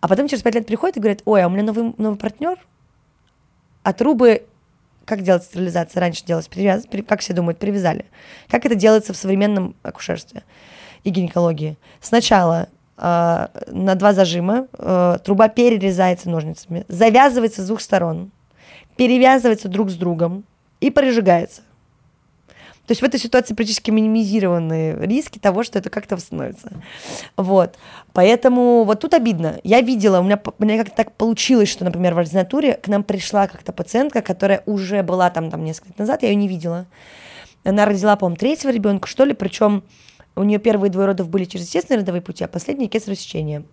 А 0.03 0.09
потом 0.09 0.29
через 0.29 0.43
пять 0.43 0.57
лет 0.57 0.67
приходят 0.67 0.99
и 0.99 1.01
говорят, 1.01 1.23
ой, 1.25 1.43
а 1.43 1.47
у 1.47 1.51
меня 1.51 1.63
новый, 1.63 1.95
новый 1.97 2.19
партнер, 2.19 2.59
а 3.83 3.95
трубы 3.95 4.45
как 5.07 5.23
делать 5.23 5.45
стерилизация? 5.45 6.03
Раньше 6.03 6.23
делалась, 6.27 6.49
привяз... 6.49 6.85
при- 6.87 7.01
как 7.01 7.21
все 7.21 7.33
думают, 7.33 7.59
привязали. 7.59 8.05
Как 8.47 8.67
это 8.67 8.75
делается 8.75 9.15
в 9.15 9.17
современном 9.17 9.75
акушерстве 9.83 10.43
и 11.03 11.09
гинекологии? 11.09 11.79
Сначала 12.03 12.69
э, 12.99 13.47
на 13.69 13.95
два 13.95 14.13
зажима 14.13 14.67
э, 14.73 15.19
труба 15.25 15.49
перерезается 15.49 16.29
ножницами, 16.29 16.85
завязывается 16.89 17.63
с 17.63 17.67
двух 17.67 17.81
сторон, 17.81 18.31
перевязывается 18.97 19.69
друг 19.69 19.91
с 19.91 19.95
другом 19.95 20.45
и 20.81 20.91
прижигается. 20.91 21.63
То 22.89 22.93
есть 22.93 23.03
в 23.03 23.05
этой 23.05 23.21
ситуации 23.21 23.53
практически 23.53 23.91
минимизированы 23.91 24.97
риски 25.01 25.39
того, 25.39 25.63
что 25.63 25.79
это 25.79 25.91
как-то 25.91 26.17
восстановится. 26.17 26.73
Вот. 27.37 27.77
Поэтому 28.15 28.85
вот 28.85 29.01
тут 29.01 29.13
обидно. 29.13 29.61
Я 29.63 29.83
видела, 29.83 30.21
у 30.21 30.23
меня, 30.23 30.41
у 30.59 30.65
меня 30.65 30.79
как-то 30.79 30.97
так 30.97 31.13
получилось, 31.13 31.69
что, 31.69 31.85
например, 31.85 32.15
в 32.15 32.19
ординатуре 32.19 32.75
к 32.75 32.89
нам 32.89 33.05
пришла 33.05 33.47
как-то 33.47 33.75
пациентка, 33.75 34.23
которая 34.23 34.63
уже 34.65 35.03
была 35.03 35.29
там, 35.29 35.51
там 35.51 35.65
несколько 35.65 35.91
лет 35.91 35.99
назад, 35.99 36.23
я 36.23 36.31
ее 36.31 36.35
не 36.35 36.49
видела. 36.49 36.87
Она 37.63 37.85
родила, 37.85 38.17
по-моему, 38.17 38.39
третьего 38.39 38.71
ребенка, 38.71 39.07
что 39.07 39.25
ли, 39.25 39.35
причем 39.35 39.83
у 40.39 40.45
нее 40.45 40.59
первые 40.59 40.91
двое 40.91 41.09
родов 41.09 41.29
были 41.29 41.45
через 41.45 41.67
естественные 41.67 42.01
родовые 42.01 42.23
пути, 42.23 42.45
а 42.45 42.49
последние 42.49 42.89
кесарево 42.89 43.17
сечение. 43.17 43.65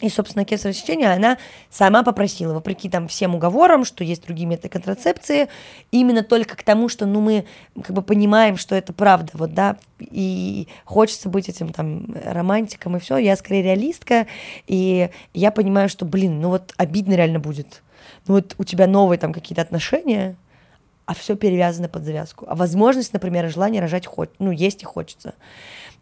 И, 0.00 0.08
собственно, 0.08 0.44
кесарево 0.46 0.74
сечение 0.74 1.12
она 1.12 1.36
сама 1.68 2.02
попросила, 2.02 2.54
вопреки 2.54 2.88
там 2.88 3.06
всем 3.06 3.34
уговорам, 3.34 3.84
что 3.84 4.02
есть 4.02 4.24
другие 4.24 4.46
методы 4.46 4.70
контрацепции, 4.70 5.48
именно 5.90 6.22
только 6.22 6.56
к 6.56 6.62
тому, 6.62 6.88
что, 6.88 7.04
ну, 7.04 7.20
мы 7.20 7.44
как 7.82 7.94
бы 7.94 8.02
понимаем, 8.02 8.56
что 8.56 8.74
это 8.74 8.92
правда, 8.92 9.32
вот, 9.34 9.52
да, 9.52 9.76
и 9.98 10.68
хочется 10.84 11.28
быть 11.28 11.48
этим 11.48 11.72
там 11.72 12.06
романтиком 12.24 12.96
и 12.96 13.00
все. 13.00 13.18
Я 13.18 13.36
скорее 13.36 13.62
реалистка, 13.62 14.26
и 14.66 15.10
я 15.34 15.50
понимаю, 15.50 15.90
что, 15.90 16.06
блин, 16.06 16.40
ну 16.40 16.48
вот 16.48 16.72
обидно 16.78 17.14
реально 17.14 17.38
будет. 17.38 17.82
Ну 18.26 18.34
вот 18.34 18.54
у 18.56 18.64
тебя 18.64 18.86
новые 18.86 19.18
там 19.18 19.34
какие-то 19.34 19.60
отношения, 19.60 20.36
а 21.04 21.14
все 21.14 21.34
перевязано 21.34 21.88
под 21.88 22.04
завязку. 22.04 22.46
А 22.48 22.54
возможность, 22.54 23.12
например, 23.12 23.50
желание 23.50 23.82
рожать 23.82 24.06
хоть, 24.06 24.30
ну, 24.38 24.52
есть 24.52 24.82
и 24.82 24.86
хочется. 24.86 25.34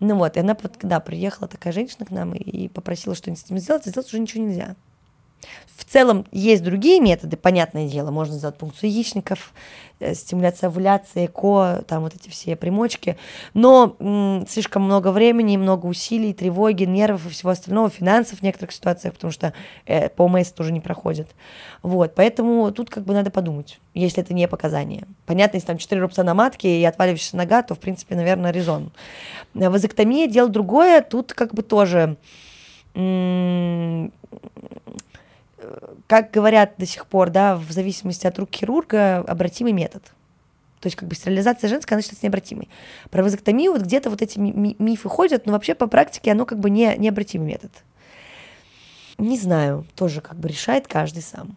Ну 0.01 0.17
вот, 0.17 0.37
и 0.37 0.41
она, 0.41 0.55
когда 0.55 1.01
приехала 1.01 1.49
такая 1.49 1.73
женщина 1.73 2.07
к 2.07 2.11
нам 2.11 2.35
и 2.35 2.69
попросила 2.69 3.15
что-нибудь 3.15 3.41
с 3.41 3.45
этим 3.47 3.59
сделать, 3.59 3.85
сделать 3.87 4.09
уже 4.09 4.21
ничего 4.21 4.45
нельзя. 4.45 4.77
В 5.79 5.85
целом 5.85 6.27
есть 6.33 6.65
другие 6.65 7.01
методы, 7.01 7.37
понятное 7.37 7.89
дело, 7.89 8.11
можно 8.11 8.35
сделать 8.35 8.59
пункцию 8.59 8.91
яичников, 8.91 9.55
э, 10.01 10.13
стимуляция 10.13 10.67
овуляции, 10.67 11.27
ЭКО, 11.27 11.85
там 11.87 12.03
вот 12.03 12.17
эти 12.17 12.29
все 12.29 12.57
примочки, 12.57 13.17
но 13.55 13.97
м, 14.01 14.45
слишком 14.49 14.83
много 14.83 15.13
времени, 15.13 15.57
много 15.57 15.87
усилий, 15.87 16.35
тревоги, 16.35 16.83
нервов 16.83 17.27
и 17.27 17.29
всего 17.31 17.51
остального, 17.51 17.91
финансов 17.91 18.41
в 18.41 18.43
некоторых 18.43 18.73
ситуациях, 18.73 19.15
потому 19.15 19.31
что 19.31 19.55
э, 19.87 20.09
по 20.09 20.25
ОМС 20.25 20.51
тоже 20.51 20.73
не 20.73 20.81
проходит. 20.81 21.29
Вот, 21.83 22.13
поэтому 22.17 22.71
тут 22.73 22.91
как 22.91 23.05
бы 23.05 23.15
надо 23.15 23.31
подумать, 23.31 23.79
если 23.95 24.23
это 24.23 24.35
не 24.35 24.49
показание. 24.49 25.05
Понятно, 25.27 25.59
если 25.59 25.69
там 25.69 25.79
4 25.79 26.01
рубца 26.01 26.25
на 26.25 26.35
матке 26.35 26.81
и 26.81 26.85
отваливающаяся 26.85 27.37
нога, 27.37 27.63
то, 27.63 27.77
в 27.77 27.79
принципе, 27.79 28.17
наверное, 28.17 28.51
резон. 28.51 28.91
Вазоктомия– 29.55 30.27
дело 30.29 30.49
другое, 30.49 31.03
тут 31.03 31.33
как 31.35 31.55
бы 31.55 31.63
тоже 31.63 32.17
как 36.07 36.31
говорят 36.31 36.75
до 36.79 36.87
сих 36.87 37.07
пор, 37.07 37.31
да, 37.31 37.57
в 37.57 37.71
зависимости 37.71 38.27
от 38.27 38.39
рук 38.39 38.51
хирурга, 38.53 39.19
обратимый 39.19 39.73
метод. 39.73 40.03
То 40.81 40.87
есть 40.87 40.97
как 40.97 41.09
бы 41.09 41.15
стерилизация 41.15 41.69
женская, 41.69 41.97
она 41.97 42.03
считается 42.03 42.25
необратимой. 42.25 42.69
Про 43.11 43.25
вазоктомию 43.25 43.73
вот 43.73 43.83
где-то 43.83 44.11
вот 44.11 44.23
эти 44.23 44.39
ми- 44.39 44.77
мифы 44.79 45.09
ходят, 45.09 45.47
но 45.47 45.53
вообще 45.53 45.75
по 45.75 45.89
практике 45.89 46.33
оно 46.33 46.47
как 46.47 46.61
бы 46.61 46.71
не, 46.71 46.97
необратимый 46.97 47.49
метод. 47.49 47.73
Не 49.19 49.37
знаю, 49.37 49.85
тоже 49.97 50.21
как 50.21 50.37
бы 50.37 50.49
решает 50.49 50.87
каждый 50.87 51.23
сам 51.23 51.57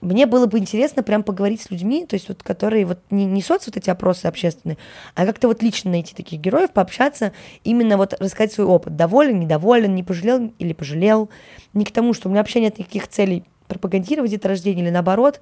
мне 0.00 0.26
было 0.26 0.46
бы 0.46 0.58
интересно 0.58 1.02
прям 1.02 1.22
поговорить 1.22 1.62
с 1.62 1.70
людьми, 1.70 2.06
то 2.06 2.14
есть 2.14 2.28
вот 2.28 2.42
которые 2.42 2.84
вот 2.84 2.98
не, 3.10 3.24
не 3.24 3.42
соц 3.42 3.66
вот 3.66 3.76
эти 3.76 3.90
опросы 3.90 4.26
общественные, 4.26 4.78
а 5.14 5.24
как-то 5.26 5.48
вот 5.48 5.62
лично 5.62 5.90
найти 5.90 6.14
таких 6.14 6.40
героев, 6.40 6.70
пообщаться, 6.70 7.32
именно 7.64 7.96
вот 7.96 8.14
рассказать 8.20 8.52
свой 8.52 8.66
опыт, 8.66 8.96
доволен, 8.96 9.40
недоволен, 9.40 9.94
не 9.94 10.02
пожалел 10.02 10.52
или 10.58 10.72
пожалел, 10.72 11.30
не 11.72 11.84
к 11.84 11.92
тому, 11.92 12.12
что 12.12 12.28
у 12.28 12.30
меня 12.30 12.40
вообще 12.40 12.60
нет 12.60 12.78
никаких 12.78 13.08
целей 13.08 13.44
пропагандировать 13.68 14.30
деторождение 14.30 14.84
или 14.84 14.90
наоборот, 14.90 15.40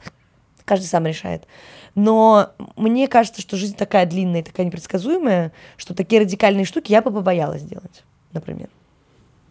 каждый 0.65 0.87
сам 0.87 1.07
решает. 1.07 1.47
Но 1.95 2.51
мне 2.77 3.09
кажется, 3.09 3.41
что 3.41 3.57
жизнь 3.57 3.75
такая 3.75 4.07
длинная 4.07 4.41
и 4.41 4.45
такая 4.45 4.67
непредсказуемая, 4.67 5.53
что 5.77 5.95
такие 5.95 6.21
радикальные 6.23 6.65
штуки 6.65 6.93
я 6.93 7.03
бы 7.03 7.11
побоялась 7.11 7.63
делать, 7.63 8.05
например. 8.33 8.69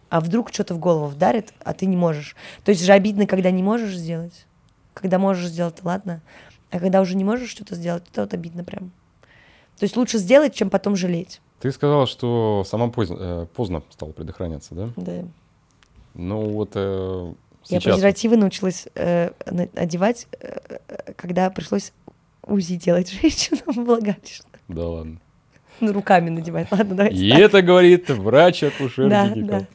А 0.10 0.22
вдруг 0.22 0.54
что-то 0.54 0.76
в 0.76 0.80
голову 0.80 1.08
вдарит, 1.08 1.54
а 1.66 1.74
ты 1.74 1.86
не 1.86 1.98
можешь. 1.98 2.36
То 2.64 2.70
есть 2.70 2.86
же 2.86 2.94
обидно, 2.94 3.26
когда 3.26 3.52
не 3.52 3.64
можешь 3.64 3.96
сделать. 3.98 4.46
Когда 5.00 5.20
можешь 5.20 5.50
сделать, 5.50 5.76
ладно. 5.84 6.22
А 6.72 6.80
когда 6.80 7.02
уже 7.02 7.16
не 7.16 7.24
можешь 7.24 7.50
что-то 7.50 7.76
сделать, 7.76 8.04
то 8.12 8.22
вот 8.22 8.34
обидно 8.34 8.64
прям. 8.64 8.92
То 9.78 9.84
есть 9.84 9.96
лучше 9.96 10.18
сделать, 10.18 10.56
чем 10.56 10.70
потом 10.70 10.96
жалеть. 10.96 11.40
Ты 11.60 11.72
сказала, 11.72 12.08
что 12.08 12.64
сама 12.68 12.90
поздно, 12.90 13.18
э, 13.20 13.46
поздно 13.56 13.84
стала 13.92 14.12
предохраняться, 14.12 14.76
да? 14.76 14.90
Да. 14.96 15.24
Ну 16.14 16.50
вот 16.50 16.72
э, 16.74 17.34
сейчас... 17.64 17.86
Я 17.86 17.92
презервативы 17.92 18.38
научилась 18.38 18.88
э, 18.96 19.32
одевать, 19.76 20.28
э, 20.40 20.80
когда 21.16 21.50
пришлось 21.50 21.94
УЗИ 22.44 22.76
делать 22.76 23.10
женщинам, 23.22 23.86
влагалищно. 23.86 24.50
Да 24.68 24.88
ладно. 24.88 25.20
Ну, 25.80 25.94
руками 25.94 26.32
надевать, 26.32 26.72
ладно, 26.72 26.96
давайте 26.96 27.18
И 27.18 27.30
так. 27.30 27.40
это 27.40 27.62
говорит 27.62 28.10
врач-акушер 28.10 29.10
да, 29.10 29.32
да. 29.36 29.68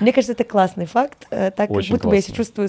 Мне 0.00 0.12
кажется, 0.12 0.32
это 0.32 0.44
классный 0.44 0.86
факт, 0.86 1.26
э, 1.30 1.50
так 1.50 1.68
как 1.68 1.76
будто 1.76 1.88
классно. 1.88 2.08
бы 2.10 2.14
я 2.16 2.22
себя 2.22 2.36
чувствую 2.36 2.68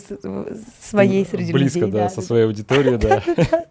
своей 0.81 1.25
среди 1.25 1.53
Близко, 1.53 1.79
людей. 1.79 1.91
да, 1.91 1.99
да, 2.03 2.09
со 2.09 2.21
своей 2.21 2.45
аудиторией, 2.45 2.97
да. 2.97 3.23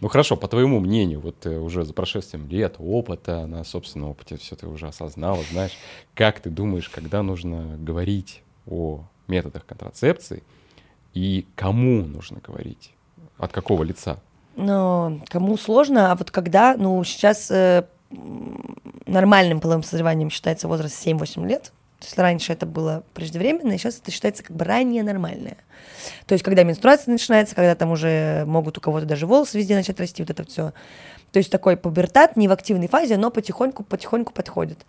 Ну 0.00 0.08
хорошо, 0.08 0.34
по 0.34 0.48
твоему 0.48 0.80
мнению, 0.80 1.20
вот 1.20 1.40
ты 1.40 1.58
уже 1.58 1.84
за 1.84 1.92
прошествием 1.92 2.48
лет, 2.48 2.76
опыта, 2.78 3.46
на 3.46 3.64
собственном 3.64 4.08
опыте 4.08 4.38
все 4.38 4.56
ты 4.56 4.66
уже 4.66 4.88
осознала, 4.88 5.42
знаешь, 5.50 5.76
как 6.14 6.40
ты 6.40 6.48
думаешь, 6.48 6.88
когда 6.88 7.22
нужно 7.22 7.76
говорить 7.78 8.42
о 8.66 9.00
методах 9.28 9.66
контрацепции 9.66 10.42
и 11.12 11.46
кому 11.54 12.02
нужно 12.06 12.40
говорить? 12.42 12.94
От 13.36 13.52
какого 13.52 13.82
лица? 13.84 14.18
Ну, 14.56 15.20
кому 15.28 15.58
сложно, 15.58 16.12
а 16.12 16.14
вот 16.14 16.30
когда, 16.30 16.76
ну, 16.78 17.02
сейчас 17.04 17.50
э, 17.50 17.84
нормальным 19.06 19.60
половым 19.60 19.82
созреванием 19.82 20.30
считается 20.30 20.66
возраст 20.66 21.06
7-8 21.06 21.46
лет, 21.46 21.72
то 22.00 22.06
есть 22.06 22.18
раньше 22.18 22.54
это 22.54 22.64
было 22.64 23.04
преждевременно, 23.12 23.72
и 23.72 23.78
сейчас 23.78 23.98
это 23.98 24.10
считается 24.10 24.42
как 24.42 24.56
бы 24.56 24.64
ранее 24.64 25.02
нормальное. 25.02 25.58
То 26.26 26.32
есть 26.32 26.42
когда 26.42 26.62
менструация 26.62 27.12
начинается, 27.12 27.54
когда 27.54 27.74
там 27.74 27.90
уже 27.90 28.44
могут 28.46 28.78
у 28.78 28.80
кого-то 28.80 29.04
даже 29.04 29.26
волосы 29.26 29.58
везде 29.58 29.76
начать 29.76 30.00
расти, 30.00 30.22
вот 30.22 30.30
это 30.30 30.44
все. 30.44 30.72
То 31.30 31.38
есть 31.38 31.50
такой 31.50 31.76
пубертат 31.76 32.36
не 32.36 32.48
в 32.48 32.52
активной 32.52 32.88
фазе, 32.88 33.18
но 33.18 33.30
потихоньку-потихоньку 33.30 34.32
подходит. 34.32 34.86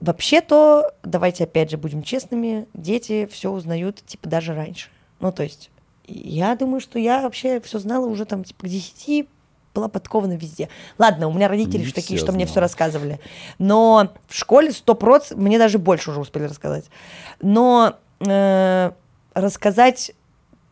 Вообще-то, 0.00 0.92
давайте 1.04 1.44
опять 1.44 1.70
же 1.70 1.78
будем 1.78 2.02
честными, 2.02 2.66
дети 2.74 3.28
все 3.30 3.52
узнают 3.52 4.04
типа 4.04 4.28
даже 4.28 4.52
раньше. 4.52 4.88
Ну 5.20 5.30
то 5.30 5.44
есть 5.44 5.70
я 6.08 6.56
думаю, 6.56 6.80
что 6.80 6.98
я 6.98 7.22
вообще 7.22 7.60
все 7.60 7.78
знала 7.78 8.06
уже 8.06 8.24
там 8.24 8.42
типа 8.42 8.66
к 8.66 8.68
10, 8.68 9.28
была 9.74 9.88
подкована 9.88 10.34
везде. 10.34 10.68
Ладно, 10.98 11.28
у 11.28 11.32
меня 11.32 11.48
родители 11.48 11.82
же 11.82 11.92
такие, 11.92 12.18
что 12.18 12.26
знал. 12.26 12.36
мне 12.36 12.46
все 12.46 12.60
рассказывали. 12.60 13.20
Но 13.58 14.12
в 14.28 14.34
школе 14.34 14.72
сто 14.72 14.94
проц, 14.94 15.32
мне 15.32 15.58
даже 15.58 15.78
больше 15.78 16.10
уже 16.10 16.20
успели 16.20 16.44
рассказать. 16.44 16.84
Но 17.40 17.94
э, 18.20 18.90
рассказать 19.34 20.12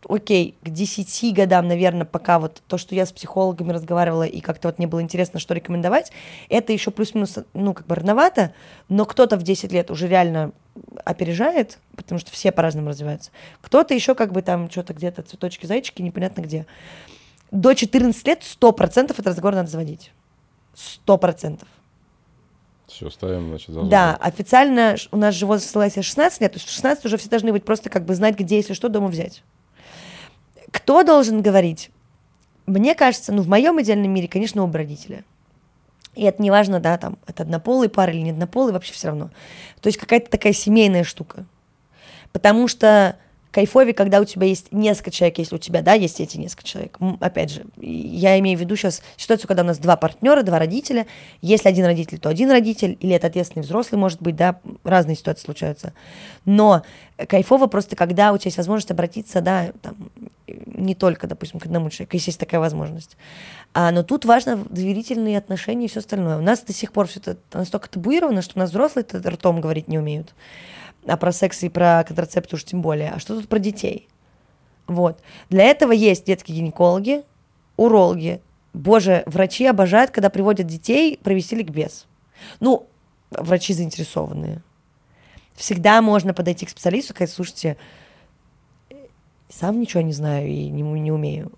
окей, 0.08 0.56
к 0.62 0.70
10 0.70 1.34
годам, 1.34 1.68
наверное, 1.68 2.04
пока 2.04 2.38
вот 2.38 2.62
то, 2.66 2.78
что 2.78 2.94
я 2.94 3.06
с 3.06 3.12
психологами 3.12 3.72
разговаривала, 3.72 4.24
и 4.24 4.40
как-то 4.40 4.68
вот 4.68 4.78
мне 4.78 4.86
было 4.86 5.02
интересно, 5.02 5.38
что 5.40 5.54
рекомендовать, 5.54 6.10
это 6.48 6.72
еще 6.72 6.90
плюс-минус, 6.90 7.38
ну, 7.54 7.74
как 7.74 7.86
бы 7.86 7.94
рановато, 7.94 8.52
но 8.88 9.04
кто-то 9.04 9.36
в 9.36 9.42
10 9.42 9.72
лет 9.72 9.90
уже 9.90 10.08
реально 10.08 10.52
опережает, 11.04 11.78
потому 11.96 12.18
что 12.18 12.30
все 12.30 12.52
по-разному 12.52 12.88
развиваются. 12.88 13.30
Кто-то 13.60 13.94
еще 13.94 14.14
как 14.14 14.32
бы 14.32 14.42
там 14.42 14.70
что-то 14.70 14.94
где-то 14.94 15.22
цветочки-зайчики, 15.22 16.02
непонятно 16.02 16.40
где. 16.42 16.66
До 17.50 17.74
14 17.74 18.26
лет 18.26 18.42
100% 18.42 19.10
этот 19.10 19.26
разговор 19.26 19.54
надо 19.54 19.70
заводить. 19.70 20.12
100%. 21.06 21.60
Все, 22.86 23.08
ставим, 23.10 23.48
значит, 23.48 23.68
за 23.68 23.82
Да, 23.82 24.16
официально 24.16 24.96
у 25.12 25.16
нас 25.16 25.34
же 25.34 25.46
возраст 25.46 25.70
согласия 25.70 26.02
16 26.02 26.40
лет, 26.40 26.52
то 26.52 26.56
есть 26.56 26.68
в 26.68 26.72
16 26.72 27.04
уже 27.04 27.16
все 27.18 27.28
должны 27.28 27.52
быть 27.52 27.64
просто 27.64 27.88
как 27.88 28.04
бы 28.04 28.14
знать, 28.14 28.36
где, 28.36 28.56
если 28.56 28.74
что, 28.74 28.88
дома 28.88 29.08
взять. 29.08 29.44
Кто 30.72 31.04
должен 31.04 31.40
говорить? 31.40 31.90
Мне 32.66 32.94
кажется, 32.94 33.32
ну, 33.32 33.42
в 33.42 33.48
моем 33.48 33.80
идеальном 33.80 34.12
мире, 34.12 34.28
конечно, 34.28 34.62
оба 34.62 34.78
родителя. 34.78 35.24
И 36.14 36.24
это 36.24 36.42
не 36.42 36.50
важно, 36.50 36.80
да, 36.80 36.98
там, 36.98 37.18
это 37.26 37.44
однополый 37.44 37.88
пар 37.88 38.10
или 38.10 38.20
не 38.20 38.30
однополый, 38.30 38.72
вообще 38.72 38.92
все 38.92 39.08
равно. 39.08 39.30
То 39.80 39.88
есть 39.88 39.98
какая-то 39.98 40.28
такая 40.30 40.52
семейная 40.52 41.04
штука. 41.04 41.46
Потому 42.32 42.68
что 42.68 43.16
кайфовее, 43.50 43.94
когда 43.94 44.20
у 44.20 44.24
тебя 44.24 44.46
есть 44.46 44.72
несколько 44.72 45.10
человек, 45.10 45.38
если 45.38 45.56
у 45.56 45.58
тебя, 45.58 45.82
да, 45.82 45.94
есть 45.94 46.20
эти 46.20 46.36
несколько 46.36 46.64
человек. 46.64 46.98
Опять 47.20 47.50
же, 47.50 47.64
я 47.80 48.38
имею 48.38 48.56
в 48.56 48.60
виду 48.60 48.76
сейчас 48.76 49.02
ситуацию, 49.16 49.48
когда 49.48 49.62
у 49.62 49.66
нас 49.66 49.78
два 49.78 49.96
партнера, 49.96 50.42
два 50.42 50.58
родителя. 50.58 51.06
Если 51.42 51.68
один 51.68 51.84
родитель, 51.84 52.18
то 52.18 52.28
один 52.28 52.50
родитель, 52.50 52.96
или 53.00 53.14
это 53.14 53.26
ответственный 53.26 53.62
взрослый, 53.62 53.98
может 53.98 54.22
быть, 54.22 54.36
да, 54.36 54.60
разные 54.84 55.16
ситуации 55.16 55.44
случаются. 55.44 55.92
Но 56.44 56.82
кайфово 57.16 57.66
просто, 57.66 57.96
когда 57.96 58.32
у 58.32 58.38
тебя 58.38 58.48
есть 58.48 58.58
возможность 58.58 58.90
обратиться, 58.90 59.40
да, 59.40 59.72
там, 59.82 60.10
не 60.46 60.94
только, 60.94 61.26
допустим, 61.26 61.60
к 61.60 61.66
одному 61.66 61.90
человеку, 61.90 62.16
если 62.16 62.30
есть 62.30 62.40
такая 62.40 62.60
возможность. 62.60 63.16
А, 63.74 63.90
но 63.90 64.02
тут 64.02 64.24
важно 64.24 64.64
доверительные 64.68 65.38
отношения 65.38 65.86
и 65.86 65.88
все 65.88 66.00
остальное. 66.00 66.38
У 66.38 66.42
нас 66.42 66.60
до 66.60 66.72
сих 66.72 66.92
пор 66.92 67.06
все 67.06 67.20
это 67.20 67.36
настолько 67.52 67.88
табуировано, 67.88 68.42
что 68.42 68.54
у 68.56 68.58
нас 68.58 68.70
взрослые 68.70 69.04
ртом 69.04 69.60
говорить 69.60 69.88
не 69.88 69.98
умеют 69.98 70.34
а 71.06 71.16
про 71.16 71.32
секс 71.32 71.62
и 71.62 71.68
про 71.68 72.04
контрацепцию 72.04 72.56
уж 72.56 72.64
тем 72.64 72.82
более, 72.82 73.10
а 73.10 73.18
что 73.18 73.36
тут 73.36 73.48
про 73.48 73.58
детей? 73.58 74.08
Вот. 74.86 75.20
Для 75.48 75.64
этого 75.64 75.92
есть 75.92 76.26
детские 76.26 76.58
гинекологи, 76.58 77.22
урологи. 77.76 78.40
Боже, 78.72 79.22
врачи 79.26 79.66
обожают, 79.66 80.10
когда 80.10 80.30
приводят 80.30 80.66
детей 80.66 81.18
провести 81.22 81.56
ликбез. 81.56 82.06
Ну, 82.60 82.86
врачи 83.30 83.72
заинтересованные. 83.72 84.62
Всегда 85.54 86.00
можно 86.02 86.34
подойти 86.34 86.66
к 86.66 86.70
специалисту 86.70 87.12
и 87.12 87.16
сказать, 87.16 87.30
слушайте, 87.30 87.76
сам 89.48 89.80
ничего 89.80 90.02
не 90.02 90.12
знаю 90.12 90.48
и 90.48 90.68
не, 90.68 90.82
не 90.82 91.12
умею. 91.12 91.52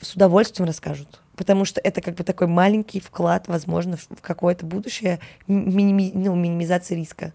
С 0.00 0.14
удовольствием 0.14 0.66
расскажут. 0.66 1.20
Потому 1.36 1.64
что 1.64 1.80
это 1.82 2.02
как 2.02 2.14
бы 2.14 2.24
такой 2.24 2.46
маленький 2.46 3.00
вклад, 3.00 3.48
возможно, 3.48 3.96
в 3.96 4.20
какое-то 4.20 4.66
будущее 4.66 5.20
миними, 5.46 6.10
ну, 6.14 6.34
минимизации 6.34 6.94
риска. 6.94 7.32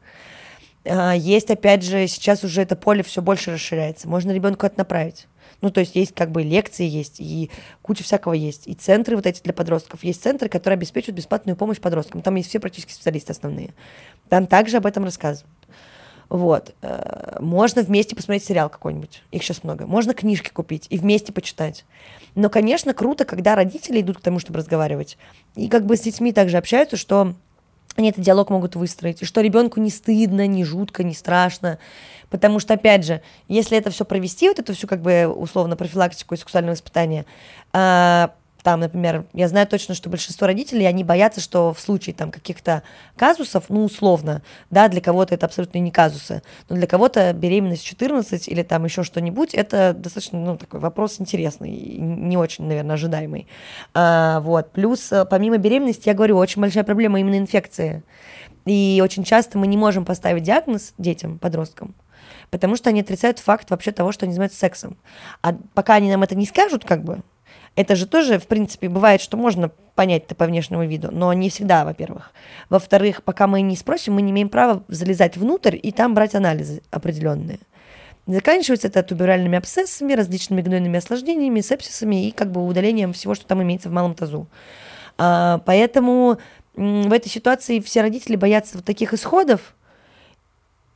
А, 0.86 1.14
есть, 1.14 1.50
опять 1.50 1.84
же, 1.84 2.08
сейчас 2.08 2.44
уже 2.44 2.62
это 2.62 2.76
поле 2.76 3.04
все 3.04 3.22
больше 3.22 3.52
расширяется. 3.52 4.08
Можно 4.08 4.32
ребенку 4.32 4.66
это 4.66 4.78
направить. 4.78 5.28
Ну, 5.62 5.72
то 5.72 5.80
есть 5.80 5.96
есть 5.96 6.14
как 6.14 6.32
бы 6.32 6.44
лекции 6.44 6.86
есть, 6.86 7.20
и 7.20 7.50
куча 7.82 8.04
всякого 8.04 8.34
есть. 8.34 8.68
И 8.68 8.74
центры 8.74 9.16
вот 9.16 9.26
эти 9.26 9.42
для 9.42 9.54
подростков. 9.54 10.04
Есть 10.04 10.22
центры, 10.22 10.50
которые 10.50 10.78
обеспечивают 10.78 11.18
бесплатную 11.18 11.56
помощь 11.56 11.80
подросткам. 11.80 12.22
Там 12.22 12.36
есть 12.36 12.50
все 12.50 12.60
практически 12.60 12.92
специалисты 12.92 13.32
основные. 13.32 13.74
Там 14.30 14.48
также 14.48 14.78
об 14.78 14.86
этом 14.86 15.06
рассказывают. 15.06 15.50
Вот. 16.30 16.76
Э, 16.82 17.38
можно 17.40 17.82
вместе 17.82 18.16
посмотреть 18.16 18.46
сериал 18.46 18.70
какой-нибудь. 18.70 19.24
Их 19.32 19.44
сейчас 19.44 19.64
много. 19.64 19.86
Можно 19.86 20.14
книжки 20.14 20.50
купить 20.50 20.88
и 20.90 20.98
вместе 20.98 21.32
почитать. 21.32 21.86
Но, 22.34 22.50
конечно, 22.50 22.94
круто, 22.94 23.26
когда 23.26 23.56
родители 23.56 24.02
идут 24.02 24.18
к 24.18 24.22
тому, 24.22 24.40
чтобы 24.40 24.60
разговаривать. 24.60 25.18
И 25.56 25.68
как 25.68 25.86
бы 25.86 25.96
с 25.96 26.02
детьми 26.02 26.34
также 26.34 26.58
общаются, 26.58 26.98
что 26.98 27.36
они 27.96 28.10
этот 28.10 28.24
диалог 28.24 28.50
могут 28.50 28.76
выстроить. 28.76 29.22
И 29.22 29.26
что 29.26 29.42
ребенку 29.42 29.80
не 29.80 29.90
стыдно, 29.90 30.48
не 30.48 30.64
жутко, 30.64 31.04
не 31.04 31.14
страшно. 31.14 31.80
Потому 32.30 32.60
что, 32.60 32.74
опять 32.74 33.06
же, 33.06 33.22
если 33.48 33.78
это 33.78 33.90
все 33.92 34.04
провести, 34.04 34.50
вот 34.50 34.60
эту 34.60 34.74
всю 34.74 34.88
как 34.88 35.02
бы 35.02 35.28
условно 35.28 35.76
профилактику 35.76 36.34
и 36.34 36.38
сексуальное 36.38 36.74
воспитание, 36.74 37.26
а, 37.72 38.34
там, 38.66 38.80
например, 38.80 39.26
я 39.32 39.48
знаю 39.48 39.68
точно, 39.68 39.94
что 39.94 40.10
большинство 40.10 40.48
родителей, 40.48 40.88
они 40.88 41.04
боятся, 41.04 41.40
что 41.40 41.72
в 41.72 41.80
случае 41.80 42.16
там 42.16 42.32
каких-то 42.32 42.82
казусов, 43.16 43.66
ну, 43.70 43.86
условно, 43.86 44.42
да, 44.72 44.88
для 44.88 45.02
кого-то 45.02 45.36
это 45.36 45.46
абсолютно 45.46 45.78
не 45.78 45.92
казусы, 45.92 46.42
но 46.68 46.76
для 46.76 46.88
кого-то 46.88 47.32
беременность 47.34 47.86
14 47.86 48.48
или 48.48 48.64
там 48.64 48.84
еще 48.86 49.04
что-нибудь, 49.04 49.54
это 49.54 49.94
достаточно, 49.94 50.40
ну, 50.40 50.58
такой 50.58 50.80
вопрос 50.80 51.22
интересный, 51.22 51.70
не 51.70 52.38
очень, 52.38 52.66
наверное, 52.66 52.96
ожидаемый. 52.96 53.48
А, 53.94 54.40
вот. 54.40 54.72
Плюс, 54.72 55.12
э, 55.12 55.26
помимо 55.26 55.58
беременности, 55.58 56.10
я 56.10 56.16
говорю, 56.16 56.36
очень 56.38 56.60
большая 56.60 56.84
проблема 56.84 57.20
именно 57.20 57.38
инфекции. 57.38 58.02
И 58.66 59.00
очень 59.04 59.24
часто 59.24 59.60
мы 59.60 59.68
не 59.68 59.78
можем 59.78 60.06
поставить 60.06 60.42
диагноз 60.42 60.96
детям, 60.98 61.38
подросткам, 61.38 61.94
потому 62.50 62.78
что 62.78 62.90
они 62.90 63.02
отрицают 63.02 63.38
факт 63.38 63.70
вообще 63.70 63.92
того, 63.92 64.12
что 64.12 64.26
они 64.26 64.34
занимаются 64.34 64.58
сексом. 64.58 64.98
А 65.44 65.54
пока 65.76 65.94
они 65.94 66.10
нам 66.10 66.24
это 66.24 66.34
не 66.34 66.48
скажут, 66.48 66.84
как 66.84 67.04
бы, 67.04 67.22
это 67.76 67.96
же 67.96 68.08
тоже, 68.08 68.40
в 68.40 68.48
принципе, 68.48 68.90
бывает, 68.90 69.22
что 69.22 69.38
можно 69.38 69.70
понять-то 69.96 70.36
по 70.36 70.46
внешнему 70.46 70.86
виду, 70.86 71.10
но 71.12 71.32
не 71.34 71.50
всегда, 71.50 71.86
во-первых. 71.86 72.32
Во-вторых, 72.70 73.24
пока 73.24 73.48
мы 73.48 73.62
не 73.62 73.76
спросим, 73.76 74.14
мы 74.14 74.22
не 74.22 74.32
имеем 74.32 74.50
права 74.50 74.84
залезать 74.88 75.38
внутрь 75.38 75.78
и 75.82 75.92
там 75.92 76.14
брать 76.14 76.36
анализы 76.36 76.82
определенные. 76.92 77.60
Заканчивается 78.28 78.88
это 78.88 79.04
туберальными 79.04 79.58
абсцессами, 79.58 80.14
различными 80.14 80.62
гнойными 80.62 80.98
осложнениями, 80.98 81.62
сепсисами 81.62 82.28
и 82.28 82.32
как 82.32 82.52
бы 82.52 82.66
удалением 82.66 83.14
всего, 83.14 83.36
что 83.36 83.46
там 83.46 83.62
имеется 83.62 83.90
в 83.90 83.92
малом 83.92 84.16
тазу. 84.16 84.48
А, 85.18 85.62
поэтому 85.66 86.38
в 86.76 87.14
этой 87.14 87.30
ситуации 87.30 87.80
все 87.80 88.02
родители 88.02 88.36
боятся 88.36 88.78
вот 88.78 88.86
таких 88.86 89.14
исходов 89.14 89.76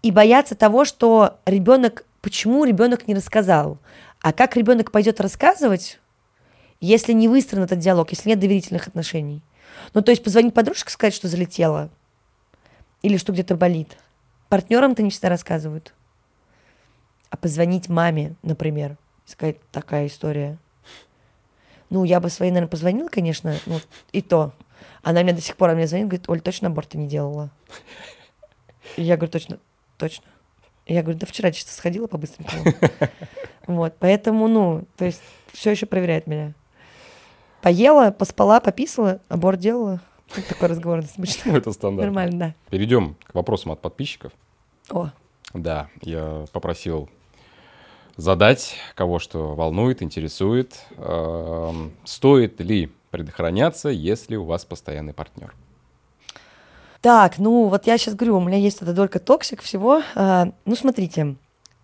и 0.01 0.11
боятся 0.11 0.55
того, 0.55 0.85
что 0.85 1.37
ребенок, 1.45 2.05
почему 2.21 2.63
ребенок 2.63 3.07
не 3.07 3.13
рассказал. 3.13 3.77
А 4.21 4.33
как 4.33 4.57
ребенок 4.57 4.91
пойдет 4.91 5.21
рассказывать, 5.21 5.99
если 6.81 7.13
не 7.13 7.27
выстроен 7.27 7.63
этот 7.63 7.79
диалог, 7.79 8.11
если 8.11 8.29
нет 8.29 8.39
доверительных 8.39 8.87
отношений. 8.87 9.41
Ну, 9.93 10.01
то 10.01 10.11
есть 10.11 10.23
позвонить 10.23 10.53
подружке, 10.53 10.91
сказать, 10.91 11.13
что 11.13 11.27
залетела, 11.27 11.89
или 13.01 13.17
что 13.17 13.33
где-то 13.33 13.55
болит. 13.55 13.97
Партнерам-то 14.49 15.03
не 15.03 15.09
всегда 15.09 15.29
рассказывают. 15.29 15.93
А 17.29 17.37
позвонить 17.37 17.89
маме, 17.89 18.35
например, 18.41 18.97
сказать, 19.25 19.57
такая 19.71 20.07
история. 20.07 20.57
Ну, 21.89 22.03
я 22.03 22.19
бы 22.19 22.29
своей, 22.29 22.51
наверное, 22.51 22.69
позвонила, 22.69 23.07
конечно, 23.07 23.55
ну, 23.65 23.79
и 24.11 24.21
то. 24.21 24.53
Она 25.01 25.23
мне 25.23 25.33
до 25.33 25.41
сих 25.41 25.55
пор, 25.55 25.69
она 25.69 25.77
мне 25.77 25.87
звонит, 25.87 26.07
говорит, 26.07 26.29
Оль, 26.29 26.41
точно 26.41 26.67
аборта 26.67 26.97
не 26.97 27.07
делала? 27.07 27.49
И 28.95 29.03
я 29.03 29.15
говорю, 29.15 29.31
точно, 29.31 29.59
точно. 29.97 30.25
И 30.85 30.93
я 30.93 31.03
говорю, 31.03 31.19
да 31.19 31.27
вчера 31.27 31.51
чисто 31.51 31.71
сходила 31.71 32.07
по-быстренькому. 32.07 32.63
Вот, 33.67 33.95
поэтому, 33.99 34.47
ну, 34.47 34.85
то 34.97 35.05
есть 35.05 35.21
все 35.53 35.69
еще 35.69 35.85
проверяет 35.85 36.25
меня. 36.25 36.53
Поела, 37.61 38.11
поспала, 38.11 38.59
пописала, 38.59 39.19
аборт 39.27 39.59
делала. 39.59 40.01
Вот 40.35 40.45
такой 40.47 40.69
разговор 40.69 41.03
Ну, 41.45 41.55
это 41.55 41.71
стандарт. 41.71 42.05
Нормально, 42.05 42.39
да. 42.39 42.55
Перейдем 42.69 43.15
к 43.23 43.33
вопросам 43.33 43.71
от 43.71 43.81
подписчиков. 43.81 44.31
О. 44.89 45.09
Да, 45.53 45.89
я 46.01 46.45
попросил 46.51 47.09
задать, 48.15 48.75
кого 48.95 49.19
что 49.19 49.55
волнует, 49.55 50.03
интересует. 50.03 50.85
Эм, 50.97 51.93
стоит 52.03 52.59
ли 52.61 52.91
предохраняться, 53.11 53.89
если 53.89 54.35
у 54.35 54.45
вас 54.45 54.65
постоянный 54.65 55.13
партнер? 55.13 55.53
Так, 57.01 57.39
ну 57.39 57.67
вот 57.67 57.87
я 57.87 57.97
сейчас 57.97 58.15
говорю, 58.15 58.37
у 58.37 58.41
меня 58.41 58.57
есть 58.57 58.81
эта 58.81 58.93
долька 58.93 59.19
токсик 59.19 59.61
всего. 59.61 60.01
А, 60.15 60.51
ну, 60.65 60.75
смотрите, 60.75 61.35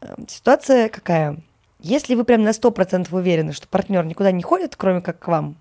э, 0.01 0.15
ситуация 0.28 0.89
какая? 0.89 1.38
Если 1.80 2.15
вы 2.15 2.26
прям 2.26 2.43
на 2.43 2.49
100% 2.49 3.07
уверены, 3.15 3.53
что 3.53 3.67
партнер 3.67 4.05
никуда 4.05 4.32
не 4.32 4.43
ходит, 4.43 4.76
кроме 4.76 5.01
как 5.01 5.19
к 5.19 5.28
вам, 5.28 5.57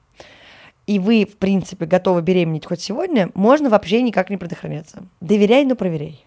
и 0.87 0.99
вы, 0.99 1.24
в 1.24 1.37
принципе, 1.37 1.87
готовы 1.87 2.22
беременеть 2.22 2.66
хоть 2.66 2.80
сегодня, 2.80 3.30
можно 3.35 3.70
вообще 3.70 4.03
никак 4.03 4.30
не 4.30 4.37
предохраняться. 4.37 5.05
Доверяй, 5.20 5.64
но 5.64 5.76
проверяй. 5.76 6.24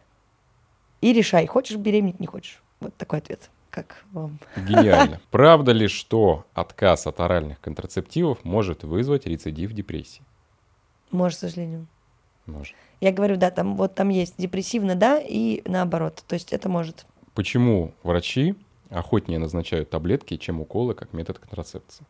И 1.02 1.14
решай, 1.14 1.46
хочешь 1.46 1.78
беременеть, 1.78 2.20
не 2.20 2.28
хочешь. 2.28 2.62
Вот 2.80 2.96
такой 2.96 3.20
ответ. 3.20 3.50
Как 3.70 4.04
вам? 4.12 4.40
Гениально. 4.56 5.22
Правда 5.32 5.72
ли, 5.72 5.88
что 5.88 6.46
отказ 6.54 7.06
от 7.06 7.20
оральных 7.20 7.60
контрацептивов 7.60 8.44
может 8.44 8.84
вызвать 8.84 9.28
рецидив 9.28 9.74
депрессии? 9.74 10.24
Может, 11.12 11.38
к 11.38 11.42
сожалению. 11.42 11.86
Может. 12.48 12.76
Я 13.00 13.12
говорю, 13.12 13.38
да, 13.38 13.52
там 13.52 13.76
вот 13.76 13.94
там 13.94 14.10
есть 14.10 14.36
депрессивно, 14.38 14.96
да, 14.96 15.20
и 15.20 15.62
наоборот. 15.70 16.24
То 16.28 16.34
есть 16.34 16.54
это 16.54 16.70
может. 16.70 17.06
Почему 17.36 17.94
врачи 18.02 18.56
охотнее 18.90 19.38
назначают 19.38 19.92
таблетки, 19.92 20.38
чем 20.38 20.62
уколы 20.62 20.96
как 20.96 21.14
метод 21.14 21.38
контрацепции? 21.38 22.06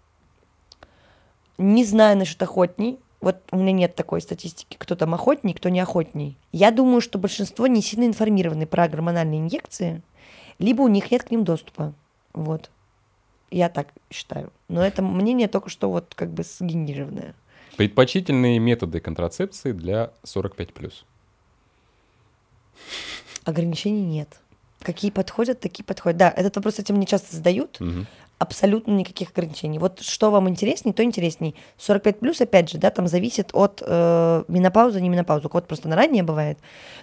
Не 1.58 1.84
знаю 1.86 2.18
насчет 2.18 2.42
охотней. 2.42 3.00
Вот 3.20 3.38
у 3.52 3.58
меня 3.58 3.72
нет 3.72 3.96
такой 3.96 4.22
статистики, 4.22 4.78
кто 4.78 4.96
там 4.96 5.14
охотней, 5.14 5.54
кто 5.54 5.70
не 5.70 5.80
охотней. 5.80 6.38
Я 6.52 6.72
думаю, 6.72 7.02
что 7.02 7.18
большинство 7.18 7.66
не 7.66 7.82
сильно 7.82 8.06
информированы 8.06 8.68
про 8.68 8.88
гормональные 8.88 9.40
инъекции, 9.40 10.04
либо 10.60 10.84
у 10.84 10.88
них 10.88 11.10
нет 11.10 11.24
к 11.24 11.32
ним 11.32 11.44
доступа. 11.44 11.94
Вот. 12.34 12.70
Я 13.50 13.70
так 13.70 13.88
считаю. 14.12 14.52
Но 14.68 14.86
это 14.86 15.02
мнение 15.02 15.48
только 15.48 15.70
что 15.70 15.90
вот 15.90 16.14
как 16.14 16.32
бы 16.32 16.44
сгенерированное. 16.44 17.34
Предпочтительные 17.76 18.60
методы 18.60 19.00
контрацепции 19.00 19.72
для 19.72 20.12
45+. 20.24 20.94
Ограничений 23.46 24.06
нет. 24.06 24.40
Какие 24.88 25.12
подходят, 25.12 25.60
такие 25.60 25.84
подходят. 25.84 26.18
Да, 26.18 26.34
этот 26.34 26.56
вопрос 26.56 26.80
этим 26.80 26.96
мне 26.96 27.06
часто 27.06 27.36
задают. 27.36 27.82
Угу 27.82 28.06
абсолютно 28.40 28.92
никаких 28.92 29.32
ограничений. 29.32 29.80
Вот 29.80 30.02
что 30.02 30.30
вам 30.30 30.48
интересней, 30.48 30.94
то 30.94 31.04
интересней. 31.04 31.56
45 31.78 32.20
плюс, 32.20 32.40
опять 32.40 32.70
же, 32.70 32.78
да, 32.78 32.92
там 32.92 33.08
зависит 33.08 33.50
от 33.54 33.82
э, 33.84 34.44
менопаузы, 34.48 35.02
не 35.02 35.10
менопаузы. 35.10 35.50
Кого-то 35.50 35.66
просто 35.66 35.90
на 35.90 35.96
ранее 35.96 36.22
бывает. 36.22 36.60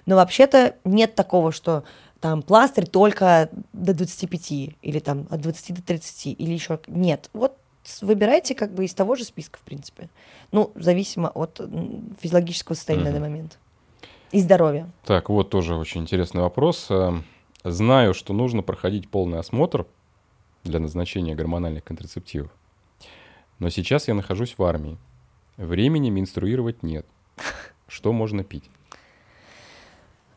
Но 0.07 0.15
вообще-то 0.15 0.77
нет 0.85 1.17
такого, 1.17 1.51
что 1.51 1.83
там 2.21 2.43
пластырь 2.43 2.87
только 2.87 3.51
до 3.73 3.95
25 3.95 4.77
или 4.81 4.99
там 5.01 5.27
от 5.29 5.41
20 5.41 5.75
до 5.75 5.83
30 5.83 6.27
или 6.27 6.53
еще 6.53 6.79
нет. 6.87 7.31
Вот 7.33 7.57
выбирайте 8.01 8.55
как 8.55 8.73
бы 8.73 8.85
из 8.85 8.95
того 8.95 9.17
же 9.17 9.25
списка, 9.25 9.59
в 9.59 9.63
принципе. 9.63 10.09
Ну, 10.53 10.71
зависимо 10.77 11.29
от 11.29 11.61
физиологического 12.21 12.77
состояния 12.77 13.07
mm-hmm. 13.07 13.07
на 13.07 13.13
данный 13.13 13.29
момент. 13.29 13.59
И 14.31 14.41
здоровья. 14.41 14.89
Так, 15.05 15.29
вот 15.29 15.51
тоже 15.51 15.75
очень 15.75 16.03
интересный 16.03 16.43
вопрос. 16.43 16.89
Знаю, 17.65 18.13
что 18.13 18.35
нужно 18.35 18.63
проходить 18.63 19.09
полный 19.09 19.39
осмотр 19.39 19.87
для 20.65 20.81
назначения 20.81 21.35
гормональных 21.35 21.83
контрацептивов. 21.83 22.51
Но 23.59 23.71
сейчас 23.71 24.07
я 24.07 24.15
нахожусь 24.15 24.59
в 24.59 24.63
армии. 24.63 24.99
Времени 25.57 26.11
менструировать 26.11 26.83
нет. 26.83 27.07
Что 27.89 28.13
можно 28.13 28.45
пить? 28.45 28.69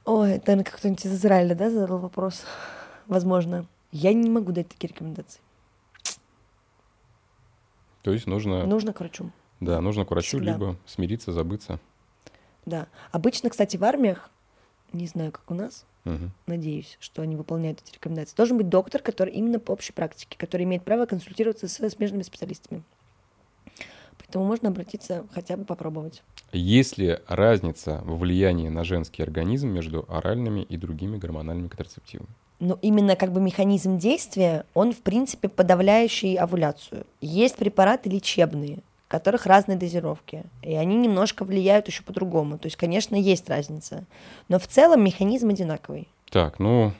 Ой, 0.05 0.33
это, 0.33 0.51
наверное, 0.51 0.71
кто-нибудь 0.71 1.05
из 1.05 1.13
Израиля, 1.15 1.53
да, 1.53 1.69
задал 1.69 1.97
вопрос? 1.97 2.45
Возможно. 3.07 3.65
Я 3.91 4.13
не 4.13 4.29
могу 4.29 4.53
дать 4.53 4.69
такие 4.69 4.87
рекомендации. 4.87 5.41
То 8.03 8.13
есть 8.13 8.25
нужно... 8.25 8.65
Нужно 8.65 8.93
к 8.93 9.01
врачу. 9.01 9.31
Да, 9.59 9.81
нужно 9.81 10.05
к 10.05 10.11
врачу, 10.11 10.37
Всегда. 10.37 10.53
либо 10.53 10.77
смириться, 10.85 11.33
забыться. 11.33 11.79
Да. 12.65 12.87
Обычно, 13.11 13.49
кстати, 13.49 13.75
в 13.75 13.83
армиях, 13.83 14.29
не 14.93 15.07
знаю, 15.07 15.33
как 15.33 15.49
у 15.51 15.53
нас, 15.53 15.85
Угу. 16.07 16.29
Надеюсь, 16.47 16.97
что 16.99 17.21
они 17.21 17.35
выполняют 17.35 17.81
эти 17.85 17.93
рекомендации. 17.93 18.35
Должен 18.35 18.57
быть 18.57 18.69
доктор, 18.69 19.01
который 19.01 19.33
именно 19.33 19.59
по 19.59 19.71
общей 19.71 19.91
практике, 19.91 20.37
который 20.37 20.63
имеет 20.63 20.83
право 20.83 21.05
консультироваться 21.05 21.67
с 21.67 21.89
смежными 21.89 22.23
специалистами. 22.23 22.83
Поэтому 24.17 24.45
можно 24.45 24.69
обратиться, 24.69 25.25
хотя 25.31 25.57
бы 25.57 25.65
попробовать. 25.65 26.23
Есть 26.51 26.97
ли 26.97 27.19
разница 27.27 28.01
в 28.05 28.17
влиянии 28.19 28.69
на 28.69 28.83
женский 28.83 29.21
организм 29.21 29.69
между 29.69 30.05
оральными 30.09 30.61
и 30.61 30.77
другими 30.77 31.17
гормональными 31.17 31.67
контрацептивами? 31.67 32.29
Ну, 32.59 32.79
именно 32.81 33.15
как 33.15 33.31
бы 33.31 33.39
механизм 33.39 33.99
действия, 33.99 34.65
он, 34.73 34.91
в 34.91 35.01
принципе, 35.01 35.47
подавляющий 35.47 36.35
овуляцию. 36.35 37.05
Есть 37.21 37.57
препараты 37.57 38.09
лечебные, 38.09 38.79
в 39.07 39.09
которых 39.09 39.45
разные 39.45 39.77
дозировки, 39.77 40.43
и 40.61 40.75
они 40.75 40.97
немножко 40.97 41.45
влияют 41.45 41.87
еще 41.87 42.03
по-другому. 42.03 42.57
То 42.57 42.65
есть, 42.65 42.75
конечно, 42.75 43.15
есть 43.15 43.49
разница, 43.49 44.03
но 44.49 44.59
в 44.59 44.67
целом 44.67 45.01
механизм 45.01 45.47
одинаковый. 45.49 46.09
Так, 46.29 46.59
ну, 46.59 46.91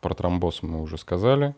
про 0.00 0.14
тромбоз 0.14 0.64
мы 0.64 0.82
уже 0.82 0.98
сказали, 0.98 1.54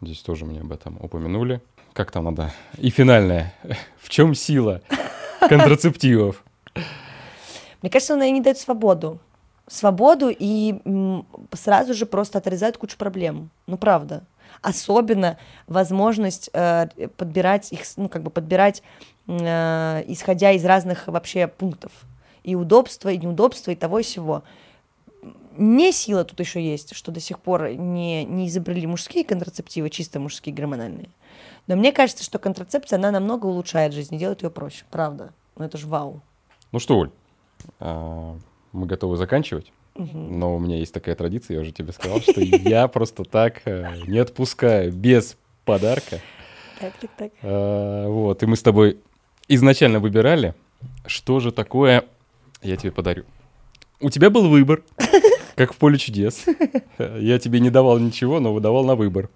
здесь 0.00 0.22
тоже 0.22 0.44
мне 0.44 0.60
об 0.60 0.72
этом 0.72 0.98
упомянули. 1.00 1.60
Как 1.92 2.10
там 2.10 2.24
надо? 2.24 2.50
И 2.78 2.90
финальное. 2.90 3.54
В 4.00 4.08
чем 4.08 4.34
сила 4.34 4.80
контрацептивов? 5.40 6.42
Мне 7.80 7.90
кажется, 7.90 8.14
она 8.14 8.28
не 8.28 8.40
дает 8.40 8.58
свободу. 8.58 9.20
свободу 9.68 10.34
и 10.36 10.80
сразу 11.52 11.94
же 11.94 12.06
просто 12.06 12.38
отрезают 12.38 12.76
кучу 12.76 12.96
проблем. 12.96 13.50
Ну, 13.68 13.76
правда. 13.76 14.24
Особенно 14.62 15.38
возможность 15.66 16.50
э, 16.52 16.88
подбирать 17.16 17.72
их, 17.72 17.80
ну, 17.96 18.08
как 18.08 18.22
бы 18.22 18.30
подбирать, 18.30 18.82
э, 19.26 20.04
исходя 20.06 20.52
из 20.52 20.64
разных 20.64 21.06
вообще 21.08 21.46
пунктов. 21.46 21.92
И 22.42 22.54
удобства, 22.54 23.08
и 23.08 23.18
неудобства, 23.18 23.70
и 23.70 23.76
того, 23.76 24.00
и 24.00 24.02
сего. 24.02 24.42
Не 25.56 25.92
сила 25.92 26.24
тут 26.24 26.40
еще 26.40 26.64
есть, 26.64 26.94
что 26.94 27.12
до 27.12 27.20
сих 27.20 27.38
пор 27.38 27.70
не, 27.70 28.24
не 28.24 28.48
изобрели 28.48 28.86
мужские 28.86 29.22
контрацептивы, 29.22 29.90
чисто 29.90 30.18
мужские 30.18 30.54
гормональные. 30.54 31.10
Но 31.66 31.76
мне 31.76 31.92
кажется, 31.92 32.24
что 32.24 32.38
контрацепция, 32.38 32.98
она 32.98 33.10
намного 33.10 33.46
улучшает 33.46 33.92
жизнь 33.92 34.14
и 34.14 34.18
делает 34.18 34.42
ее 34.42 34.50
проще. 34.50 34.84
Правда. 34.90 35.32
Ну 35.56 35.64
это 35.64 35.78
же 35.78 35.86
вау. 35.86 36.20
Ну 36.72 36.78
что, 36.78 36.98
Оль, 36.98 37.10
а, 37.78 38.36
мы 38.72 38.86
готовы 38.86 39.16
заканчивать. 39.16 39.72
Но 39.94 40.56
у 40.56 40.58
меня 40.58 40.78
есть 40.78 40.94
такая 40.94 41.14
традиция, 41.14 41.56
я 41.56 41.60
уже 41.60 41.70
тебе 41.72 41.92
сказал, 41.92 42.20
что 42.20 42.40
я 42.40 42.88
просто 42.88 43.24
так 43.24 43.60
э, 43.66 43.94
не 44.06 44.18
отпускаю 44.18 44.90
без 44.90 45.36
подарка. 45.66 46.18
Так, 46.80 46.94
так, 46.98 47.10
так. 47.16 47.32
А, 47.42 48.08
Вот, 48.08 48.42
и 48.42 48.46
мы 48.46 48.56
с 48.56 48.62
тобой 48.62 49.00
изначально 49.48 50.00
выбирали, 50.00 50.54
что 51.06 51.40
же 51.40 51.52
такое 51.52 52.04
я 52.62 52.76
тебе 52.76 52.92
подарю. 52.92 53.24
У 54.00 54.10
тебя 54.10 54.30
был 54.30 54.48
выбор, 54.48 54.82
как 55.56 55.72
в 55.72 55.76
поле 55.76 55.98
чудес. 55.98 56.44
Я 56.98 57.38
тебе 57.38 57.60
не 57.60 57.70
давал 57.70 57.98
ничего, 57.98 58.40
но 58.40 58.52
выдавал 58.52 58.84
на 58.84 58.94
выбор. 58.94 59.28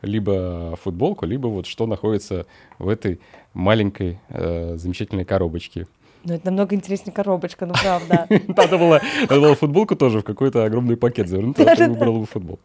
Либо 0.00 0.76
футболку, 0.82 1.26
либо 1.26 1.46
вот 1.46 1.66
что 1.66 1.86
находится 1.86 2.46
в 2.78 2.88
этой 2.88 3.20
маленькой 3.54 4.18
э, 4.28 4.76
замечательной 4.76 5.24
коробочке. 5.24 5.86
Ну 6.24 6.34
это 6.34 6.46
намного 6.46 6.74
интереснее 6.74 7.12
коробочка, 7.12 7.66
ну 7.66 7.74
правда. 7.80 8.26
Надо 8.48 8.78
было, 8.78 9.00
надо 9.22 9.40
было 9.40 9.54
футболку 9.54 9.96
тоже 9.96 10.20
в 10.20 10.24
какой-то 10.24 10.64
огромный 10.64 10.96
пакет 10.96 11.28
завернуть, 11.28 11.58
а 11.60 11.76
ты 11.76 11.88
выбрал 11.88 12.20
бы 12.20 12.26
футболку. 12.26 12.64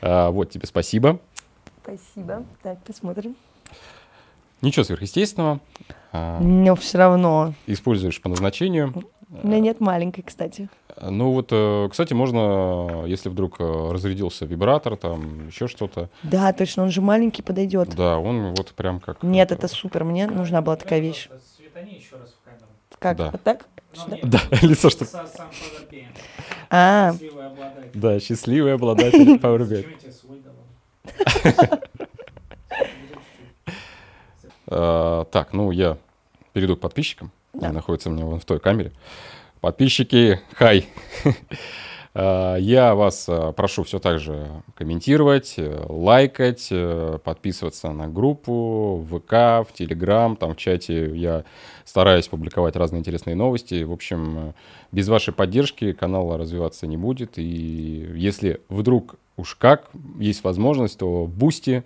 А, 0.00 0.30
вот, 0.30 0.50
тебе 0.50 0.66
спасибо. 0.66 1.20
Спасибо. 1.82 2.44
Так, 2.62 2.82
посмотрим. 2.84 3.34
Ничего 4.62 4.84
сверхъестественного. 4.84 5.60
А, 6.12 6.40
Но 6.40 6.74
все 6.76 6.98
равно. 6.98 7.54
используешь 7.66 8.20
по 8.20 8.28
назначению. 8.28 8.92
У 9.30 9.46
меня 9.46 9.60
нет 9.60 9.80
маленькой, 9.80 10.22
кстати. 10.22 10.68
Ну 11.00 11.32
вот, 11.32 11.48
э, 11.52 11.88
кстати, 11.90 12.12
можно, 12.14 13.04
если 13.06 13.28
вдруг 13.28 13.60
э, 13.60 13.90
разрядился 13.92 14.46
вибратор, 14.46 14.96
там 14.96 15.46
еще 15.48 15.68
что-то, 15.68 16.08
Да, 16.24 16.52
точно, 16.52 16.82
он 16.84 16.90
же 16.90 17.00
маленький 17.02 17.42
подойдет. 17.42 17.94
да, 17.94 18.18
он 18.18 18.54
вот 18.54 18.72
прям 18.72 18.98
как... 18.98 19.22
Нет, 19.22 19.52
это 19.52 19.68
супер. 19.68 20.02
Мне 20.04 20.26
нужна 20.26 20.60
была 20.62 20.76
такая 20.76 21.00
вещь. 21.00 21.28
Светани 21.56 21.94
еще 21.94 22.16
раз 22.16 22.34
в 22.34 22.44
камеру. 22.44 22.66
Как? 22.98 23.16
Да. 23.16 23.30
Вот 23.30 23.42
так? 23.42 23.66
Ну, 23.94 24.02
Сюда? 24.02 24.16
нет, 24.16 24.28
Да, 24.30 24.40
лицо 24.66 24.90
что... 24.90 25.06
А, 26.70 27.12
Счастливый 27.12 27.46
обладатель. 27.46 27.90
Да, 27.94 28.20
счастливый 28.20 28.74
обладатель 28.74 29.36
Powerbank. 29.40 29.86
Э, 34.70 35.24
Так, 35.30 35.52
ну 35.52 35.70
я 35.70 35.96
перейду 36.52 36.76
к 36.76 36.80
подписчикам. 36.80 37.30
Да. 37.52 37.66
Они 37.66 37.74
находятся 37.76 38.10
у 38.10 38.12
меня 38.12 38.24
вон 38.24 38.40
в 38.40 38.44
той 38.44 38.60
камере. 38.60 38.92
Подписчики, 39.60 40.40
хай! 40.54 40.86
Э, 42.14 42.56
Я 42.58 42.94
вас 42.94 43.26
э, 43.28 43.52
прошу 43.54 43.84
все 43.84 43.98
так 43.98 44.18
же 44.18 44.62
комментировать, 44.74 45.54
лайкать, 45.58 46.72
подписываться 47.22 47.92
на 47.92 48.08
группу 48.08 48.96
в 48.96 49.18
ВК, 49.18 49.68
в 49.68 49.72
Телеграм, 49.74 50.34
там 50.34 50.54
в 50.54 50.56
чате 50.56 51.14
я 51.16 51.44
стараюсь 51.84 52.26
публиковать 52.26 52.76
разные 52.76 53.00
интересные 53.00 53.36
новости. 53.36 53.84
В 53.84 53.92
общем, 53.92 54.54
без 54.90 55.06
вашей 55.08 55.34
поддержки 55.34 55.92
канал 55.92 56.36
развиваться 56.36 56.86
не 56.86 56.96
будет. 56.96 57.38
И 57.38 57.42
если 58.16 58.62
вдруг 58.68 59.16
уж 59.36 59.54
как 59.54 59.90
есть 60.18 60.42
возможность, 60.44 60.98
то 60.98 61.26
Бусти 61.26 61.84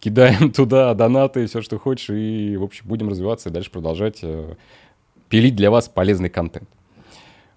кидаем 0.00 0.50
туда 0.52 0.94
донаты, 0.94 1.46
все, 1.46 1.62
что 1.62 1.78
хочешь, 1.78 2.10
и, 2.10 2.56
в 2.56 2.62
общем, 2.64 2.86
будем 2.86 3.08
развиваться 3.08 3.48
и 3.48 3.52
дальше 3.52 3.70
продолжать 3.70 4.18
э, 4.22 4.54
пилить 5.28 5.56
для 5.56 5.70
вас 5.70 5.88
полезный 5.88 6.28
контент. 6.30 6.68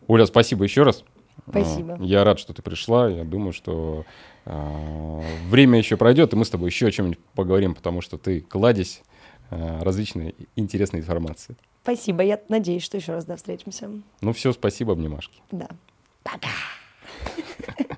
Оля, 0.07 0.25
спасибо 0.25 0.63
еще 0.63 0.83
раз. 0.83 1.03
Спасибо. 1.49 1.93
Э, 1.93 1.97
Я 2.03 2.23
рад, 2.23 2.39
что 2.39 2.53
ты 2.53 2.61
пришла. 2.61 3.09
Я 3.09 3.23
думаю, 3.23 3.53
что 3.53 4.05
э, 4.45 5.21
время 5.47 5.77
еще 5.79 5.97
пройдет, 5.97 6.33
и 6.33 6.35
мы 6.35 6.45
с 6.45 6.49
тобой 6.49 6.69
еще 6.69 6.87
о 6.87 6.91
чем-нибудь 6.91 7.19
поговорим, 7.35 7.73
потому 7.75 8.01
что 8.01 8.17
ты 8.17 8.41
кладезь 8.41 9.01
э, 9.49 9.79
различной 9.81 10.35
интересной 10.55 10.99
информации. 10.99 11.55
спасибо. 11.83 12.23
Я 12.23 12.39
надеюсь, 12.49 12.83
что 12.83 12.97
еще 12.97 13.13
раз 13.13 13.25
да, 13.25 13.35
встретимся. 13.37 13.89
Ну 14.21 14.33
все, 14.33 14.51
спасибо, 14.53 14.93
обнимашки. 14.93 15.41
Да. 15.51 15.67
Пока. 16.23 16.49